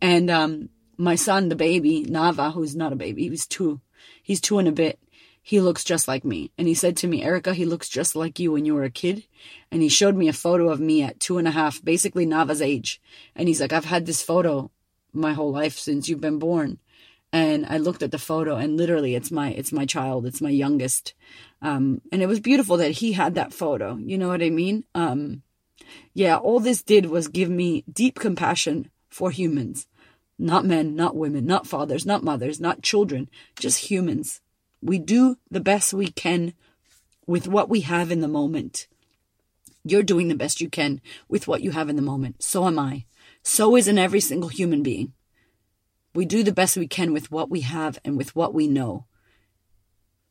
And, 0.00 0.30
um, 0.30 0.68
my 1.00 1.14
son, 1.14 1.48
the 1.48 1.56
baby, 1.56 2.04
Nava, 2.04 2.52
who's 2.52 2.76
not 2.76 2.92
a 2.92 2.96
baby, 2.96 3.28
he's 3.28 3.46
two, 3.46 3.80
he's 4.22 4.40
two 4.40 4.58
and 4.58 4.68
a 4.68 4.72
bit 4.72 4.98
he 5.42 5.60
looks 5.60 5.84
just 5.84 6.06
like 6.06 6.24
me. 6.24 6.50
And 6.58 6.68
he 6.68 6.74
said 6.74 6.96
to 6.98 7.06
me, 7.06 7.22
Erika, 7.22 7.54
he 7.54 7.64
looks 7.64 7.88
just 7.88 8.14
like 8.14 8.38
you 8.38 8.52
when 8.52 8.64
you 8.64 8.74
were 8.74 8.84
a 8.84 8.90
kid. 8.90 9.24
And 9.72 9.82
he 9.82 9.88
showed 9.88 10.16
me 10.16 10.28
a 10.28 10.32
photo 10.32 10.68
of 10.68 10.80
me 10.80 11.02
at 11.02 11.20
two 11.20 11.38
and 11.38 11.48
a 11.48 11.52
half, 11.52 11.82
basically 11.82 12.26
Nava's 12.26 12.60
age. 12.62 13.00
And 13.34 13.48
he's 13.48 13.60
like, 13.60 13.72
I've 13.72 13.86
had 13.86 14.06
this 14.06 14.22
photo 14.22 14.70
my 15.12 15.32
whole 15.32 15.50
life 15.50 15.78
since 15.78 16.08
you've 16.08 16.20
been 16.20 16.38
born. 16.38 16.78
And 17.32 17.64
I 17.66 17.78
looked 17.78 18.02
at 18.02 18.10
the 18.10 18.18
photo 18.18 18.56
and 18.56 18.76
literally 18.76 19.14
it's 19.14 19.30
my, 19.30 19.50
it's 19.50 19.72
my 19.72 19.86
child. 19.86 20.26
It's 20.26 20.40
my 20.40 20.50
youngest. 20.50 21.14
Um, 21.62 22.00
and 22.12 22.22
it 22.22 22.26
was 22.26 22.40
beautiful 22.40 22.76
that 22.76 22.92
he 22.92 23.12
had 23.12 23.34
that 23.36 23.54
photo. 23.54 23.96
You 23.96 24.18
know 24.18 24.28
what 24.28 24.42
I 24.42 24.50
mean? 24.50 24.84
Um, 24.94 25.42
yeah, 26.12 26.36
all 26.36 26.60
this 26.60 26.82
did 26.82 27.06
was 27.06 27.28
give 27.28 27.48
me 27.48 27.84
deep 27.90 28.18
compassion 28.18 28.90
for 29.08 29.30
humans. 29.30 29.86
Not 30.40 30.64
men, 30.64 30.96
not 30.96 31.14
women, 31.14 31.46
not 31.46 31.66
fathers, 31.66 32.04
not 32.04 32.24
mothers, 32.24 32.60
not 32.60 32.82
children, 32.82 33.28
just 33.56 33.90
humans 33.90 34.40
we 34.82 34.98
do 34.98 35.36
the 35.50 35.60
best 35.60 35.92
we 35.92 36.10
can 36.10 36.54
with 37.26 37.46
what 37.46 37.68
we 37.68 37.80
have 37.82 38.10
in 38.10 38.20
the 38.20 38.28
moment. 38.28 38.86
You're 39.84 40.02
doing 40.02 40.28
the 40.28 40.34
best 40.34 40.60
you 40.60 40.68
can 40.68 41.00
with 41.28 41.46
what 41.46 41.62
you 41.62 41.70
have 41.72 41.88
in 41.88 41.96
the 41.96 42.02
moment. 42.02 42.42
So 42.42 42.66
am 42.66 42.78
I. 42.78 43.04
So 43.42 43.76
is 43.76 43.88
in 43.88 43.98
every 43.98 44.20
single 44.20 44.48
human 44.48 44.82
being. 44.82 45.12
We 46.14 46.24
do 46.24 46.42
the 46.42 46.52
best 46.52 46.76
we 46.76 46.88
can 46.88 47.12
with 47.12 47.30
what 47.30 47.50
we 47.50 47.60
have 47.60 47.98
and 48.04 48.16
with 48.16 48.34
what 48.34 48.52
we 48.52 48.66
know. 48.66 49.06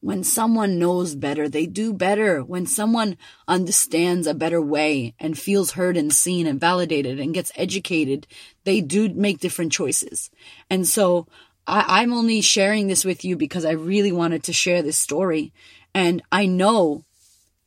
When 0.02 0.24
someone 0.24 0.80
knows 0.80 1.16
better, 1.16 1.50
they 1.50 1.66
do 1.66 1.94
better. 1.94 2.42
When 2.42 2.66
someone 2.66 3.18
understands 3.48 4.28
a 4.28 4.34
better 4.34 4.62
way 4.62 5.14
and 5.20 5.38
feels 5.38 5.72
heard 5.72 5.98
and 5.98 6.14
seen 6.14 6.48
and 6.48 6.60
validated 6.60 7.20
and 7.20 7.34
gets 7.34 7.52
educated, 7.56 8.26
they 8.64 8.80
do 8.80 9.10
make 9.10 9.40
different 9.40 9.74
choices. 9.74 10.32
And 10.70 10.88
so 10.88 11.28
I, 11.68 12.02
I'm 12.02 12.14
only 12.14 12.40
sharing 12.40 12.88
this 12.88 13.04
with 13.04 13.26
you 13.26 13.36
because 13.36 13.66
I 13.66 13.72
really 13.72 14.14
wanted 14.14 14.44
to 14.44 14.54
share 14.54 14.82
this 14.82 14.98
story. 14.98 15.52
And 15.94 16.22
I 16.32 16.46
know 16.46 17.04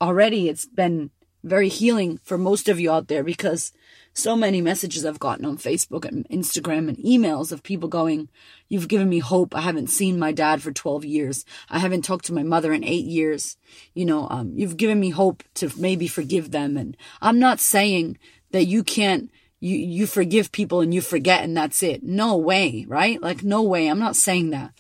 already 0.01 0.49
it's 0.49 0.64
been 0.64 1.11
very 1.45 1.68
healing 1.68 2.18
for 2.24 2.39
most 2.39 2.68
of 2.68 2.80
you 2.80 2.91
out 2.91 3.09
there 3.09 3.24
because 3.24 3.72
so 4.15 4.37
many 4.37 4.61
messages 4.61 5.05
I've 5.05 5.19
gotten 5.19 5.45
on 5.45 5.57
Facebook 5.57 6.05
and 6.05 6.29
Instagram 6.29 6.89
and 6.89 6.99
emails 6.99 7.51
of 7.53 7.63
people 7.63 7.89
going, 7.89 8.29
You've 8.69 8.89
given 8.89 9.09
me 9.09 9.19
hope. 9.19 9.55
I 9.55 9.61
haven't 9.61 9.89
seen 9.89 10.19
my 10.19 10.33
dad 10.33 10.63
for 10.63 10.73
12 10.73 11.05
years. 11.05 11.45
I 11.69 11.79
haven't 11.79 12.03
talked 12.03 12.27
to 12.27 12.33
my 12.33 12.43
mother 12.43 12.73
in 12.73 12.85
eight 12.85 13.05
years. 13.05 13.57
You 13.95 14.07
know, 14.07 14.29
um, 14.31 14.53
you've 14.55 14.77
given 14.77 14.99
me 14.99 15.11
hope 15.11 15.43
to 15.55 15.71
maybe 15.77 16.07
forgive 16.07 16.51
them. 16.51 16.77
And 16.77 16.97
I'm 17.21 17.39
not 17.39 17.61
saying 17.61 18.19
that 18.51 18.65
you 18.65 18.83
can't 18.83 19.31
you, 19.61 19.77
you 19.77 20.07
forgive 20.07 20.51
people 20.51 20.81
and 20.81 20.93
you 20.93 21.01
forget 21.01 21.45
and 21.45 21.57
that's 21.57 21.83
it. 21.83 22.03
No 22.03 22.37
way, 22.37 22.85
right? 22.89 23.23
Like, 23.23 23.45
no 23.45 23.63
way. 23.63 23.87
I'm 23.87 24.01
not 24.01 24.17
saying 24.17 24.51
that. 24.51 24.73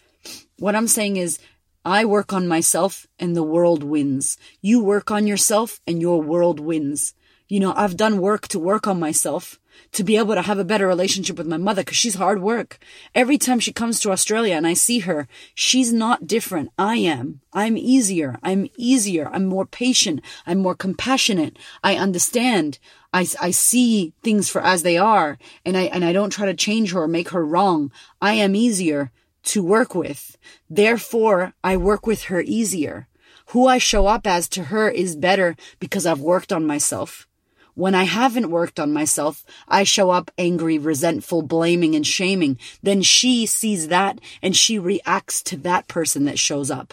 What 0.58 0.74
I'm 0.74 0.88
saying 0.88 1.16
is, 1.16 1.38
I 1.84 2.04
work 2.04 2.32
on 2.32 2.46
myself 2.46 3.06
and 3.18 3.34
the 3.34 3.42
world 3.42 3.82
wins. 3.82 4.36
You 4.60 4.82
work 4.82 5.10
on 5.10 5.26
yourself 5.26 5.80
and 5.86 6.00
your 6.00 6.22
world 6.22 6.60
wins. 6.60 7.14
You 7.52 7.60
know, 7.60 7.74
I've 7.76 7.98
done 7.98 8.16
work 8.16 8.48
to 8.48 8.58
work 8.58 8.86
on 8.86 8.98
myself 8.98 9.60
to 9.92 10.02
be 10.02 10.16
able 10.16 10.34
to 10.34 10.40
have 10.40 10.58
a 10.58 10.64
better 10.64 10.86
relationship 10.86 11.36
with 11.36 11.46
my 11.46 11.58
mother 11.58 11.82
because 11.82 11.98
she's 11.98 12.14
hard 12.14 12.40
work. 12.40 12.78
Every 13.14 13.36
time 13.36 13.60
she 13.60 13.74
comes 13.74 14.00
to 14.00 14.10
Australia 14.10 14.54
and 14.54 14.66
I 14.66 14.72
see 14.72 15.00
her, 15.00 15.28
she's 15.54 15.92
not 15.92 16.26
different. 16.26 16.70
I 16.78 16.96
am. 16.96 17.42
I'm 17.52 17.76
easier. 17.76 18.38
I'm 18.42 18.70
easier. 18.78 19.28
I'm 19.30 19.44
more 19.44 19.66
patient. 19.66 20.22
I'm 20.46 20.60
more 20.60 20.74
compassionate. 20.74 21.58
I 21.84 21.96
understand. 21.96 22.78
I, 23.12 23.26
I 23.38 23.50
see 23.50 24.14
things 24.22 24.48
for 24.48 24.62
as 24.62 24.82
they 24.82 24.96
are 24.96 25.36
and 25.66 25.76
I, 25.76 25.82
and 25.82 26.06
I 26.06 26.14
don't 26.14 26.30
try 26.30 26.46
to 26.46 26.54
change 26.54 26.92
her 26.92 27.02
or 27.02 27.06
make 27.06 27.28
her 27.32 27.44
wrong. 27.44 27.92
I 28.22 28.32
am 28.32 28.56
easier 28.56 29.12
to 29.52 29.62
work 29.62 29.94
with. 29.94 30.38
Therefore, 30.70 31.52
I 31.62 31.76
work 31.76 32.06
with 32.06 32.22
her 32.24 32.40
easier. 32.40 33.08
Who 33.48 33.66
I 33.66 33.76
show 33.76 34.06
up 34.06 34.26
as 34.26 34.48
to 34.48 34.64
her 34.64 34.88
is 34.88 35.16
better 35.16 35.54
because 35.80 36.06
I've 36.06 36.20
worked 36.20 36.50
on 36.50 36.66
myself. 36.66 37.28
When 37.74 37.94
I 37.94 38.04
haven't 38.04 38.50
worked 38.50 38.78
on 38.78 38.92
myself, 38.92 39.44
I 39.66 39.84
show 39.84 40.10
up 40.10 40.30
angry, 40.36 40.78
resentful, 40.78 41.42
blaming, 41.42 41.94
and 41.94 42.06
shaming. 42.06 42.58
Then 42.82 43.00
she 43.00 43.46
sees 43.46 43.88
that 43.88 44.20
and 44.42 44.54
she 44.54 44.78
reacts 44.78 45.42
to 45.44 45.56
that 45.58 45.88
person 45.88 46.26
that 46.26 46.38
shows 46.38 46.70
up. 46.70 46.92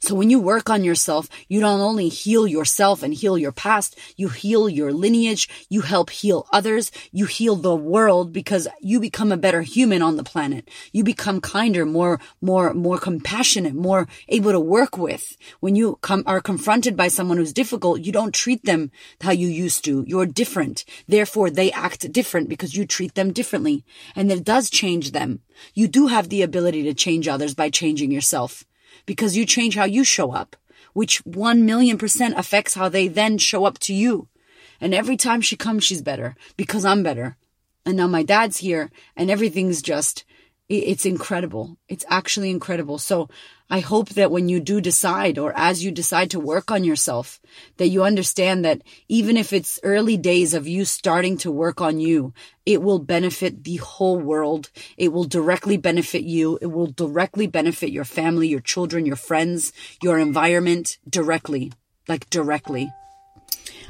So 0.00 0.14
when 0.14 0.30
you 0.30 0.40
work 0.40 0.70
on 0.70 0.84
yourself, 0.84 1.28
you 1.48 1.60
don't 1.60 1.80
only 1.80 2.08
heal 2.08 2.46
yourself 2.46 3.02
and 3.02 3.12
heal 3.12 3.36
your 3.36 3.52
past, 3.52 3.98
you 4.16 4.28
heal 4.28 4.68
your 4.68 4.92
lineage, 4.92 5.48
you 5.68 5.80
help 5.80 6.10
heal 6.10 6.46
others, 6.52 6.90
you 7.12 7.26
heal 7.26 7.56
the 7.56 7.74
world 7.74 8.32
because 8.32 8.68
you 8.80 9.00
become 9.00 9.32
a 9.32 9.36
better 9.36 9.62
human 9.62 10.02
on 10.02 10.16
the 10.16 10.24
planet. 10.24 10.68
You 10.92 11.04
become 11.04 11.40
kinder, 11.40 11.84
more, 11.84 12.20
more, 12.40 12.74
more 12.74 12.98
compassionate, 12.98 13.74
more 13.74 14.08
able 14.28 14.52
to 14.52 14.60
work 14.60 14.96
with. 14.96 15.36
When 15.60 15.76
you 15.76 15.98
come, 16.02 16.22
are 16.26 16.40
confronted 16.40 16.96
by 16.96 17.08
someone 17.08 17.38
who's 17.38 17.52
difficult, 17.52 18.00
you 18.00 18.12
don't 18.12 18.34
treat 18.34 18.64
them 18.64 18.90
how 19.20 19.32
you 19.32 19.48
used 19.48 19.84
to. 19.84 20.04
You're 20.06 20.26
different. 20.26 20.84
Therefore, 21.06 21.50
they 21.50 21.72
act 21.72 22.12
different 22.12 22.48
because 22.48 22.76
you 22.76 22.86
treat 22.86 23.14
them 23.14 23.32
differently. 23.32 23.84
And 24.14 24.30
it 24.30 24.44
does 24.44 24.70
change 24.70 25.12
them. 25.12 25.40
You 25.74 25.88
do 25.88 26.06
have 26.06 26.28
the 26.28 26.42
ability 26.42 26.84
to 26.84 26.94
change 26.94 27.28
others 27.28 27.54
by 27.54 27.70
changing 27.70 28.10
yourself 28.10 28.64
because 29.08 29.36
you 29.38 29.44
change 29.46 29.74
how 29.74 29.88
you 29.96 30.04
show 30.04 30.28
up. 30.42 30.50
which 30.98 31.24
1 31.24 31.64
million 31.64 31.96
percent 31.96 32.34
affects 32.36 32.74
how 32.74 32.88
they 32.88 33.08
then 33.08 33.38
show 33.38 33.64
up 33.64 33.78
to 33.78 33.94
you. 33.94 34.28
And 34.80 34.94
every 34.94 35.16
time 35.16 35.40
she 35.40 35.56
comes, 35.56 35.84
she's 35.84 36.02
better 36.02 36.34
because 36.56 36.84
I'm 36.84 37.02
better. 37.02 37.36
And 37.84 37.96
now 37.96 38.06
my 38.06 38.22
dad's 38.22 38.58
here 38.58 38.90
and 39.16 39.30
everything's 39.30 39.82
just, 39.82 40.24
it's 40.68 41.06
incredible. 41.06 41.78
It's 41.88 42.04
actually 42.08 42.50
incredible. 42.50 42.98
So 42.98 43.28
I 43.70 43.80
hope 43.80 44.10
that 44.10 44.30
when 44.30 44.48
you 44.48 44.60
do 44.60 44.80
decide 44.80 45.38
or 45.38 45.52
as 45.54 45.84
you 45.84 45.90
decide 45.90 46.30
to 46.30 46.40
work 46.40 46.70
on 46.70 46.84
yourself, 46.84 47.38
that 47.76 47.88
you 47.88 48.02
understand 48.02 48.64
that 48.64 48.80
even 49.08 49.36
if 49.36 49.52
it's 49.52 49.78
early 49.82 50.16
days 50.16 50.54
of 50.54 50.66
you 50.66 50.86
starting 50.86 51.36
to 51.38 51.52
work 51.52 51.80
on 51.80 52.00
you, 52.00 52.32
it 52.64 52.80
will 52.82 52.98
benefit 52.98 53.64
the 53.64 53.76
whole 53.76 54.18
world. 54.18 54.70
It 54.96 55.12
will 55.12 55.24
directly 55.24 55.76
benefit 55.76 56.22
you. 56.22 56.58
It 56.62 56.68
will 56.68 56.86
directly 56.86 57.46
benefit 57.46 57.90
your 57.90 58.06
family, 58.06 58.48
your 58.48 58.60
children, 58.60 59.04
your 59.04 59.16
friends, 59.16 59.72
your 60.02 60.18
environment 60.18 60.96
directly, 61.08 61.72
like 62.08 62.30
directly. 62.30 62.90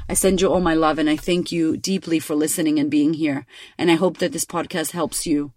I 0.09 0.13
send 0.15 0.41
you 0.41 0.51
all 0.51 0.59
my 0.59 0.73
love 0.73 0.97
and 0.97 1.09
I 1.09 1.15
thank 1.15 1.51
you 1.51 1.77
deeply 1.77 2.19
for 2.19 2.35
listening 2.35 2.79
and 2.79 2.89
being 2.89 3.13
here. 3.13 3.45
And 3.77 3.91
I 3.91 3.95
hope 3.95 4.17
that 4.17 4.31
this 4.31 4.43
podcast 4.43 4.91
helps 4.91 5.25
you. 5.27 5.53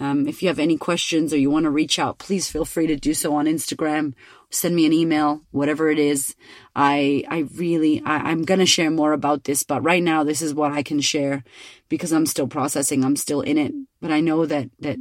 Um, 0.00 0.26
if 0.26 0.42
you 0.42 0.48
have 0.48 0.58
any 0.58 0.78
questions 0.78 1.32
or 1.32 1.36
you 1.36 1.50
want 1.50 1.64
to 1.64 1.70
reach 1.70 1.98
out, 1.98 2.18
please 2.18 2.48
feel 2.48 2.64
free 2.64 2.86
to 2.86 2.96
do 2.96 3.12
so 3.12 3.34
on 3.34 3.44
Instagram. 3.44 4.14
Send 4.48 4.74
me 4.74 4.86
an 4.86 4.94
email, 4.94 5.42
whatever 5.50 5.90
it 5.90 5.98
is. 5.98 6.34
I, 6.74 7.22
I 7.28 7.40
really, 7.54 8.02
I, 8.04 8.30
I'm 8.30 8.42
to 8.60 8.66
share 8.66 8.90
more 8.90 9.12
about 9.12 9.44
this, 9.44 9.62
but 9.62 9.84
right 9.84 10.02
now 10.02 10.24
this 10.24 10.40
is 10.40 10.54
what 10.54 10.72
I 10.72 10.82
can 10.82 11.00
share 11.00 11.44
because 11.90 12.12
I'm 12.12 12.26
still 12.26 12.48
processing. 12.48 13.04
I'm 13.04 13.16
still 13.16 13.42
in 13.42 13.58
it, 13.58 13.74
but 14.00 14.10
I 14.10 14.20
know 14.20 14.46
that, 14.46 14.70
that, 14.80 14.98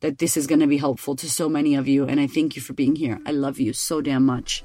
that 0.00 0.18
this 0.18 0.38
is 0.38 0.46
to 0.60 0.66
be 0.66 0.78
helpful 0.78 1.14
to 1.16 1.30
so 1.30 1.48
many 1.48 1.74
of 1.74 1.86
you. 1.86 2.06
And 2.06 2.18
I 2.18 2.26
thank 2.26 2.56
you 2.56 2.62
for 2.62 2.72
being 2.72 2.96
here. 2.96 3.20
I 3.26 3.32
love 3.32 3.60
you 3.60 3.74
so 3.74 4.00
damn 4.00 4.24
much. 4.24 4.64